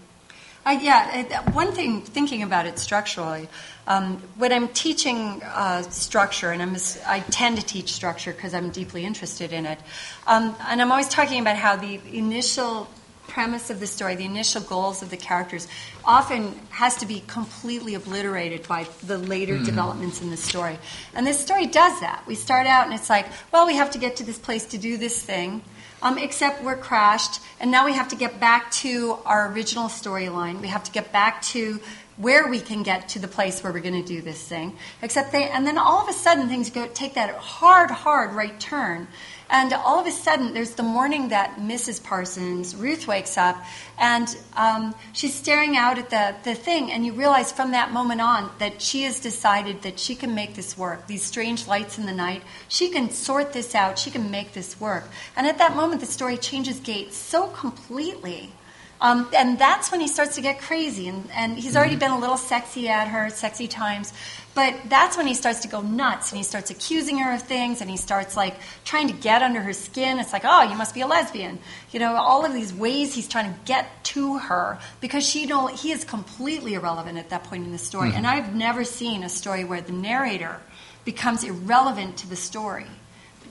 I, 0.65 0.73
yeah, 0.73 1.27
I- 1.47 1.51
one 1.51 1.73
thing, 1.73 2.03
thinking 2.03 2.43
about 2.43 2.67
it 2.67 2.79
structurally, 2.79 3.49
um, 3.87 4.23
when 4.37 4.53
I'm 4.53 4.69
teaching 4.69 5.43
uh, 5.43 5.83
structure, 5.83 6.51
and 6.51 6.63
I'm, 6.63 6.77
I 7.07 7.21
tend 7.31 7.59
to 7.59 7.65
teach 7.65 7.93
structure 7.93 8.33
because 8.33 8.55
I'm 8.55 8.71
deeply 8.71 9.05
interested 9.05 9.53
in 9.53 9.67
it, 9.67 9.79
um, 10.27 10.55
and 10.69 10.81
I'm 10.81 10.91
always 10.91 11.09
talking 11.09 11.41
about 11.41 11.57
how 11.57 11.77
the 11.77 12.01
initial 12.13 12.89
premise 13.27 13.71
of 13.71 13.81
the 13.81 13.87
story, 13.87 14.17
the 14.17 14.25
initial 14.25 14.61
goals 14.61 15.03
of 15.03 15.11
the 15.11 15.17
characters, 15.17 15.69
often 16.05 16.53
has 16.71 16.97
to 16.97 17.07
be 17.07 17.23
completely 17.29 17.95
obliterated 17.95 18.67
by 18.67 18.87
the 19.07 19.19
later 19.19 19.57
developments 19.59 20.21
in 20.21 20.31
the 20.31 20.37
story. 20.37 20.77
And 21.15 21.25
this 21.27 21.39
story 21.39 21.67
does 21.67 22.01
that. 22.01 22.25
We 22.27 22.35
start 22.35 22.67
out 22.67 22.87
and 22.87 22.95
it's 22.95 23.09
like, 23.09 23.27
well, 23.53 23.67
we 23.67 23.75
have 23.77 23.93
to 23.93 23.99
get 23.99 24.17
to 24.17 24.25
this 24.25 24.39
place 24.39 24.67
to 24.67 24.79
do 24.79 24.97
this 24.97 25.23
thing. 25.23 25.63
Um, 26.03 26.17
except 26.17 26.65
we're 26.65 26.77
crashed, 26.77 27.41
and 27.61 27.71
now 27.71 27.85
we 27.85 27.93
have 27.93 28.09
to 28.09 28.17
get 28.17 28.41
back 28.41 28.71
to 28.73 29.19
our 29.27 29.53
original 29.53 29.89
storyline. 29.89 30.61
We 30.61 30.69
have 30.69 30.83
to 30.85 30.91
get 30.91 31.13
back 31.13 31.43
to 31.43 31.79
where 32.17 32.49
we 32.49 32.61
can 32.61 32.83
get 32.83 33.09
to 33.11 33.19
the 33.19 33.29
place 33.29 33.63
where 33.63 33.73
we're 33.73 33.81
going 33.81 34.03
to 34.03 34.07
do 34.07 34.23
this 34.23 34.43
thing. 34.43 34.77
Except 35.03 35.33
they, 35.33 35.49
and 35.49 35.67
then 35.67 35.79
all 35.79 36.03
of 36.03 36.09
a 36.09 36.13
sudden 36.13 36.49
things 36.49 36.71
go 36.71 36.87
take 36.89 37.15
that 37.15 37.35
hard, 37.35 37.91
hard 37.91 38.35
right 38.35 38.59
turn, 38.61 39.09
and 39.51 39.73
all 39.73 39.99
of 39.99 40.07
a 40.07 40.11
sudden 40.11 40.55
there's 40.55 40.75
the 40.75 40.83
morning 40.83 41.29
that 41.29 41.57
Mrs. 41.57 42.03
Parsons, 42.03 42.75
Ruth 42.77 43.07
wakes 43.07 43.37
up, 43.37 43.57
and 43.99 44.37
um, 44.57 44.95
she's 45.13 45.35
staring 45.35 45.77
out 45.77 45.99
at 45.99 46.11
the 46.11 46.35
the 46.45 46.55
thing, 46.55 46.91
and 46.91 47.05
you 47.05 47.13
realize 47.13 47.53
from 47.53 47.73
that 47.73 47.93
moment 47.93 48.21
on 48.21 48.51
that 48.59 48.81
she 48.81 49.03
has 49.03 49.21
decided 49.21 49.83
that 49.83 49.99
she 49.99 50.15
can 50.15 50.35
make 50.35 50.55
this 50.55 50.79
work. 50.79 51.07
These 51.07 51.25
strange 51.25 51.67
lights 51.67 51.99
in 51.99 52.07
the 52.07 52.13
night, 52.13 52.43
she 52.69 52.91
can 52.91 53.11
sort 53.11 53.53
this 53.53 53.75
out. 53.75 53.99
She 53.99 54.11
can 54.11 54.31
make 54.31 54.53
this 54.53 54.81
work. 54.81 55.09
And 55.37 55.47
at 55.47 55.59
that 55.59 55.77
moment, 55.77 56.01
the 56.01 56.07
story 56.07 56.37
changes 56.37 56.81
gait 56.81 57.13
so 57.13 57.49
completely. 57.49 58.53
Um, 59.01 59.29
and 59.35 59.59
that's 59.59 59.91
when 59.91 60.01
he 60.01 60.09
starts 60.09 60.35
to 60.35 60.43
get 60.43 60.61
crazy. 60.61 61.09
And, 61.09 61.29
and 61.33 61.59
he's 61.59 61.77
already 61.77 61.97
been 61.97 62.11
a 62.11 62.19
little 62.19 62.37
sexy 62.37 62.89
at 62.89 63.09
her, 63.09 63.31
sexy 63.31 63.67
times. 63.67 64.13
But 64.53 64.75
that's 64.89 65.17
when 65.17 65.29
he 65.29 65.35
starts 65.35 65.61
to 65.61 65.69
go 65.69 65.81
nuts 65.81 66.33
and 66.33 66.37
he 66.37 66.43
starts 66.43 66.71
accusing 66.71 67.19
her 67.19 67.35
of 67.35 67.43
things 67.43 67.81
and 67.81 67.89
he 67.89 67.97
starts 67.97 68.37
like 68.37 68.57
trying 68.85 69.07
to 69.07 69.15
get 69.15 69.43
under 69.43 69.61
her 69.61 69.73
skin. 69.73 70.19
It's 70.19 70.33
like, 70.33 70.43
oh, 70.45 70.63
you 70.63 70.75
must 70.75 70.93
be 70.93 71.03
a 71.03 71.07
lesbian. 71.07 71.61
You 71.93 72.01
know, 72.01 72.15
all 72.17 72.45
of 72.45 72.53
these 72.53 72.75
ways 72.75 73.15
he's 73.15 73.29
trying 73.29 73.53
to 73.53 73.59
get 73.65 74.03
to 74.05 74.39
her 74.39 74.79
because 75.01 75.25
she 75.25 75.47
know 75.47 75.69
he 75.69 75.93
is 75.93 76.05
completely 76.05 76.75
irrelevant 76.75 77.17
at 77.17 77.31
that 77.31 77.45
point 77.45 77.65
in 77.65 77.71
the 77.71 77.79
story. 77.79 78.09
Mm-hmm. 78.09 78.19
And 78.19 78.27
I've 78.27 78.55
never 78.55 78.83
seen 78.83 79.23
a 79.23 79.29
story 79.29 79.63
where 79.63 79.81
the 79.81 79.93
narrator 79.93 80.61
becomes 81.05 81.45
irrelevant 81.45 82.17
to 82.19 82.29
the 82.29 82.37
story 82.37 82.87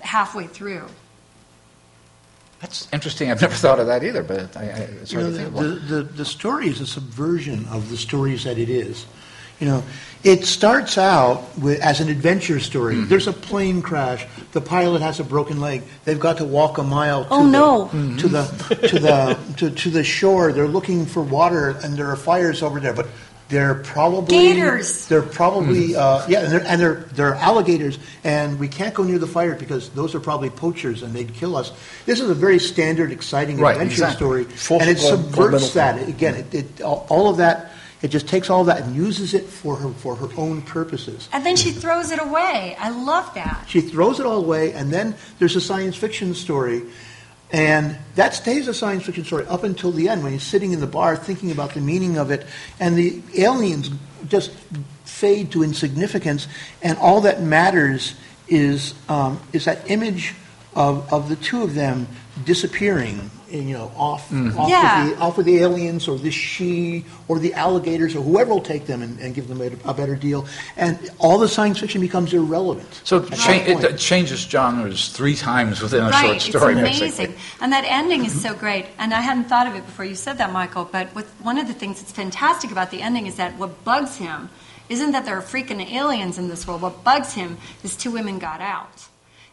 halfway 0.02 0.48
through. 0.48 0.88
That's 2.60 2.90
interesting. 2.92 3.32
I've 3.32 3.42
never 3.42 3.56
thought 3.56 3.80
of 3.80 3.88
that 3.88 4.04
either, 4.04 4.22
but 4.22 4.56
I, 4.58 4.64
I, 4.64 4.66
it's 5.02 5.14
You 5.14 5.20
know, 5.20 5.32
to 5.32 5.38
think 5.38 5.54
the, 5.56 5.60
about. 5.60 5.88
the, 5.88 6.04
the 6.04 6.26
story 6.26 6.68
is 6.68 6.82
a 6.82 6.88
subversion 6.88 7.66
of 7.68 7.90
the 7.90 7.96
stories 7.96 8.44
that 8.44 8.58
it 8.58 8.70
is. 8.70 9.06
You 9.60 9.68
know, 9.68 9.84
it 10.24 10.46
starts 10.46 10.98
out 10.98 11.58
with, 11.58 11.82
as 11.82 12.00
an 12.00 12.10
adventure 12.10 12.60
story. 12.60 12.96
Mm-hmm. 12.96 13.10
There's 13.10 13.28
a 13.28 13.34
plane 13.34 13.82
crash. 13.82 14.26
The 14.54 14.62
pilot 14.62 15.02
has 15.02 15.20
a 15.20 15.24
broken 15.24 15.60
leg. 15.60 15.84
They've 16.06 16.20
got 16.20 16.38
to 16.38 16.46
walk 16.46 16.78
a 16.78 16.84
mile 16.84 17.24
to 17.26 17.30
Oh, 17.32 17.44
the, 17.46 17.52
no. 17.52 18.18
to 18.18 18.28
the 18.28 18.44
to 18.88 19.00
the 19.00 19.54
to, 19.58 19.70
to 19.72 19.90
the 19.90 20.04
shore. 20.04 20.54
They're 20.54 20.68
looking 20.68 21.06
for 21.06 21.22
water, 21.22 21.70
and 21.84 21.96
there 21.98 22.08
are 22.08 22.16
fires 22.16 22.64
over 22.64 22.80
there. 22.80 22.94
But 22.94 23.08
they're 23.50 23.76
probably 23.76 24.38
Gators. 24.38 25.08
They're 25.08 25.22
probably 25.24 25.96
uh, 25.96 26.26
yeah, 26.30 26.42
and 26.44 26.52
they're, 26.52 26.66
and 26.68 26.80
they're 26.82 26.96
they're 27.14 27.34
alligators, 27.36 27.98
and 28.24 28.60
we 28.60 28.68
can't 28.70 28.94
go 28.94 29.04
near 29.04 29.20
the 29.20 29.28
fire 29.28 29.56
because 29.56 29.90
those 29.90 30.16
are 30.16 30.20
probably 30.22 30.50
poachers, 30.52 31.04
and 31.04 31.14
they'd 31.14 31.34
kill 31.34 31.56
us. 31.58 31.72
This 32.06 32.20
is 32.22 32.30
a 32.30 32.36
very 32.36 32.60
standard, 32.60 33.12
exciting 33.12 33.58
Right, 33.58 33.72
adventure 33.74 33.92
exactly. 33.94 34.16
story, 34.16 34.44
Fourth 34.46 34.82
and 34.84 34.92
it 34.92 34.98
Gold- 35.02 35.22
Gold 35.34 35.34
subverts 35.36 35.74
that. 35.74 36.08
Again, 36.08 36.36
it, 36.36 36.54
it 36.54 36.82
all, 36.82 37.06
all 37.10 37.30
of 37.30 37.38
that. 37.38 37.72
It 38.02 38.10
just 38.10 38.28
takes 38.28 38.50
all 38.50 38.64
that 38.66 38.84
and 38.84 38.96
uses 38.96 39.34
it 39.34 39.44
for 39.44 39.76
her 39.76 39.90
for 39.90 40.16
her 40.16 40.30
own 40.38 40.62
purposes. 40.62 41.28
And 41.34 41.46
then 41.46 41.56
she 41.56 41.72
throws 41.72 42.12
it 42.12 42.22
away. 42.22 42.76
I 42.80 42.90
love 42.90 43.34
that. 43.34 43.66
She 43.68 43.82
throws 43.82 44.20
it 44.20 44.26
all 44.26 44.38
away, 44.38 44.74
and 44.74 44.92
then 44.92 45.16
there's 45.38 45.56
a 45.56 45.62
science 45.62 45.98
fiction 45.98 46.34
story 46.34 46.84
And 47.52 47.98
that 48.16 48.36
stays 48.36 48.68
a 48.68 48.74
science 48.74 49.06
fiction 49.06 49.26
story 49.26 49.46
up 49.48 49.64
until 49.64 49.92
the 49.92 50.08
end 50.10 50.24
when 50.24 50.34
he's 50.34 50.44
sitting 50.44 50.72
in 50.72 50.80
the 50.80 50.88
bar 50.88 51.16
thinking 51.16 51.52
about 51.52 51.74
the 51.74 51.82
meaning 51.82 52.18
of 52.18 52.30
it, 52.30 52.46
and 52.80 52.96
the 52.96 53.22
aliens 53.38 53.90
just 54.28 54.52
fade 55.06 55.52
to 55.52 55.64
insignificance, 55.64 56.48
and 56.84 56.98
all 57.00 57.22
that 57.22 57.42
matters 57.42 58.14
is, 58.48 58.94
um, 59.10 59.42
is 59.52 59.66
that 59.66 59.90
image 59.90 60.36
of, 60.76 61.12
of 61.12 61.30
the 61.30 61.36
two 61.36 61.64
of 61.64 61.74
them 61.74 62.08
disappearing, 62.46 63.32
you 63.52 63.74
know, 63.78 63.92
off, 63.96 64.30
mm-hmm. 64.30 64.58
off, 64.58 64.70
Yeah. 64.70 65.04
with 65.06 65.16
the, 65.16 65.22
off 65.22 65.38
with 65.38 65.46
the 65.46 65.58
aliens 65.60 66.08
or 66.08 66.18
the 66.18 66.32
she 66.32 67.06
or 67.28 67.40
the 67.40 67.54
alligators 67.54 68.16
or 68.16 68.22
whoever 68.22 68.52
will 68.52 68.62
take 68.62 68.86
them 68.86 69.02
and, 69.02 69.20
and 69.20 69.34
give 69.34 69.48
them 69.48 69.62
a, 69.62 69.90
a 69.90 69.94
better 69.94 70.16
deal. 70.16 70.46
And 70.78 70.98
all 71.18 71.38
the 71.38 71.48
science 71.48 71.80
fiction 71.80 72.02
becomes 72.02 72.34
irrelevant. 72.34 73.02
So 73.04 73.26
cha- 73.26 73.54
it, 73.54 73.84
it 73.84 73.98
changes 73.98 74.40
genres 74.40 75.10
three 75.10 75.36
times 75.36 75.82
within 75.82 76.04
a 76.04 76.10
right, 76.10 76.42
short 76.42 76.42
story. 76.42 76.74
it's 76.74 76.82
amazing. 76.82 77.08
basically. 77.08 77.36
And 77.62 77.74
that 77.74 77.86
ending 77.86 78.26
is 78.26 78.40
so 78.40 78.54
great. 78.54 78.86
And 78.98 79.14
I 79.14 79.22
hadn't 79.22 79.46
thought 79.46 79.68
of 79.68 79.76
it 79.76 79.86
before 79.86 80.06
you 80.06 80.16
said 80.16 80.38
that, 80.38 80.54
Michael. 80.54 80.86
But 80.86 81.08
what, 81.16 81.26
one 81.42 81.58
of 81.58 81.68
the 81.68 81.74
things 81.74 82.00
that's 82.00 82.12
fantastic 82.12 82.72
about 82.72 82.92
the 82.92 83.02
ending 83.02 83.28
is 83.28 83.36
that 83.36 83.58
what 83.58 83.84
bugs 83.84 84.18
him 84.18 84.50
isn't 84.88 85.12
that 85.12 85.26
there 85.26 85.38
are 85.38 85.42
freaking 85.42 85.92
aliens 85.92 86.38
in 86.38 86.48
this 86.48 86.68
world. 86.68 86.82
What 86.82 87.04
bugs 87.04 87.34
him 87.34 87.58
is 87.84 87.96
two 87.96 88.12
women 88.12 88.40
got 88.40 88.62
out. 88.62 89.09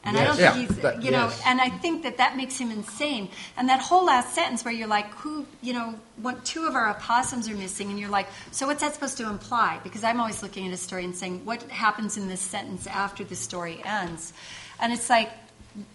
And 0.07 0.17
I 0.17 0.25
don't 0.25 0.39
Yes. 0.39 0.55
think 0.55 0.69
Yeah, 0.69 0.75
he's, 0.75 0.83
that- 0.83 1.03
you 1.03 1.11
know, 1.11 1.27
yes. 1.27 1.43
and 1.45 1.61
I 1.61 1.69
think 1.69 2.05
that 2.05 2.17
that 2.19 2.37
makes 2.37 2.57
him 2.57 2.71
insane. 2.71 3.29
And 3.57 3.69
that 3.69 3.81
whole 3.81 4.05
last 4.05 4.35
sentence 4.35 4.65
where 4.65 4.73
you're 4.73 4.87
like, 4.87 5.11
who, 5.15 5.45
you 5.63 5.73
know, 5.73 5.95
what 6.23 6.45
two 6.45 6.67
of 6.67 6.75
our 6.75 6.89
opossums 6.89 7.49
are 7.49 7.55
missing, 7.57 7.91
and 7.91 7.99
you're 7.99 8.09
like, 8.09 8.29
so 8.53 8.67
what's 8.67 8.81
that 8.83 8.95
supposed 8.95 9.19
to 9.19 9.29
imply? 9.29 9.81
Because 9.83 10.05
I'm 10.05 10.21
always 10.21 10.43
looking 10.43 10.67
at 10.69 10.73
a 10.73 10.77
story 10.77 11.05
and 11.05 11.15
saying, 11.15 11.45
what 11.45 11.63
happens 11.65 12.17
in 12.17 12.29
this 12.29 12.41
sentence 12.41 12.87
after 12.87 13.25
the 13.25 13.37
story 13.37 13.83
ends? 13.85 14.33
And 14.81 14.93
it's 14.93 15.11
like, 15.11 15.31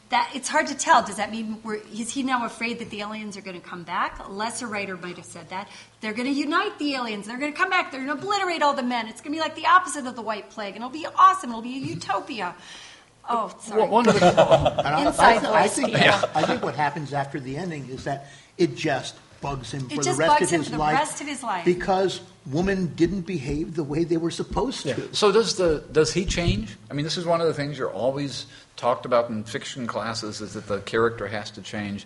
that 0.09 0.29
it's 0.35 0.47
hard 0.47 0.67
to 0.67 0.75
tell. 0.75 1.01
Does 1.03 1.15
that 1.15 1.31
mean 1.31 1.57
we're, 1.63 1.79
is 1.91 2.11
he 2.13 2.21
now 2.21 2.45
afraid 2.45 2.77
that 2.79 2.91
the 2.91 3.01
aliens 3.01 3.35
are 3.35 3.41
going 3.41 3.59
to 3.59 3.67
come 3.67 3.81
back? 3.81 4.19
A 4.19 4.29
lesser 4.31 4.67
writer 4.67 4.95
might 4.95 5.15
have 5.15 5.25
said 5.25 5.49
that. 5.49 5.69
They're 6.01 6.13
going 6.13 6.27
to 6.27 6.33
unite 6.39 6.77
the 6.77 6.93
aliens. 6.93 7.25
They're 7.25 7.39
going 7.39 7.51
to 7.51 7.57
come 7.57 7.69
back. 7.71 7.91
They're 7.91 8.05
going 8.05 8.15
to 8.15 8.21
obliterate 8.23 8.61
all 8.61 8.73
the 8.75 8.83
men. 8.83 9.07
It's 9.07 9.21
going 9.21 9.31
to 9.33 9.37
be 9.37 9.41
like 9.41 9.55
the 9.55 9.65
opposite 9.65 10.05
of 10.05 10.15
the 10.15 10.21
White 10.21 10.51
Plague, 10.51 10.75
and 10.75 10.83
it'll 10.83 10.89
be 10.89 11.07
awesome. 11.15 11.49
It'll 11.49 11.63
be 11.63 11.77
a 11.77 11.79
utopia. 11.79 12.53
Oh, 13.29 13.53
sorry. 13.61 13.81
Well, 13.83 13.89
one 13.91 14.07
of 14.09 14.19
the, 14.19 14.25
And 14.79 14.87
I, 14.87 15.01
I, 15.09 15.37
th- 15.37 15.43
I 15.45 15.61
voice. 15.63 15.75
think 15.75 15.91
Yeah. 15.91 16.21
I 16.35 16.41
think 16.43 16.63
what 16.63 16.75
happens 16.75 17.13
after 17.13 17.39
the 17.39 17.55
ending 17.57 17.87
is 17.89 18.03
that 18.05 18.27
it 18.57 18.75
just 18.75 19.15
bugs 19.41 19.71
him 19.71 19.85
It 19.85 19.95
for 19.95 19.95
the 19.97 20.03
just 20.03 20.19
rest 20.19 20.29
bugs 20.39 20.41
of 20.43 20.49
him 20.51 20.59
his 20.59 20.67
for 20.67 20.71
the 20.73 20.77
life. 20.79 20.93
rest 20.95 21.21
of 21.21 21.27
his 21.27 21.43
life. 21.43 21.65
because 21.65 22.21
women 22.47 22.87
didn't 22.95 23.21
behave 23.21 23.75
the 23.75 23.83
way 23.83 24.03
they 24.03 24.17
were 24.17 24.31
supposed 24.31 24.81
to. 24.83 25.13
so 25.15 25.31
does 25.31 25.55
the 25.55 25.83
does 25.91 26.13
he 26.13 26.25
change? 26.25 26.75
I 26.89 26.93
mean, 26.93 27.03
this 27.03 27.17
is 27.17 27.25
one 27.25 27.41
of 27.41 27.47
the 27.47 27.53
things 27.53 27.77
you're 27.77 27.91
always 27.91 28.45
talked 28.75 29.05
about 29.05 29.29
in 29.29 29.43
fiction 29.43 29.87
classes 29.87 30.41
is 30.41 30.53
that 30.53 30.67
the 30.67 30.79
character 30.81 31.27
has 31.27 31.51
to 31.51 31.61
change. 31.61 32.05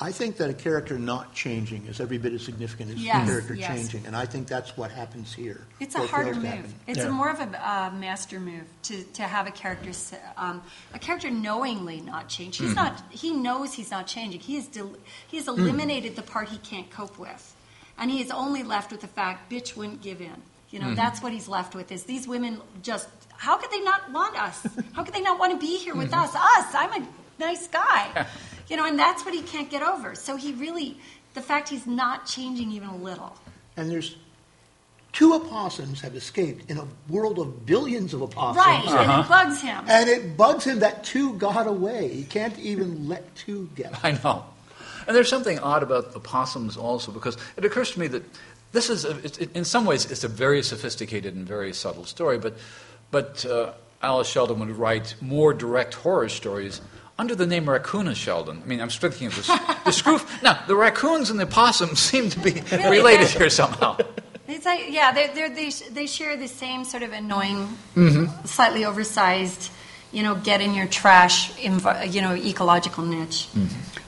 I 0.00 0.10
think 0.12 0.36
that 0.38 0.50
a 0.50 0.54
character 0.54 0.98
not 0.98 1.34
changing 1.34 1.86
is 1.86 2.00
every 2.00 2.18
bit 2.18 2.32
as 2.32 2.44
significant 2.44 2.90
as 2.90 2.96
Yes, 2.96 3.22
a 3.26 3.30
character 3.30 3.54
yes. 3.54 3.68
changing, 3.68 4.06
and 4.06 4.16
I 4.16 4.26
think 4.26 4.48
that's 4.48 4.76
what 4.76 4.90
happens 4.90 5.32
here. 5.32 5.66
It's 5.80 5.94
a 5.94 6.00
or 6.02 6.06
harder 6.06 6.32
fails 6.32 6.36
to 6.36 6.42
move. 6.50 6.54
happen. 6.56 6.74
It's 6.86 6.98
Yeah. 6.98 7.06
a 7.06 7.10
more 7.10 7.30
of 7.30 7.40
a 7.40 7.44
uh, 7.68 7.90
master 7.92 8.40
move 8.40 8.64
to, 8.84 9.02
to 9.04 9.22
have 9.22 9.46
a 9.46 9.50
character 9.50 9.90
s- 9.90 10.12
um, 10.36 10.62
a 10.92 10.98
character 10.98 11.30
knowingly 11.30 12.00
not 12.00 12.28
change. 12.28 12.56
He's 12.58 12.74
not. 12.74 13.02
He 13.10 13.30
knows 13.32 13.72
he's 13.74 13.90
not 13.90 14.06
changing. 14.06 14.40
He 14.40 14.56
has 14.56 14.66
del- 14.66 14.96
he 15.28 15.36
has 15.36 15.48
eliminated 15.48 16.16
the 16.16 16.22
part 16.22 16.48
he 16.48 16.58
can't 16.58 16.90
cope 16.90 17.18
with, 17.18 17.54
and 17.98 18.10
he 18.10 18.20
is 18.20 18.30
only 18.30 18.62
left 18.62 18.90
with 18.90 19.00
the 19.00 19.08
fact 19.08 19.50
bitch 19.50 19.76
wouldn't 19.76 20.02
give 20.02 20.20
in. 20.20 20.42
You 20.70 20.80
know 20.80 20.94
that's 20.94 21.22
what 21.22 21.32
he's 21.32 21.46
left 21.48 21.74
with. 21.76 21.92
Is 21.92 22.02
these 22.04 22.26
women 22.26 22.60
just? 22.82 23.08
How 23.36 23.56
could 23.58 23.70
they 23.70 23.80
not 23.80 24.10
want 24.12 24.36
us? 24.40 24.66
How 24.92 25.04
could 25.04 25.14
they 25.14 25.20
not 25.20 25.38
want 25.38 25.52
to 25.52 25.58
be 25.58 25.76
here 25.78 25.94
with 25.94 26.12
us? 26.12 26.34
Us. 26.34 26.74
I'm 26.74 27.02
a 27.02 27.06
nice 27.38 27.68
guy. 27.68 28.26
You 28.68 28.76
know, 28.76 28.86
and 28.86 28.98
that's 28.98 29.24
what 29.24 29.34
he 29.34 29.42
can't 29.42 29.70
get 29.70 29.82
over. 29.82 30.14
So 30.14 30.36
he 30.36 30.52
really, 30.52 30.98
the 31.34 31.42
fact 31.42 31.68
he's 31.68 31.86
not 31.86 32.26
changing 32.26 32.72
even 32.72 32.88
a 32.88 32.96
little. 32.96 33.36
And 33.76 33.90
there's 33.90 34.16
two 35.12 35.34
opossums 35.34 36.00
have 36.00 36.14
escaped 36.14 36.70
in 36.70 36.78
a 36.78 36.86
world 37.08 37.38
of 37.38 37.66
billions 37.66 38.14
of 38.14 38.22
opossums. 38.22 38.66
Right, 38.66 39.06
and 39.06 39.24
it 39.24 39.28
bugs 39.28 39.60
him. 39.62 39.84
And 39.88 40.08
it 40.08 40.36
bugs 40.36 40.64
him 40.64 40.80
that 40.80 41.04
two 41.04 41.34
got 41.34 41.66
away. 41.66 42.08
He 42.08 42.24
can't 42.24 42.58
even 42.58 43.08
let 43.08 43.34
two 43.34 43.70
get. 43.74 43.90
away. 43.90 43.98
I 44.02 44.12
know. 44.22 44.44
And 45.06 45.14
there's 45.14 45.28
something 45.28 45.58
odd 45.58 45.82
about 45.82 46.16
opossums 46.16 46.76
also 46.76 47.12
because 47.12 47.36
it 47.56 47.64
occurs 47.64 47.92
to 47.92 48.00
me 48.00 48.06
that 48.08 48.22
this 48.72 48.90
is, 48.90 49.04
a, 49.04 49.16
it's, 49.18 49.38
it, 49.38 49.54
in 49.54 49.64
some 49.64 49.84
ways, 49.84 50.10
it's 50.10 50.24
a 50.24 50.28
very 50.28 50.62
sophisticated 50.62 51.34
and 51.34 51.46
very 51.46 51.72
subtle 51.72 52.04
story, 52.04 52.38
but, 52.38 52.56
but 53.10 53.44
uh, 53.46 53.72
Alice 54.02 54.28
Sheldon 54.28 54.58
would 54.58 54.70
write 54.70 55.14
more 55.20 55.54
direct 55.54 55.94
horror 55.94 56.28
stories 56.28 56.80
under 57.18 57.34
the 57.34 57.46
name 57.46 57.66
Raccoona 57.66 58.14
Sheldon. 58.14 58.60
I 58.64 58.66
mean, 58.66 58.80
I'm 58.80 58.90
speaking 58.90 59.28
of 59.28 59.36
the, 59.36 59.76
the 59.84 59.92
screw. 59.92 60.18
Now, 60.42 60.60
the 60.66 60.74
raccoons 60.76 61.30
and 61.30 61.38
the 61.38 61.44
opossums 61.44 61.98
seem 62.10 62.28
to 62.30 62.40
be 62.40 62.62
Really? 62.72 62.88
related 62.98 63.28
here 63.28 63.50
somehow. 63.50 63.96
It's 64.48 64.66
like, 64.66 64.86
yeah, 64.90 65.12
they're, 65.12 65.32
they're, 65.34 65.48
they, 65.54 65.70
sh- 65.70 65.88
they 65.92 66.06
share 66.06 66.36
the 66.36 66.48
same 66.48 66.84
sort 66.84 67.02
of 67.02 67.12
annoying, 67.12 67.68
Mm-hmm. 67.96 68.44
slightly 68.46 68.84
oversized, 68.84 69.70
you 70.12 70.22
know, 70.22 70.34
get 70.34 70.60
in 70.60 70.74
your 70.74 70.86
trash, 70.86 71.52
inv- 71.54 72.12
you 72.12 72.20
know, 72.20 72.34
ecological 72.34 73.04
niche. 73.04 73.48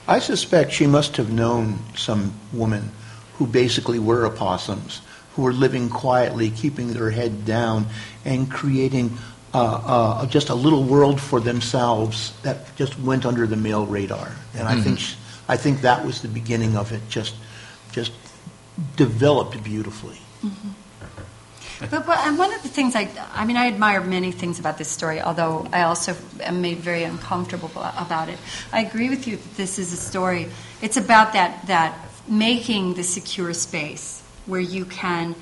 I 0.09 0.19
suspect 0.19 0.73
she 0.73 0.87
must 0.87 1.17
have 1.17 1.33
known 1.33 1.79
some 1.97 2.33
woman 2.53 2.91
who 3.35 3.47
basically 3.47 3.99
were 3.99 4.27
opossums, 4.27 5.01
who 5.35 5.43
were 5.43 5.53
living 5.53 5.89
quietly, 5.89 6.51
keeping 6.51 6.93
their 6.93 7.11
head 7.11 7.45
down, 7.45 7.87
and 8.25 8.51
creating 8.51 9.17
uh, 9.55 9.59
uh, 9.59 10.27
just 10.27 10.49
a 10.49 10.55
little 10.55 10.83
world 10.83 11.21
for 11.21 11.41
themselves 11.41 12.33
that 12.43 12.75
just 12.77 12.99
went 13.01 13.25
under 13.25 13.47
the 13.47 13.57
male 13.57 13.87
radar. 13.87 14.33
And 14.55 14.69
I 14.69 14.81
think 14.81 14.99
sh 14.99 15.15
I 15.49 15.57
think 15.57 15.83
that 15.83 16.05
was 16.05 16.21
the 16.21 16.29
beginning 16.29 16.77
of 16.77 16.93
it. 16.93 17.01
Just 17.09 17.35
just 17.93 18.13
developed 18.97 19.63
beautifully. 19.63 20.19
But, 21.79 22.07
but 22.07 22.19
and 22.21 22.39
one 22.39 22.53
of 22.55 22.63
the 22.63 22.69
things 22.69 22.97
I, 22.97 23.09
I 23.35 23.45
mean, 23.45 23.57
I 23.57 23.67
admire 23.67 24.01
many 24.01 24.33
things 24.33 24.59
about 24.59 24.79
this 24.79 24.89
story, 24.89 25.21
although 25.21 25.67
I 25.73 25.83
also 25.83 26.17
am 26.41 26.63
made 26.63 26.79
very 26.79 27.05
uncomfortable 27.05 27.71
about 27.75 28.29
it. 28.29 28.39
I 28.73 28.83
agree 28.83 29.11
with 29.11 29.27
you 29.27 29.37
that 29.37 29.57
this 29.57 29.79
is 29.79 29.93
a 29.93 29.97
story. 29.97 30.49
It's 30.81 30.97
about 30.97 31.35
that 31.35 31.67
that 31.67 31.95
making 32.29 32.95
the 32.95 33.03
secure 33.03 33.53
space 33.55 34.23
where 34.47 34.61
you 34.61 34.85
can 34.85 35.35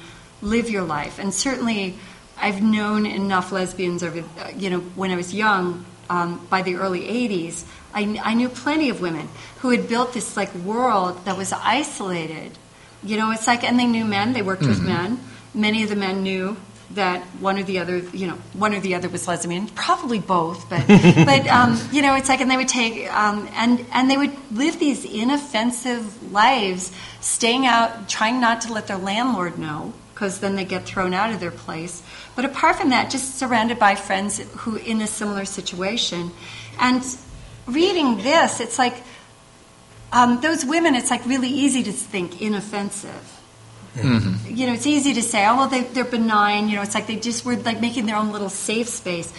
live 0.42 0.68
your 0.68 0.82
life, 0.82 1.18
and 1.18 1.32
certainly, 1.32 1.96
I've 2.36 2.62
known 2.62 3.06
enough 3.06 3.52
lesbians 3.52 4.02
over, 4.02 4.24
you 4.56 4.70
know, 4.70 4.80
when 4.80 5.10
I 5.10 5.16
was 5.16 5.32
young. 5.34 5.84
Um, 6.10 6.46
by 6.50 6.60
the 6.60 6.74
early 6.74 7.00
'80s, 7.00 7.64
I, 7.94 8.20
I 8.22 8.34
knew 8.34 8.50
plenty 8.50 8.90
of 8.90 9.00
women 9.00 9.26
who 9.60 9.70
had 9.70 9.88
built 9.88 10.12
this 10.12 10.36
like 10.36 10.54
world 10.54 11.24
that 11.24 11.38
was 11.38 11.50
isolated 11.50 12.58
you 13.04 13.18
know, 13.18 13.30
it's 13.30 13.46
like, 13.46 13.64
and 13.64 13.78
they 13.78 13.86
knew 13.86 14.04
men, 14.04 14.32
they 14.32 14.42
worked 14.42 14.66
with 14.66 14.82
men. 14.82 15.20
Many 15.52 15.82
of 15.82 15.90
the 15.90 15.96
men 15.96 16.22
knew 16.22 16.56
that 16.92 17.22
one 17.40 17.58
or 17.58 17.62
the 17.62 17.78
other, 17.78 17.98
you 17.98 18.26
know, 18.26 18.34
one 18.54 18.74
or 18.74 18.80
the 18.80 18.94
other 18.94 19.08
was 19.08 19.28
lesbian, 19.28 19.66
probably 19.68 20.18
both, 20.18 20.68
but, 20.70 20.86
but 20.88 21.46
um, 21.48 21.78
you 21.92 22.02
know, 22.02 22.14
it's 22.14 22.28
like, 22.28 22.40
and 22.40 22.50
they 22.50 22.56
would 22.56 22.68
take, 22.68 23.12
um, 23.12 23.48
and, 23.54 23.84
and 23.92 24.10
they 24.10 24.16
would 24.16 24.32
live 24.52 24.78
these 24.78 25.04
inoffensive 25.04 26.32
lives, 26.32 26.92
staying 27.20 27.66
out, 27.66 28.08
trying 28.08 28.40
not 28.40 28.62
to 28.62 28.72
let 28.72 28.86
their 28.86 28.98
landlord 28.98 29.58
know, 29.58 29.92
because 30.14 30.40
then 30.40 30.56
they 30.56 30.64
get 30.64 30.84
thrown 30.84 31.12
out 31.12 31.30
of 31.30 31.40
their 31.40 31.50
place. 31.50 32.02
But 32.36 32.44
apart 32.44 32.76
from 32.76 32.90
that, 32.90 33.10
just 33.10 33.38
surrounded 33.38 33.78
by 33.78 33.94
friends 33.94 34.38
who 34.58 34.76
in 34.76 35.00
a 35.00 35.06
similar 35.06 35.44
situation. 35.44 36.32
And 36.80 37.04
reading 37.66 38.18
this, 38.18 38.60
it's 38.60 38.78
like, 38.78 38.96
um, 40.12 40.40
those 40.40 40.64
women, 40.64 40.94
it's 40.94 41.10
like 41.10 41.24
really 41.26 41.48
easy 41.48 41.82
to 41.82 41.92
think 41.92 42.40
inoffensive. 42.40 43.40
You 44.48 44.66
know, 44.66 44.72
it's 44.72 44.86
easy 44.86 45.14
to 45.14 45.22
say, 45.22 45.46
oh, 45.46 45.56
well, 45.56 45.68
they, 45.68 45.82
they're 45.82 46.04
benign. 46.04 46.68
You 46.68 46.76
know, 46.76 46.82
it's 46.82 46.94
like 46.94 47.06
they 47.06 47.16
just 47.16 47.44
were 47.44 47.56
like 47.56 47.80
making 47.80 48.06
their 48.06 48.16
own 48.16 48.32
little 48.32 48.48
safe 48.48 48.88
space. 48.88 49.32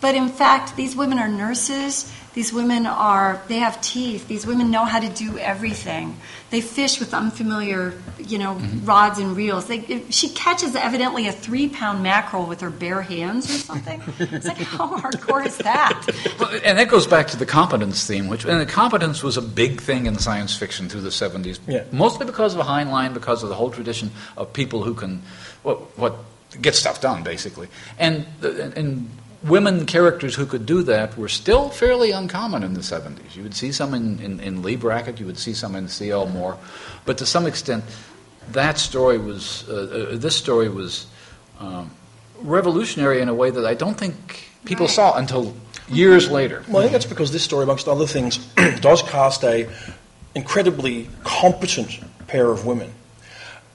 But 0.00 0.14
in 0.14 0.28
fact, 0.28 0.76
these 0.76 0.96
women 0.96 1.18
are 1.18 1.28
nurses. 1.28 2.10
These 2.32 2.52
women 2.52 2.86
are, 2.86 3.42
they 3.48 3.56
have 3.56 3.80
teeth. 3.80 4.28
These 4.28 4.46
women 4.46 4.70
know 4.70 4.84
how 4.84 5.00
to 5.00 5.08
do 5.08 5.36
everything. 5.38 6.16
They 6.50 6.60
fish 6.60 7.00
with 7.00 7.12
unfamiliar, 7.12 7.94
you 8.18 8.38
know, 8.38 8.54
mm-hmm. 8.54 8.84
rods 8.84 9.18
and 9.18 9.36
reels. 9.36 9.66
They, 9.66 10.04
she 10.10 10.28
catches 10.28 10.76
evidently 10.76 11.26
a 11.26 11.32
three 11.32 11.68
pound 11.68 12.04
mackerel 12.04 12.46
with 12.46 12.60
her 12.60 12.70
bare 12.70 13.02
hands 13.02 13.50
or 13.50 13.58
something. 13.58 14.00
It's 14.18 14.46
like, 14.46 14.58
how 14.58 14.96
hardcore 15.00 15.44
is 15.44 15.58
that? 15.58 16.06
Well, 16.38 16.60
and 16.64 16.78
that 16.78 16.88
goes 16.88 17.06
back 17.06 17.26
to 17.28 17.36
the 17.36 17.46
competence 17.46 18.06
theme, 18.06 18.28
which 18.28 18.44
and 18.44 18.60
the 18.60 18.66
competence 18.66 19.24
was 19.24 19.36
a 19.36 19.42
big 19.42 19.80
thing 19.80 20.06
in 20.06 20.16
science 20.18 20.56
fiction 20.56 20.88
through 20.88 21.02
the 21.02 21.08
70s. 21.08 21.58
Yeah. 21.66 21.84
Mostly 21.90 22.26
because 22.26 22.54
of 22.54 22.64
Heinlein, 22.64 23.12
because 23.12 23.42
of 23.42 23.48
the 23.48 23.56
whole 23.56 23.70
tradition 23.70 24.12
of 24.36 24.52
people 24.52 24.84
who 24.84 24.94
can 24.94 25.22
what 25.62 25.98
what 25.98 26.16
get 26.60 26.74
stuff 26.74 27.00
done, 27.00 27.22
basically. 27.22 27.68
And 27.98 28.26
and 28.42 29.10
women 29.42 29.86
characters 29.86 30.34
who 30.34 30.44
could 30.46 30.66
do 30.66 30.82
that 30.82 31.16
were 31.16 31.28
still 31.28 31.70
fairly 31.70 32.10
uncommon 32.10 32.62
in 32.62 32.74
the 32.74 32.80
70s. 32.80 33.34
You 33.34 33.42
would 33.42 33.54
see 33.54 33.72
some 33.72 33.94
in, 33.94 34.18
in, 34.20 34.40
in 34.40 34.62
Leigh 34.62 34.76
Brackett, 34.76 35.18
you 35.18 35.26
would 35.26 35.38
see 35.38 35.54
some 35.54 35.74
in 35.76 35.88
C.L. 35.88 36.26
Moore, 36.26 36.58
but 37.06 37.18
to 37.18 37.26
some 37.26 37.46
extent, 37.46 37.84
that 38.52 38.78
story 38.78 39.18
was 39.18 39.68
uh, 39.68 40.10
uh, 40.12 40.16
this 40.16 40.36
story 40.36 40.68
was 40.68 41.06
um, 41.58 41.90
revolutionary 42.42 43.20
in 43.20 43.28
a 43.28 43.34
way 43.34 43.50
that 43.50 43.64
I 43.64 43.74
don't 43.74 43.96
think 43.96 44.50
people 44.64 44.86
Right. 44.86 44.94
saw 44.94 45.16
until 45.16 45.54
years 45.88 46.30
later. 46.30 46.64
Well, 46.68 46.78
I 46.78 46.82
think 46.82 46.92
that's 46.92 47.06
because 47.06 47.32
this 47.32 47.42
story, 47.42 47.64
amongst 47.64 47.86
other 47.88 48.06
things, 48.06 48.38
does 48.80 49.02
cast 49.02 49.44
a 49.44 49.68
incredibly 50.34 51.08
competent 51.24 52.00
pair 52.26 52.50
of 52.50 52.64
women 52.66 52.92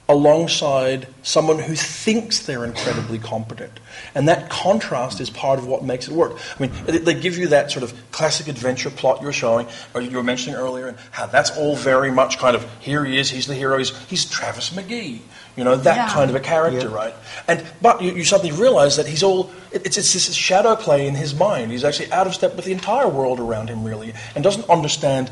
alongside 0.08 1.08
someone 1.22 1.58
who 1.58 1.74
thinks 1.74 2.46
they're 2.46 2.64
incredibly 2.64 3.18
competent. 3.18 3.72
And 4.14 4.28
that 4.28 4.48
contrast 4.48 5.20
is 5.20 5.30
part 5.30 5.58
of 5.58 5.66
what 5.66 5.82
makes 5.84 6.06
it 6.06 6.14
work. 6.14 6.36
I 6.58 6.62
mean, 6.62 6.72
they 6.86 7.14
give 7.14 7.36
you 7.36 7.48
that 7.48 7.70
sort 7.72 7.82
of 7.82 7.92
classic 8.12 8.46
adventure 8.46 8.90
plot 8.90 9.20
you 9.20 9.26
were 9.26 9.32
showing, 9.32 9.66
or 9.94 10.00
you 10.00 10.16
were 10.16 10.22
mentioning 10.22 10.54
earlier, 10.56 10.86
and 10.88 10.98
how 11.10 11.26
that's 11.26 11.50
all 11.58 11.74
very 11.74 12.12
much 12.12 12.38
kind 12.38 12.54
of 12.54 12.64
here 12.80 13.04
he 13.04 13.18
is, 13.18 13.30
he's 13.30 13.46
the 13.46 13.54
hero, 13.54 13.78
he's, 13.78 13.96
he's 14.06 14.24
Travis 14.24 14.70
McGee. 14.70 15.20
You 15.56 15.64
know, 15.64 15.74
that 15.74 15.96
Yeah. 15.96 16.08
kind 16.08 16.28
of 16.30 16.36
a 16.36 16.40
character, 16.40 16.88
Yeah. 16.88 16.94
right? 16.94 17.14
And 17.48 17.64
But 17.82 18.02
you, 18.02 18.12
you 18.12 18.24
suddenly 18.24 18.52
realize 18.52 18.96
that 18.96 19.06
he's 19.06 19.22
all, 19.22 19.50
it- 19.72 19.86
it's, 19.86 19.96
it's 19.96 20.12
this 20.12 20.32
shadow 20.34 20.76
play 20.76 21.06
in 21.08 21.14
his 21.14 21.34
mind. 21.34 21.72
He's 21.72 21.82
actually 21.82 22.12
out 22.12 22.26
of 22.26 22.34
step 22.34 22.54
with 22.54 22.66
the 22.66 22.72
entire 22.72 23.08
world 23.08 23.40
around 23.40 23.70
him, 23.70 23.82
really, 23.82 24.12
and 24.34 24.44
doesn't 24.44 24.68
understand 24.68 25.30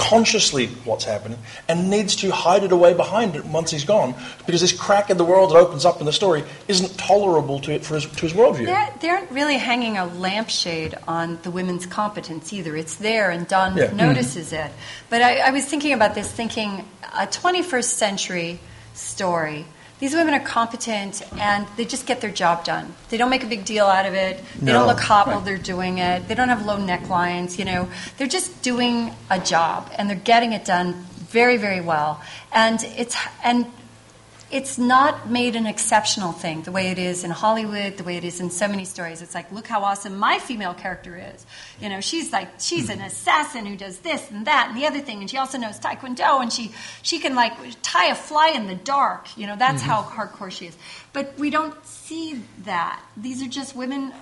consciously 0.00 0.66
what's 0.86 1.04
happening 1.04 1.38
and 1.68 1.90
needs 1.90 2.16
to 2.16 2.30
hide 2.30 2.64
it 2.64 2.72
away 2.72 2.94
behind 2.94 3.36
it 3.36 3.44
once 3.44 3.70
he's 3.70 3.84
gone 3.84 4.14
because 4.46 4.62
this 4.62 4.72
crack 4.72 5.10
in 5.10 5.18
the 5.18 5.24
world 5.24 5.50
that 5.50 5.56
opens 5.56 5.84
up 5.84 6.00
in 6.00 6.06
the 6.06 6.12
story 6.12 6.42
isn't 6.68 6.96
tolerable 6.96 7.60
to 7.60 7.70
it 7.70 7.84
for 7.84 7.96
his, 7.96 8.06
to 8.06 8.22
his 8.22 8.32
worldview. 8.32 8.64
They're, 8.64 8.94
they 9.00 9.10
aren't 9.10 9.30
really 9.30 9.58
hanging 9.58 9.98
a 9.98 10.06
lampshade 10.06 10.96
on 11.06 11.38
the 11.42 11.50
women's 11.50 11.84
competence 11.84 12.50
either. 12.50 12.74
It's 12.74 12.94
there, 12.96 13.30
and 13.30 13.46
Don 13.46 13.76
Yeah. 13.76 13.88
Mm-hmm. 13.88 13.96
notices 13.98 14.54
it. 14.54 14.72
But 15.10 15.20
I, 15.20 15.38
I 15.40 15.50
was 15.50 15.66
thinking 15.66 15.92
about 15.92 16.14
this, 16.14 16.32
thinking 16.32 16.88
a 17.02 17.26
21st 17.26 17.84
century 17.84 18.60
story. 18.94 19.66
These 20.00 20.14
women 20.14 20.32
are 20.32 20.40
competent 20.40 21.22
and 21.38 21.66
they 21.76 21.84
just 21.84 22.06
get 22.06 22.22
their 22.22 22.30
job 22.30 22.64
done. 22.64 22.94
They 23.10 23.18
don't 23.18 23.28
make 23.28 23.44
a 23.44 23.46
big 23.46 23.66
deal 23.66 23.84
out 23.84 24.06
of 24.06 24.14
it. 24.14 24.42
They 24.58 24.72
don't 24.72 24.86
look 24.86 24.98
hot 24.98 25.26
while 25.26 25.42
they're 25.42 25.58
doing 25.58 25.98
it. 25.98 26.26
They 26.26 26.34
don't 26.34 26.48
have 26.48 26.64
low 26.64 26.78
necklines. 26.78 27.58
You 27.58 27.66
know, 27.66 27.88
they're 28.16 28.26
just 28.26 28.62
doing 28.62 29.12
a 29.28 29.38
job 29.38 29.92
and 29.98 30.08
they're 30.08 30.16
getting 30.16 30.52
it 30.54 30.64
done 30.64 30.94
very, 31.28 31.58
very 31.58 31.82
well. 31.82 32.22
And 32.50 32.82
it's 32.96 33.14
and 33.44 33.66
it's 34.50 34.78
not 34.78 35.30
made 35.30 35.54
an 35.54 35.66
exceptional 35.66 36.32
thing 36.32 36.62
the 36.62 36.72
way 36.72 36.88
it 36.88 36.98
is 36.98 37.22
in 37.22 37.30
Hollywood, 37.30 37.96
the 37.96 38.04
way 38.04 38.16
it 38.16 38.24
is 38.24 38.40
in 38.40 38.50
so 38.50 38.66
many 38.66 38.84
stories. 38.84 39.22
It's 39.22 39.34
like, 39.34 39.50
look 39.52 39.66
how 39.66 39.82
awesome 39.82 40.18
my 40.18 40.38
female 40.38 40.74
character 40.74 41.16
is. 41.16 41.46
You 41.80 41.88
know, 41.88 42.00
she's 42.00 42.32
like, 42.32 42.48
she's 42.58 42.90
an 42.90 43.00
assassin 43.00 43.64
who 43.64 43.76
does 43.76 44.00
this 44.00 44.30
and 44.30 44.46
that 44.46 44.68
and 44.68 44.76
the 44.76 44.86
other 44.86 45.00
thing, 45.00 45.20
and 45.20 45.30
she 45.30 45.36
also 45.36 45.56
knows 45.56 45.78
Taekwondo, 45.78 46.42
and 46.42 46.52
she 46.52 46.72
she 47.02 47.18
can 47.18 47.34
like 47.34 47.52
tie 47.82 48.08
a 48.08 48.14
fly 48.14 48.48
in 48.48 48.66
the 48.66 48.74
dark. 48.74 49.36
You 49.36 49.46
know, 49.46 49.56
that's 49.56 49.82
how 49.82 50.02
hardcore 50.02 50.50
she 50.50 50.66
is. 50.66 50.76
But 51.12 51.38
we 51.38 51.50
don't 51.50 51.74
see 51.86 52.42
that. 52.64 53.00
These 53.16 53.42
are 53.42 53.48
just 53.48 53.76
women. 53.76 54.12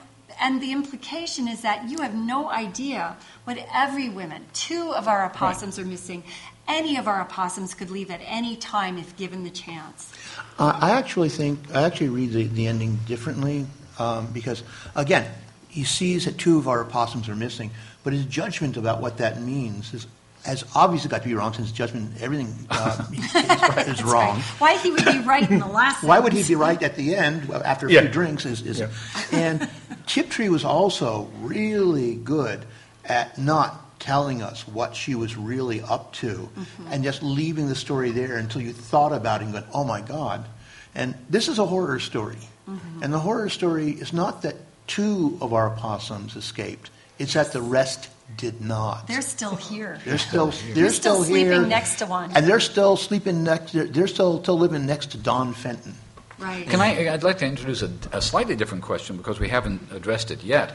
And 0.41 0.62
the 0.62 0.70
implication 0.70 1.49
is 1.49 1.62
that 1.62 1.89
you 1.91 1.99
have 1.99 2.14
no 2.14 2.49
idea 2.49 3.16
what 3.43 3.59
every 3.74 4.09
woman, 4.09 4.45
two 4.53 4.93
of 4.93 5.09
our 5.09 5.26
opossums 5.26 5.81
are 5.81 5.85
missing. 5.85 6.22
Any 6.69 6.97
of 6.99 7.09
our 7.09 7.23
opossums 7.23 7.73
could 7.75 7.91
leave 7.91 8.11
at 8.11 8.21
any 8.25 8.55
time 8.57 8.99
if 8.99 9.16
given 9.16 9.43
the 9.43 9.51
chance. 9.51 10.12
Uh, 10.59 10.79
I 10.81 10.91
actually 10.91 11.31
think, 11.31 11.59
I 11.75 11.83
actually 11.83 12.11
read 12.11 12.33
the, 12.33 12.45
the 12.45 12.66
ending 12.66 12.99
differently 13.07 13.66
um, 13.99 14.27
because, 14.33 14.62
again, 14.95 15.31
he 15.69 15.85
sees 15.85 16.27
that 16.27 16.37
two 16.37 16.59
of 16.59 16.69
our 16.69 16.83
opossums 16.85 17.29
are 17.29 17.37
missing, 17.37 17.71
but 18.05 18.12
his 18.12 18.27
judgment 18.27 18.77
about 18.77 19.01
what 19.01 19.16
that 19.19 19.41
means 19.41 19.95
is, 19.95 20.07
has 20.45 20.64
obviously 20.75 21.09
got 21.11 21.23
to 21.23 21.29
be 21.29 21.35
wrong 21.35 21.53
since 21.55 21.73
judgment, 21.73 22.11
everything 22.21 22.55
uh, 22.71 23.05
is, 23.12 23.99
is 23.99 24.05
wrong. 24.05 24.37
right. 24.37 24.43
Why 24.59 24.77
he 24.79 24.91
would 24.91 25.05
be 25.05 25.19
right 25.21 25.51
in 25.51 25.59
the 25.59 25.66
last 25.81 26.05
Why 26.05 26.19
would 26.19 26.33
he 26.33 26.43
be 26.47 26.55
right 26.55 26.81
at 26.83 26.97
the 26.97 27.14
end 27.16 27.47
well, 27.47 27.62
after 27.64 27.87
a 27.87 27.93
Yeah. 27.93 28.03
few 28.03 28.11
drinks? 28.11 28.45
Is, 28.47 28.62
is 28.62 28.81
Yeah. 28.81 28.89
and 29.33 29.71
Tiptree 30.07 30.49
was 30.49 30.64
also 30.64 31.31
really 31.41 32.14
good 32.14 32.64
at 33.05 33.37
not 33.39 33.85
telling 34.09 34.41
us 34.43 34.67
what 34.67 34.97
she 34.97 35.15
was 35.15 35.37
really 35.37 35.81
up 35.83 36.13
to, 36.15 36.33
Mm-hmm. 36.49 36.93
and 36.93 37.05
just 37.05 37.23
leaving 37.23 37.69
the 37.69 37.75
story 37.87 38.11
there 38.11 38.37
until 38.39 38.63
you 38.63 38.73
thought 38.73 39.13
about 39.13 39.41
it 39.41 39.45
and 39.45 39.53
went, 39.55 39.67
"Oh 39.75 39.85
my 39.85 40.01
God!" 40.01 40.41
And 40.95 41.15
this 41.29 41.49
is 41.49 41.59
a 41.59 41.67
horror 41.67 42.01
story, 42.01 42.43
Mm-hmm. 42.67 43.03
and 43.03 43.13
the 43.13 43.19
horror 43.29 43.51
story 43.51 43.91
is 44.05 44.13
not 44.13 44.43
that 44.43 44.57
two 44.87 45.37
of 45.43 45.53
our 45.53 45.67
opossums 45.73 46.37
escaped; 46.37 46.91
it's 47.19 47.35
that 47.35 47.53
the 47.53 47.61
rest 47.61 48.09
did 48.37 48.61
not. 48.61 49.07
They're 49.07 49.21
still 49.37 49.57
here. 49.57 49.99
They're 50.07 50.19
still 50.31 50.51
they're 50.75 50.91
still 50.91 51.21
still, 51.21 51.25
sleeping 51.25 51.53
here, 51.53 51.67
next 51.67 51.99
to 52.01 52.07
one. 52.07 52.33
and 52.35 52.47
they're 52.47 52.61
still 52.73 52.97
sleeping 52.97 53.45
next. 53.45 53.73
They're, 53.75 53.87
they're 53.93 54.09
still 54.17 54.41
still 54.43 54.59
living 54.59 54.87
next 54.87 55.11
to 55.13 55.19
Don 55.19 55.53
Fenton. 55.53 55.95
Right. 56.39 56.65
Can 56.71 56.81
I? 56.81 57.13
I'd 57.13 57.25
like 57.25 57.39
to 57.39 57.47
introduce 57.47 57.83
a, 57.83 57.91
a 58.13 58.23
slightly 58.23 58.55
different 58.57 58.85
question 58.85 59.17
because 59.17 59.41
we 59.41 59.49
haven't 59.49 59.81
addressed 59.93 60.31
it 60.31 60.41
yet. 60.45 60.69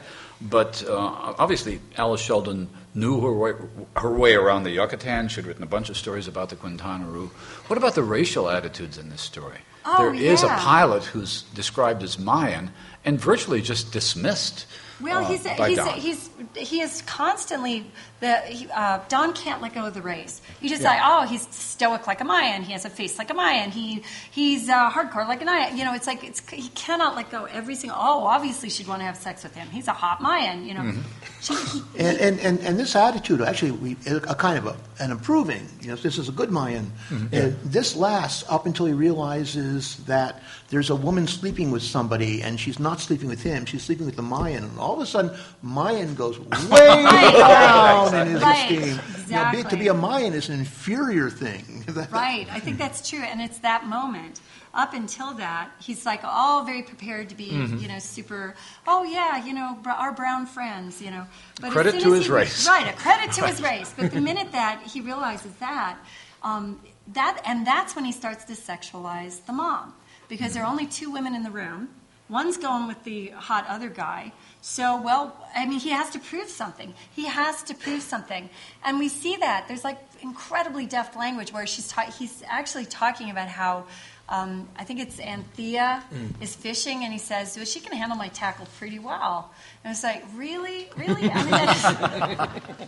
But 0.50 0.84
uh, 0.88 1.34
obviously, 1.40 1.80
Alice 1.98 2.22
Sheldon 2.22 2.70
knew 2.94 3.22
her 3.22 3.34
way, 3.34 3.54
her 3.96 4.12
way 4.12 4.36
around 4.36 4.64
the 4.64 4.72
Yucatan. 4.72 5.30
She'd 5.30 5.46
written 5.46 5.64
a 5.64 5.68
bunch 5.68 5.90
of 5.90 5.98
stories 5.98 6.28
about 6.28 6.50
the 6.50 6.56
Quintana 6.56 7.06
Roo. 7.06 7.32
What 7.68 7.78
about 7.78 7.96
the 7.96 8.04
racial 8.04 8.50
attitudes 8.50 8.98
in 8.98 9.10
this 9.10 9.22
story? 9.22 9.60
Oh, 9.86 9.98
there 9.98 10.14
is 10.14 10.44
a 10.44 10.48
pilot 10.48 11.04
who's 11.04 11.44
described 11.54 12.04
as 12.04 12.18
Mayan 12.18 12.72
and 13.04 13.20
virtually 13.20 13.62
just 13.62 13.92
dismissed. 13.92 14.66
Well, 15.02 15.26
uh, 15.26 15.28
he's, 15.28 15.46
he's, 15.46 15.88
he's, 15.94 16.30
he 16.56 16.82
is 16.82 17.02
constantly, 17.02 17.92
the, 18.20 18.70
uh, 18.74 19.00
Don 19.10 19.34
can't 19.34 19.62
let 19.62 19.74
go 19.74 19.86
of 19.86 19.94
the 19.94 20.02
race. 20.02 20.42
You 20.62 20.70
just 20.70 20.82
Yeah. 20.82 20.90
like, 20.92 21.00
oh, 21.04 21.28
he's 21.28 21.46
stoic 21.54 22.08
like 22.08 22.22
a 22.22 22.24
Mayan. 22.24 22.64
He 22.64 22.72
has 22.72 22.86
a 22.86 22.90
face 22.90 23.18
like 23.20 23.30
a 23.30 23.34
Mayan. 23.34 23.70
He, 23.70 24.02
he's 24.32 24.70
uh, 24.70 24.90
hardcore 24.90 25.28
like 25.28 25.42
a 25.42 25.46
Mayan. 25.46 25.78
You 25.78 25.84
know, 25.84 25.94
it's 25.94 26.08
like, 26.08 26.24
it's, 26.24 26.48
he 26.50 26.70
cannot 26.70 27.16
let 27.18 27.30
go 27.30 27.46
every 27.46 27.76
single, 27.76 27.98
oh, 28.00 28.24
obviously 28.24 28.70
she'd 28.70 28.88
want 28.88 29.02
to 29.02 29.06
have 29.06 29.18
sex 29.18 29.44
with 29.44 29.54
him. 29.56 29.68
He's 29.68 29.90
a 29.90 29.94
hot 29.94 30.22
Mayan, 30.22 30.66
you 30.66 30.74
know. 30.74 30.82
Mm-hmm. 30.82 31.02
She, 31.42 31.54
he, 31.56 31.84
And, 32.00 32.18
and, 32.20 32.40
and, 32.40 32.60
and 32.62 32.80
this 32.80 32.96
attitude, 32.96 33.42
actually, 33.42 33.72
we, 33.72 33.98
a, 34.08 34.16
a 34.16 34.36
kind 34.36 34.58
of 34.58 34.68
a, 34.68 34.78
an 35.04 35.12
improving, 35.12 35.68
you 35.82 35.90
know, 35.90 35.96
this 35.98 36.18
is 36.18 36.30
a 36.30 36.32
good 36.32 36.50
Mayan. 36.52 36.94
Uh, 37.12 37.52
this 37.66 37.96
lasts 37.98 38.46
up 38.48 38.66
until 38.66 38.86
he 38.86 38.94
realizes 38.94 39.98
that 40.06 40.42
there's 40.70 40.90
a 40.90 40.96
woman 40.96 41.28
sleeping 41.28 41.72
with 41.72 41.84
somebody 41.84 42.42
and 42.42 42.58
she's 42.60 42.80
not 42.80 43.02
sleeping 43.02 43.28
with 43.28 43.44
him, 43.44 43.66
she's 43.66 43.84
sleeping 43.84 44.06
with 44.06 44.16
the 44.16 44.22
Mayan. 44.22 44.64
And 44.64 44.80
all 44.80 44.94
of 44.94 45.02
a 45.02 45.06
sudden, 45.06 45.38
Mayan 45.62 46.16
goes 46.16 46.40
way 46.70 47.04
down 47.38 48.13
in 48.14 48.28
his 48.28 48.42
Right, 48.42 49.52
be, 49.52 49.64
to 49.64 49.78
be 49.78 49.88
a 49.88 49.94
Mayan 49.94 50.34
is 50.34 50.50
an 50.50 50.60
inferior 50.60 51.30
thing. 51.30 51.86
Right. 52.12 52.48
I 52.52 52.60
think 52.60 52.78
that's 52.78 53.08
true, 53.10 53.20
and 53.20 53.42
it's 53.42 53.60
that 53.60 53.86
moment. 53.88 54.40
Up 54.74 54.94
until 54.96 55.34
that, 55.36 55.70
he's 55.80 56.06
like 56.06 56.22
all 56.24 56.64
very 56.64 56.82
prepared 56.82 57.30
to 57.30 57.36
be, 57.36 57.50
Mm-hmm. 57.52 57.78
you 57.78 57.88
know, 57.88 58.00
super. 58.00 58.56
Oh 58.88 59.04
yeah, 59.04 59.44
you 59.46 59.54
know, 59.54 59.78
br- 59.84 59.90
our 59.92 60.12
brown 60.12 60.46
friends, 60.48 61.02
you 61.02 61.12
know. 61.12 61.28
But 61.62 61.68
as 61.68 61.74
Credit 61.74 61.92
soon 61.94 62.02
to 62.02 62.08
as 62.14 62.18
his 62.20 62.26
he- 62.28 62.32
race. 62.32 62.68
Right, 62.68 62.88
a 62.92 62.94
credit 62.98 63.32
to 63.34 63.46
his 63.46 63.62
race. 63.72 63.94
But 63.96 64.12
the 64.12 64.22
minute 64.22 64.52
that 64.52 64.82
he 64.84 65.02
realizes 65.02 65.54
that, 65.56 65.98
um, 66.42 66.80
that, 67.14 67.42
and 67.46 67.68
that's 67.68 67.96
when 67.96 68.06
he 68.06 68.12
starts 68.12 68.46
to 68.46 68.54
sexualize 68.54 69.46
the 69.46 69.54
mom, 69.54 69.94
because 70.28 70.54
there 70.54 70.64
are 70.64 70.70
only 70.72 70.88
two 70.88 71.12
women 71.12 71.36
in 71.36 71.44
the 71.44 71.52
room. 71.52 71.90
One's 72.30 72.58
going 72.58 72.88
with 72.88 73.04
the 73.04 73.28
hot 73.36 73.66
other 73.68 73.90
guy. 73.90 74.32
So, 74.66 75.02
well, 75.02 75.36
I 75.54 75.66
mean, 75.66 75.80
he 75.80 75.90
has 75.90 76.10
to 76.12 76.20
prove 76.20 76.48
something. 76.48 76.94
He 77.14 77.26
has 77.28 77.64
to 77.64 77.74
prove 77.74 78.02
something. 78.02 78.50
And 78.86 78.98
we 78.98 79.10
see 79.10 79.36
that. 79.36 79.68
There's 79.68 79.84
like 79.84 80.00
incredibly 80.22 80.86
deft 80.86 81.18
language 81.18 81.52
where 81.52 81.68
she's 81.68 81.90
ta- 81.90 82.10
he's 82.10 82.42
actually 82.48 82.86
talking 82.86 83.30
about 83.30 83.50
how 83.50 83.84
um, 84.30 84.70
I 84.80 84.86
think 84.86 85.02
it's 85.02 85.20
Althea 85.20 86.02
is 86.40 86.56
fishing, 86.56 87.04
and 87.04 87.12
he 87.12 87.20
says, 87.20 87.58
well, 87.58 87.66
she 87.66 87.82
can 87.82 87.92
handle 87.92 88.18
my 88.18 88.30
tackle 88.30 88.66
pretty 88.80 89.00
well. 89.00 89.52
And 89.84 89.92
it's 89.92 90.02
like, 90.02 90.24
really? 90.34 90.90
Really? 90.96 91.30
I 91.30 91.42
mean, 91.42 91.52
that 91.52 92.80
is, 92.80 92.88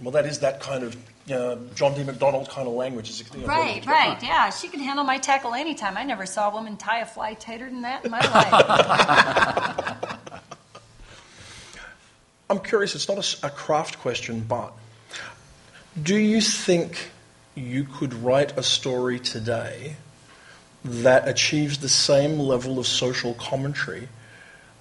Well, 0.00 0.10
that 0.10 0.26
is 0.26 0.40
that 0.40 0.58
kind 0.60 0.82
of 0.82 0.96
uh, 1.32 1.56
John 1.74 1.94
D. 1.94 2.04
MacDonald 2.04 2.48
kind 2.48 2.68
of 2.68 2.74
language. 2.74 3.10
Is, 3.10 3.22
you 3.34 3.40
know, 3.40 3.46
right, 3.48 3.84
right. 3.86 4.22
Yeah, 4.22 4.50
she 4.50 4.68
can 4.68 4.80
handle 4.80 5.04
my 5.04 5.18
tackle 5.18 5.54
anytime. 5.54 5.96
I 5.96 6.04
never 6.04 6.26
saw 6.26 6.50
a 6.50 6.52
woman 6.52 6.76
tie 6.76 7.00
a 7.00 7.06
fly 7.06 7.34
tighter 7.34 7.66
than 7.68 7.82
that 7.82 8.04
in 8.04 8.10
my 8.10 8.20
life. 8.20 10.02
I'm 12.48 12.60
curious, 12.60 12.94
it's 12.94 13.08
not 13.08 13.38
a 13.42 13.50
craft 13.50 13.98
question, 13.98 14.40
but 14.40 14.72
do 16.00 16.16
you 16.16 16.40
think 16.40 17.10
you 17.56 17.84
could 17.84 18.14
write 18.14 18.56
a 18.56 18.62
story 18.62 19.18
today 19.18 19.96
that 20.84 21.26
achieves 21.26 21.78
the 21.78 21.88
same 21.88 22.38
level 22.38 22.78
of 22.78 22.86
social 22.86 23.34
commentary 23.34 24.08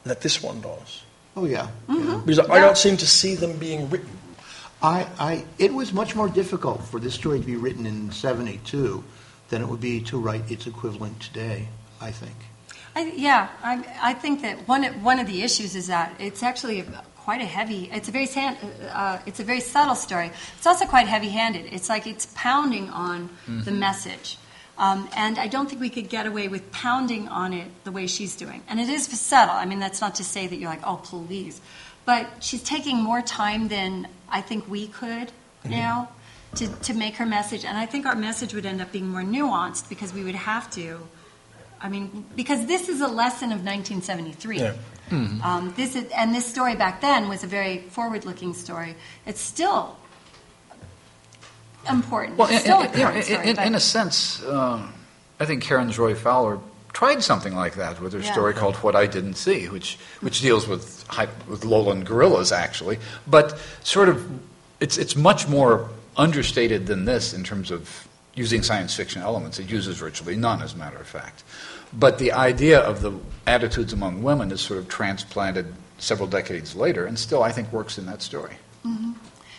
that 0.03 0.21
this 0.21 0.43
one 0.43 0.61
does? 0.61 1.01
Oh, 1.35 1.45
yeah. 1.45 1.67
Because 1.87 2.37
I 2.39 2.57
Yeah. 2.57 2.61
don't 2.65 2.77
seem 2.77 2.97
to 2.97 3.07
see 3.07 3.33
them 3.35 3.57
being 3.57 3.89
written. 3.89 4.14
I, 4.81 5.07
I, 5.19 5.45
it 5.57 5.73
was 5.73 5.93
much 5.93 6.15
more 6.15 6.29
difficult 6.29 6.83
for 6.83 6.99
this 6.99 7.13
story 7.13 7.39
to 7.39 7.45
be 7.45 7.55
written 7.55 7.85
in 7.85 8.11
72 8.11 9.03
than 9.49 9.61
it 9.61 9.67
would 9.67 9.81
be 9.81 10.01
to 10.01 10.19
write 10.19 10.51
its 10.51 10.67
equivalent 10.67 11.19
today, 11.21 11.67
I 12.01 12.11
think. 12.11 12.35
I, 12.95 13.11
yeah, 13.15 13.49
I, 13.63 13.85
I 14.01 14.13
think 14.13 14.41
that 14.41 14.67
one 14.67 14.83
of- 14.85 15.03
one 15.03 15.19
of 15.19 15.27
the 15.27 15.41
issues 15.43 15.75
is 15.75 15.87
that 15.87 16.13
it's 16.19 16.43
actually 16.43 16.79
a, 16.81 17.03
quite 17.17 17.41
a 17.41 17.45
heavy. 17.45 17.89
It's 17.91 18.07
a 18.07 18.11
very 18.11 18.27
uh, 18.91 19.17
it's 19.25 19.39
a 19.39 19.43
very 19.43 19.59
subtle 19.59 19.95
story. 19.95 20.31
It's 20.57 20.65
also 20.67 20.85
quite 20.85 21.07
heavy-handed. 21.07 21.73
It's 21.73 21.89
like 21.89 22.07
it's 22.07 22.27
pounding 22.35 22.89
on 22.89 23.29
the 23.47 23.71
message. 23.71 24.37
Um, 24.77 25.09
and 25.15 25.37
I 25.39 25.47
don't 25.47 25.67
think 25.69 25.81
we 25.81 25.89
could 25.89 26.09
get 26.09 26.25
away 26.25 26.47
with 26.49 26.69
pounding 26.71 27.27
on 27.29 27.53
it 27.53 27.67
the 27.85 27.91
way 27.91 28.07
she's 28.07 28.35
doing. 28.35 28.61
And 28.67 28.79
it 28.79 28.89
is 28.89 29.07
subtle. 29.07 29.55
I 29.55 29.65
mean, 29.65 29.79
that's 29.79 30.01
not 30.01 30.15
to 30.15 30.23
say 30.23 30.47
that 30.47 30.55
you're 30.57 30.69
like, 30.69 30.85
oh, 30.85 30.97
please. 30.97 31.61
But 32.05 32.27
she's 32.43 32.61
taking 32.61 33.01
more 33.01 33.21
time 33.21 33.67
than 33.69 34.07
I 34.29 34.41
think 34.41 34.67
we 34.69 34.87
could 34.87 35.31
now 35.63 36.09
to, 36.55 36.67
to 36.67 36.93
make 36.93 37.15
her 37.15 37.25
message. 37.25 37.65
And 37.65 37.77
I 37.77 37.85
think 37.85 38.05
our 38.05 38.15
message 38.15 38.53
would 38.53 38.65
end 38.65 38.81
up 38.81 38.91
being 38.91 39.07
more 39.09 39.21
nuanced 39.21 39.89
because 39.89 40.13
we 40.13 40.23
would 40.23 40.35
have 40.35 40.69
to. 40.71 40.99
I 41.81 41.89
mean, 41.89 42.25
because 42.35 42.65
this 42.65 42.89
is 42.89 43.01
a 43.01 43.07
lesson 43.07 43.51
of 43.51 43.63
1973. 43.63 44.59
Yeah. 44.59 44.73
Um, 45.11 45.73
this 45.75 45.95
is, 45.95 46.05
and 46.15 46.33
this 46.33 46.45
story 46.45 46.75
back 46.75 47.01
then 47.01 47.29
was 47.29 47.43
a 47.43 47.47
very 47.47 47.79
forward-looking 47.79 48.53
story. 48.55 48.95
It's 49.27 49.39
still 49.41 49.97
important. 51.89 52.37
Well, 52.37 52.47
it's 52.47 52.57
in, 52.57 52.61
still 52.61 52.79
a 52.81 52.85
in- 52.85 52.91
current 52.91 53.17
in- 53.17 53.23
story, 53.55 53.67
in 53.67 53.75
a 53.75 53.79
sense, 53.79 54.43
um, 54.45 54.93
I 55.39 55.45
think 55.45 55.61
Karen 55.61 55.91
Joy 55.91 56.15
Fowler 56.15 56.59
tried 56.95 57.21
something 57.21 57.53
like 57.53 57.75
that 57.75 57.99
with 58.01 58.13
her 58.13 58.19
Yeah. 58.19 58.31
story 58.31 58.53
called 58.53 58.75
"What 58.77 58.95
I 58.95 59.05
Didn't 59.05 59.35
See," 59.35 59.67
which 59.67 59.97
which 60.21 60.39
deals 60.41 60.65
with 60.67 61.03
with 61.47 61.65
lowland 61.65 62.05
gorillas 62.05 62.51
actually, 62.51 62.97
but 63.27 63.59
sort 63.83 64.09
of 64.09 64.17
it's 64.79 64.97
it's 64.97 65.15
much 65.15 65.47
more 65.47 65.89
understated 66.15 66.87
than 66.87 67.05
this 67.05 67.33
in 67.33 67.43
terms 67.43 67.69
of 67.69 68.07
using 68.33 68.63
science 68.63 68.93
fiction 68.95 69.21
elements. 69.21 69.59
It 69.59 69.69
uses 69.69 69.97
virtually 69.97 70.35
none, 70.35 70.61
as 70.61 70.73
a 70.73 70.77
matter 70.77 70.97
of 70.97 71.07
fact. 71.07 71.43
But 71.93 72.17
the 72.17 72.31
idea 72.31 72.79
of 72.79 73.01
the 73.01 73.11
attitudes 73.45 73.93
among 73.93 74.23
women 74.23 74.51
is 74.51 74.61
sort 74.61 74.79
of 74.79 74.87
transplanted 74.87 75.65
several 75.97 76.27
decades 76.27 76.75
later, 76.75 77.05
and 77.05 77.17
still 77.19 77.43
I 77.43 77.51
think 77.51 77.71
works 77.71 77.97
in 77.97 78.05
that 78.07 78.21
story. 78.21 78.55
Mm-hmm. 78.85 79.13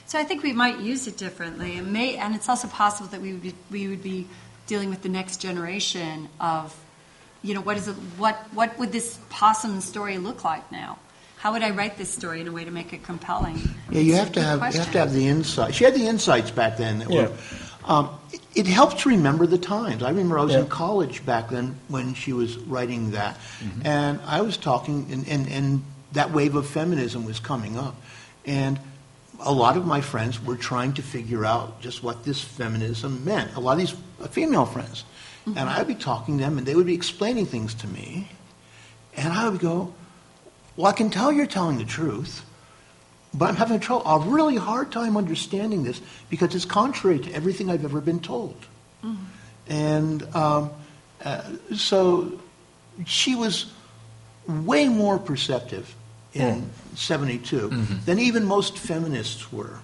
So 0.07 0.19
I 0.19 0.25
think 0.25 0.43
we 0.43 0.53
might 0.53 0.79
use 0.79 1.07
it 1.07 1.17
differently, 1.17 1.79
and 1.79 1.93
may, 1.93 2.17
and 2.17 2.35
it's 2.35 2.49
also 2.49 2.69
possible 2.69 3.09
that 3.11 3.21
we 3.21 3.33
would 3.33 3.43
be, 3.43 3.55
we 3.71 3.89
would 3.89 4.03
be 4.03 4.27
dealing 4.67 4.91
with 4.91 5.03
the 5.03 5.09
next 5.09 5.37
generation 5.41 6.29
of, 6.39 6.75
you 7.43 7.55
know, 7.55 7.61
what 7.61 7.77
is 7.77 7.89
it, 7.89 7.95
what 8.19 8.37
what 8.53 8.79
would 8.79 8.93
this 8.93 9.19
possum 9.31 9.81
story 9.81 10.19
look 10.19 10.45
like 10.45 10.71
now? 10.73 10.99
How 11.39 11.53
would 11.53 11.63
I 11.63 11.71
write 11.71 11.97
this 11.99 12.09
story 12.09 12.41
in 12.41 12.49
a 12.49 12.53
way 12.53 12.65
to 12.65 12.71
make 12.71 12.93
it 12.93 13.03
compelling? 13.03 13.61
Yeah, 13.91 14.01
you 14.01 14.15
It's 14.15 14.19
have 14.19 14.33
to 14.33 14.41
good 14.41 14.45
have 14.45 14.75
you 14.75 14.81
have 14.81 14.93
to 14.93 14.99
have 14.99 15.13
the 15.13 15.29
insight. 15.29 15.75
She 15.75 15.85
had 15.85 15.95
the 15.95 16.07
insights 16.07 16.51
back 16.51 16.77
then 16.77 16.99
that 17.01 17.09
were. 17.09 17.31
Um, 17.85 18.11
it, 18.33 18.41
it 18.57 18.67
helps 18.67 19.07
remember 19.07 19.47
the 19.47 19.59
times. 19.59 20.03
I 20.03 20.09
remember 20.09 20.39
I 20.39 20.43
was 20.43 20.55
in 20.57 20.67
college 20.67 21.25
back 21.25 21.51
then 21.51 21.79
when 21.87 22.15
she 22.15 22.33
was 22.33 22.57
writing 22.59 23.13
that, 23.13 23.39
and 23.85 24.21
I 24.27 24.41
was 24.41 24.57
talking, 24.57 25.07
and, 25.13 25.29
and, 25.29 25.49
and 25.49 25.85
that 26.13 26.33
wave 26.33 26.57
of 26.57 26.67
feminism 26.67 27.25
was 27.25 27.39
coming 27.39 27.79
up, 27.79 27.95
and 28.45 28.81
a 29.39 29.53
lot 29.53 29.77
of 29.77 29.87
my 29.87 30.01
friends 30.01 30.43
were 30.43 30.57
trying 30.57 30.95
to 30.95 31.03
figure 31.03 31.45
out 31.45 31.81
just 31.81 32.03
what 32.03 32.25
this 32.25 32.41
feminism 32.41 33.25
meant. 33.25 33.55
A 33.55 33.61
lot 33.61 33.73
of 33.73 33.79
these 33.79 33.95
uh, 34.21 34.27
female 34.27 34.67
friends, 34.67 35.05
and 35.47 35.59
I 35.59 35.79
would 35.79 35.87
be 35.87 35.95
talking 35.95 36.39
to 36.39 36.45
them, 36.45 36.59
and 36.59 36.67
they 36.67 36.75
would 36.75 36.87
be 36.87 36.95
explaining 36.95 37.47
things 37.47 37.75
to 37.75 37.87
me, 37.87 38.29
and 39.15 39.33
I 39.33 39.49
would 39.49 39.61
go, 39.61 39.95
"Well, 40.77 40.87
I 40.87 40.93
can 40.93 41.11
tell 41.11 41.31
you're 41.31 41.47
telling 41.47 41.79
the 41.79 41.85
truth." 41.85 42.43
But 43.35 43.51
I'm 43.51 43.57
having 43.57 43.77
a, 43.77 43.81
trouble, 43.81 44.07
a 44.07 44.19
really 44.21 44.57
hard 44.57 44.91
time 44.91 45.17
understanding 45.17 45.85
this 45.85 46.01
because 46.31 46.55
it's 46.55 46.65
contrary 46.65 47.19
to 47.19 47.33
everything 47.33 47.71
I've 47.71 47.85
ever 47.85 48.01
been 48.01 48.21
told. 48.21 48.57
And 49.69 50.23
um, 50.35 50.71
uh, 51.23 51.43
so 51.75 52.41
she 53.05 53.35
was 53.35 53.67
way 54.47 54.89
more 54.89 55.19
perceptive 55.19 55.95
in 56.33 56.71
72 56.95 57.69
than 58.07 58.19
even 58.19 58.45
most 58.45 58.79
feminists 58.79 59.53
were. 59.53 59.81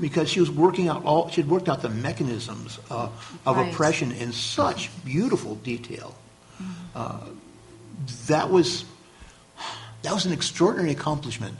Because 0.00 0.28
she 0.28 0.40
was 0.40 0.50
working 0.50 0.88
out 0.88 1.04
all, 1.04 1.28
she 1.30 1.40
had 1.40 1.48
worked 1.48 1.68
out 1.68 1.80
the 1.82 1.88
mechanisms 1.88 2.80
uh, 2.90 3.08
of 3.46 3.56
Right. 3.56 3.72
oppression 3.72 4.10
in 4.10 4.32
such 4.32 4.90
beautiful 5.04 5.54
detail. 5.56 6.16
Uh, 6.94 7.20
that 8.26 8.50
was 8.50 8.84
that 10.02 10.12
was 10.12 10.26
an 10.26 10.32
extraordinary 10.32 10.90
accomplishment. 10.90 11.56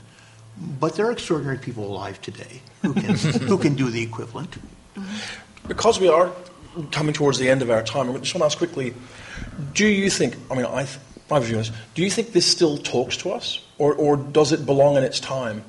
But 0.79 0.95
there 0.95 1.07
are 1.07 1.11
extraordinary 1.11 1.57
people 1.57 1.85
alive 1.85 2.21
today 2.21 2.61
who 2.81 2.93
can, 2.93 3.15
who 3.47 3.57
can 3.57 3.75
do 3.75 3.89
the 3.89 4.01
equivalent. 4.01 4.57
Because 5.67 5.99
we 5.99 6.09
are 6.09 6.31
coming 6.91 7.13
towards 7.13 7.39
the 7.39 7.49
end 7.49 7.61
of 7.61 7.69
our 7.69 7.83
time, 7.83 8.09
I 8.09 8.17
just 8.17 8.33
want 8.35 8.41
to 8.41 8.45
ask 8.45 8.57
quickly 8.57 8.93
do 9.73 9.85
you 9.87 10.09
think, 10.09 10.35
I 10.51 10.55
mean, 10.55 10.65
I, 10.65 10.85
my 11.29 11.39
view 11.39 11.59
is, 11.59 11.71
do 11.95 12.03
you 12.03 12.09
think 12.09 12.33
this 12.33 12.45
still 12.45 12.77
talks 12.77 13.17
to 13.17 13.31
us? 13.31 13.63
Or, 13.77 13.95
or 13.95 14.17
does 14.17 14.51
it 14.51 14.65
belong 14.65 14.97
in 14.97 15.03
its 15.03 15.19
time? 15.19 15.63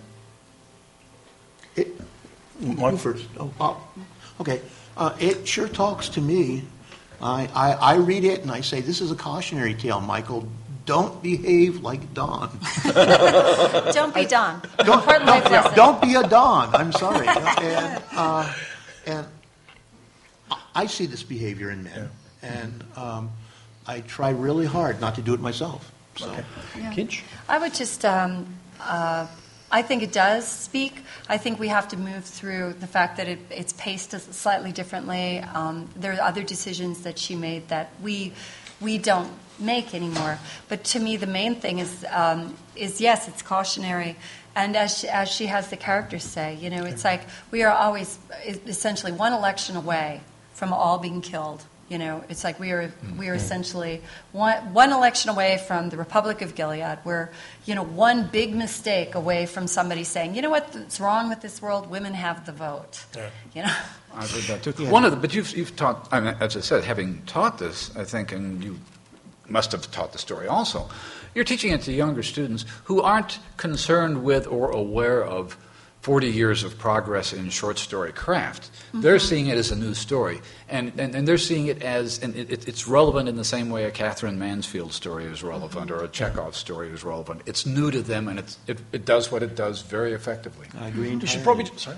It, 2.62 2.78
Mike? 2.78 2.92
you 2.92 2.98
first. 2.98 3.26
Oh, 3.38 3.52
uh, 3.60 3.74
okay. 4.40 4.60
Uh, 4.96 5.14
it 5.18 5.46
sure 5.48 5.68
talks 5.68 6.08
to 6.10 6.20
me. 6.20 6.62
I, 7.20 7.48
I, 7.54 7.72
I 7.72 7.94
read 7.96 8.24
it 8.24 8.42
and 8.42 8.50
I 8.50 8.60
say, 8.62 8.80
this 8.80 9.00
is 9.00 9.10
a 9.10 9.14
cautionary 9.16 9.74
tale, 9.74 10.00
Michael. 10.00 10.46
Don't 10.84 11.22
behave 11.22 11.80
like 11.80 12.12
Don. 12.12 12.50
Don't 13.92 14.12
be 14.12 14.24
Don. 14.24 14.60
Don't, 14.78 14.98
Important 14.98 15.26
life 15.26 15.44
don't, 15.44 15.52
lesson. 15.52 15.74
don't 15.76 16.02
be 16.02 16.14
a 16.16 16.22
Don. 16.24 16.74
I'm 16.74 16.90
sorry. 16.90 17.28
and, 17.28 18.02
uh, 18.16 18.52
and 19.06 19.26
I 20.74 20.86
see 20.86 21.06
this 21.06 21.22
behavior 21.22 21.70
in 21.70 21.84
men. 21.84 22.10
And 22.42 22.84
um, 22.96 23.30
I 23.86 24.00
try 24.00 24.30
really 24.30 24.66
hard 24.66 25.00
not 25.00 25.14
to 25.14 25.22
do 25.22 25.34
it 25.34 25.40
myself. 25.40 25.92
So. 26.16 26.34
Yeah. 26.76 26.92
Kij? 26.92 27.22
I 27.48 27.58
would 27.58 27.74
just, 27.74 28.04
um, 28.04 28.46
uh, 28.80 29.28
I 29.72 29.80
think 29.80 30.02
it 30.02 30.12
does 30.12 30.46
speak. 30.46 31.02
I 31.30 31.38
think 31.38 31.58
we 31.58 31.68
have 31.68 31.88
to 31.88 31.96
move 31.96 32.24
through 32.24 32.74
the 32.74 32.86
fact 32.86 33.16
that 33.16 33.26
it, 33.26 33.38
it's 33.50 33.72
paced 33.72 34.10
slightly 34.34 34.70
differently. 34.70 35.38
Um, 35.38 35.88
there 35.96 36.12
are 36.12 36.20
other 36.20 36.42
decisions 36.42 37.02
that 37.04 37.18
she 37.18 37.34
made 37.34 37.68
that 37.68 37.90
we 38.02 38.34
we 38.82 38.98
don't 38.98 39.32
make 39.58 39.94
anymore. 39.94 40.38
But 40.68 40.84
to 40.84 41.00
me, 41.00 41.16
the 41.16 41.26
main 41.26 41.54
thing 41.54 41.78
is 41.78 42.04
um, 42.10 42.54
is 42.76 43.00
yes, 43.00 43.28
it's 43.28 43.40
cautionary. 43.40 44.16
And 44.54 44.76
as 44.76 44.98
she, 44.98 45.08
as 45.08 45.30
she 45.30 45.46
has 45.46 45.70
the 45.70 45.78
characters 45.78 46.24
say, 46.24 46.54
you 46.56 46.68
know, 46.68 46.84
it's 46.84 47.04
like 47.04 47.22
we 47.50 47.62
are 47.62 47.72
always 47.72 48.18
essentially 48.44 49.12
one 49.12 49.32
election 49.32 49.76
away 49.76 50.20
from 50.52 50.74
all 50.74 50.98
being 50.98 51.22
killed. 51.22 51.64
You 51.92 51.98
know, 51.98 52.24
it's 52.30 52.42
like 52.42 52.58
we 52.58 52.70
are 52.70 52.88
mm-hmm. 52.88 53.18
we 53.18 53.28
are 53.28 53.34
essentially 53.34 54.00
one 54.32 54.72
one 54.72 54.94
election 54.94 55.28
away 55.28 55.62
from 55.68 55.90
the 55.90 55.98
Republic 55.98 56.40
of 56.40 56.54
Gilead. 56.54 56.96
We're 57.04 57.28
you 57.66 57.74
know 57.74 57.82
one 57.82 58.28
big 58.28 58.54
mistake 58.54 59.14
away 59.14 59.44
from 59.44 59.66
somebody 59.66 60.02
saying, 60.02 60.34
you 60.34 60.40
know 60.40 60.48
what's 60.48 60.98
wrong 61.00 61.28
with 61.28 61.42
this 61.42 61.60
world? 61.60 61.90
Women 61.90 62.14
have 62.14 62.46
the 62.46 62.52
vote. 62.52 63.04
Yeah. 63.14 63.28
You 63.54 63.62
know. 63.64 63.76
I've 64.14 64.30
heard 64.30 64.62
that 64.62 64.62
too. 64.62 64.88
One 64.88 65.04
of 65.04 65.10
the, 65.10 65.18
but 65.18 65.34
you've, 65.34 65.54
you've 65.54 65.76
taught, 65.76 66.08
I 66.10 66.20
mean, 66.20 66.34
as 66.40 66.56
I 66.56 66.60
said, 66.60 66.84
having 66.84 67.20
taught 67.26 67.58
this, 67.58 67.94
I 67.94 68.04
think, 68.04 68.32
and 68.32 68.64
you 68.64 68.78
must 69.48 69.72
have 69.72 69.90
taught 69.90 70.12
the 70.12 70.18
story 70.18 70.48
also, 70.48 70.88
you're 71.34 71.44
teaching 71.44 71.72
it 71.72 71.82
to 71.82 71.92
younger 71.92 72.22
students 72.22 72.64
who 72.84 73.02
aren't 73.02 73.38
concerned 73.58 74.24
with 74.24 74.46
or 74.46 74.70
aware 74.70 75.22
of 75.22 75.58
40 76.02 76.26
years 76.26 76.64
of 76.64 76.76
progress 76.78 77.32
in 77.32 77.48
short 77.48 77.78
story 77.78 78.12
craft. 78.12 78.70
They're 78.92 79.16
mm-hmm. 79.16 79.26
seeing 79.26 79.46
it 79.46 79.56
as 79.56 79.70
a 79.70 79.76
new 79.76 79.94
story, 79.94 80.40
and, 80.68 80.92
and, 80.98 81.14
and 81.14 81.28
they're 81.28 81.38
seeing 81.38 81.66
it 81.68 81.80
as, 81.80 82.20
and 82.20 82.34
it, 82.34 82.50
it- 82.50 82.68
it's 82.68 82.88
relevant 82.88 83.28
in 83.28 83.36
the 83.36 83.44
same 83.44 83.70
way 83.70 83.84
a 83.84 83.90
Katherine 83.92 84.36
Mansfield 84.36 84.92
story 84.92 85.24
is 85.26 85.44
relevant 85.44 85.90
mm-hmm. 85.90 86.00
or 86.00 86.04
a 86.04 86.08
Chekhov 86.08 86.56
story 86.56 86.88
is 86.88 87.04
relevant. 87.04 87.42
It's 87.46 87.64
new 87.64 87.92
to 87.92 88.02
them, 88.02 88.26
and 88.26 88.40
it's, 88.40 88.58
it, 88.66 88.80
it 88.90 89.04
does 89.04 89.30
what 89.30 89.44
it 89.44 89.54
does 89.54 89.82
very 89.82 90.12
effectively. 90.12 90.66
I 90.76 90.88
agree 90.88 91.10
mm-hmm. 91.10 91.20
We 91.20 91.26
should 91.28 91.44
probably. 91.44 91.66
Sorry? 91.76 91.96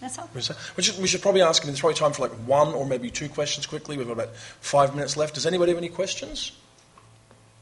That's 0.00 0.18
all. 0.18 0.30
We 0.32 0.40
should, 0.40 0.98
we 1.02 1.08
should- 1.08 1.22
probably 1.22 1.42
ask 1.42 1.64
him. 1.64 1.66
There's 1.66 1.80
probably 1.80 1.96
time 1.96 2.12
for 2.12 2.22
like 2.22 2.32
one 2.46 2.68
or 2.74 2.86
maybe 2.86 3.10
two 3.10 3.28
questions 3.28 3.66
quickly. 3.66 3.96
We've 3.96 4.06
got 4.06 4.12
about 4.12 4.36
five 4.36 4.94
minutes 4.94 5.16
left. 5.16 5.34
Does 5.34 5.46
anybody 5.46 5.72
have 5.72 5.78
any 5.78 5.88
questions? 5.88 6.52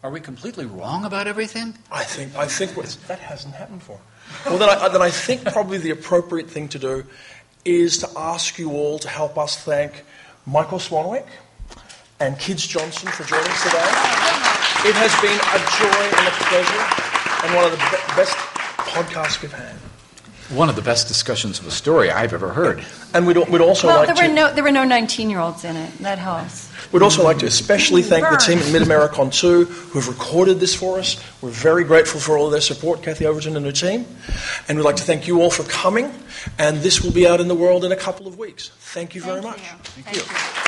Are 0.02 0.10
we 0.10 0.20
completely 0.20 0.66
wrong 0.66 1.06
about 1.06 1.26
everything? 1.26 1.78
I 1.90 2.04
think 2.04 2.36
I 2.36 2.46
think 2.46 2.74
that 3.06 3.18
hasn't 3.18 3.54
happened 3.54 3.78
before. 3.78 4.00
Well, 4.46 4.58
then 4.58 4.68
I, 4.68 4.72
uh, 4.74 4.88
then 4.90 5.02
I 5.02 5.10
think 5.10 5.44
probably 5.44 5.78
the 5.78 5.90
appropriate 5.90 6.48
thing 6.50 6.68
to 6.68 6.78
do 6.78 7.04
is 7.64 7.98
to 7.98 8.08
ask 8.16 8.58
you 8.58 8.70
all 8.72 8.98
to 8.98 9.08
help 9.08 9.38
us 9.38 9.56
thank 9.56 10.04
Michael 10.46 10.78
Swanwick 10.78 11.26
and 12.20 12.36
Kij 12.36 12.68
Johnson 12.68 13.08
for 13.08 13.24
joining 13.24 13.50
us 13.50 13.62
today. 13.62 13.78
It 14.86 14.94
has 14.96 15.14
been 15.22 15.38
a 15.40 15.58
joy 15.80 16.18
and 16.18 16.28
a 16.28 16.34
pleasure, 16.44 17.46
and 17.46 17.54
one 17.56 17.64
of 17.64 17.70
the 17.72 17.78
be- 17.78 18.16
best 18.16 18.36
podcasts 18.76 19.40
we've 19.40 19.52
had. 19.52 19.76
One 20.54 20.68
of 20.68 20.76
the 20.76 20.82
best 20.82 21.08
discussions 21.08 21.58
of 21.58 21.66
a 21.66 21.70
story 21.70 22.10
I've 22.10 22.34
ever 22.34 22.52
heard. 22.52 22.84
And 23.14 23.26
we'd, 23.26 23.38
we'd 23.48 23.62
also 23.62 23.86
Well, 23.86 23.96
like 24.00 24.08
there 24.08 24.16
to. 24.16 24.28
were 24.28 24.34
no 24.34 24.52
there 24.52 24.62
were 24.62 24.70
no 24.70 24.84
19 24.84 25.30
year 25.30 25.40
olds 25.40 25.64
in 25.64 25.74
it. 25.74 25.98
That 26.00 26.18
helps. 26.18 26.68
We'd 26.94 27.02
also 27.02 27.24
like 27.24 27.38
to 27.38 27.46
especially 27.46 28.02
thank 28.02 28.22
the 28.22 28.36
team 28.36 28.60
at 28.60 28.72
Mid 28.72 28.82
Americon 28.82 29.34
2 29.34 29.64
who 29.64 29.98
have 29.98 30.06
recorded 30.06 30.60
this 30.60 30.76
for 30.76 31.00
us. 31.00 31.20
We're 31.42 31.50
very 31.50 31.82
grateful 31.82 32.20
for 32.20 32.38
all 32.38 32.46
of 32.46 32.52
their 32.52 32.60
support, 32.60 33.02
Kathi 33.02 33.26
Overton 33.26 33.56
and 33.56 33.66
her 33.66 33.72
team. 33.72 34.06
And 34.68 34.78
we'd 34.78 34.84
like 34.84 34.94
to 34.96 35.02
thank 35.02 35.26
you 35.26 35.42
all 35.42 35.50
for 35.50 35.64
coming. 35.64 36.14
And 36.56 36.76
this 36.78 37.02
will 37.02 37.10
be 37.10 37.26
out 37.26 37.40
in 37.40 37.48
the 37.48 37.54
world 37.56 37.84
in 37.84 37.90
a 37.90 37.96
couple 37.96 38.28
of 38.28 38.38
weeks. 38.38 38.70
Thank 38.78 39.16
you 39.16 39.22
very 39.22 39.42
Thank 39.42 39.56
much. 39.56 39.72
you. 39.96 40.02
Thank 40.02 40.16
you. 40.58 40.63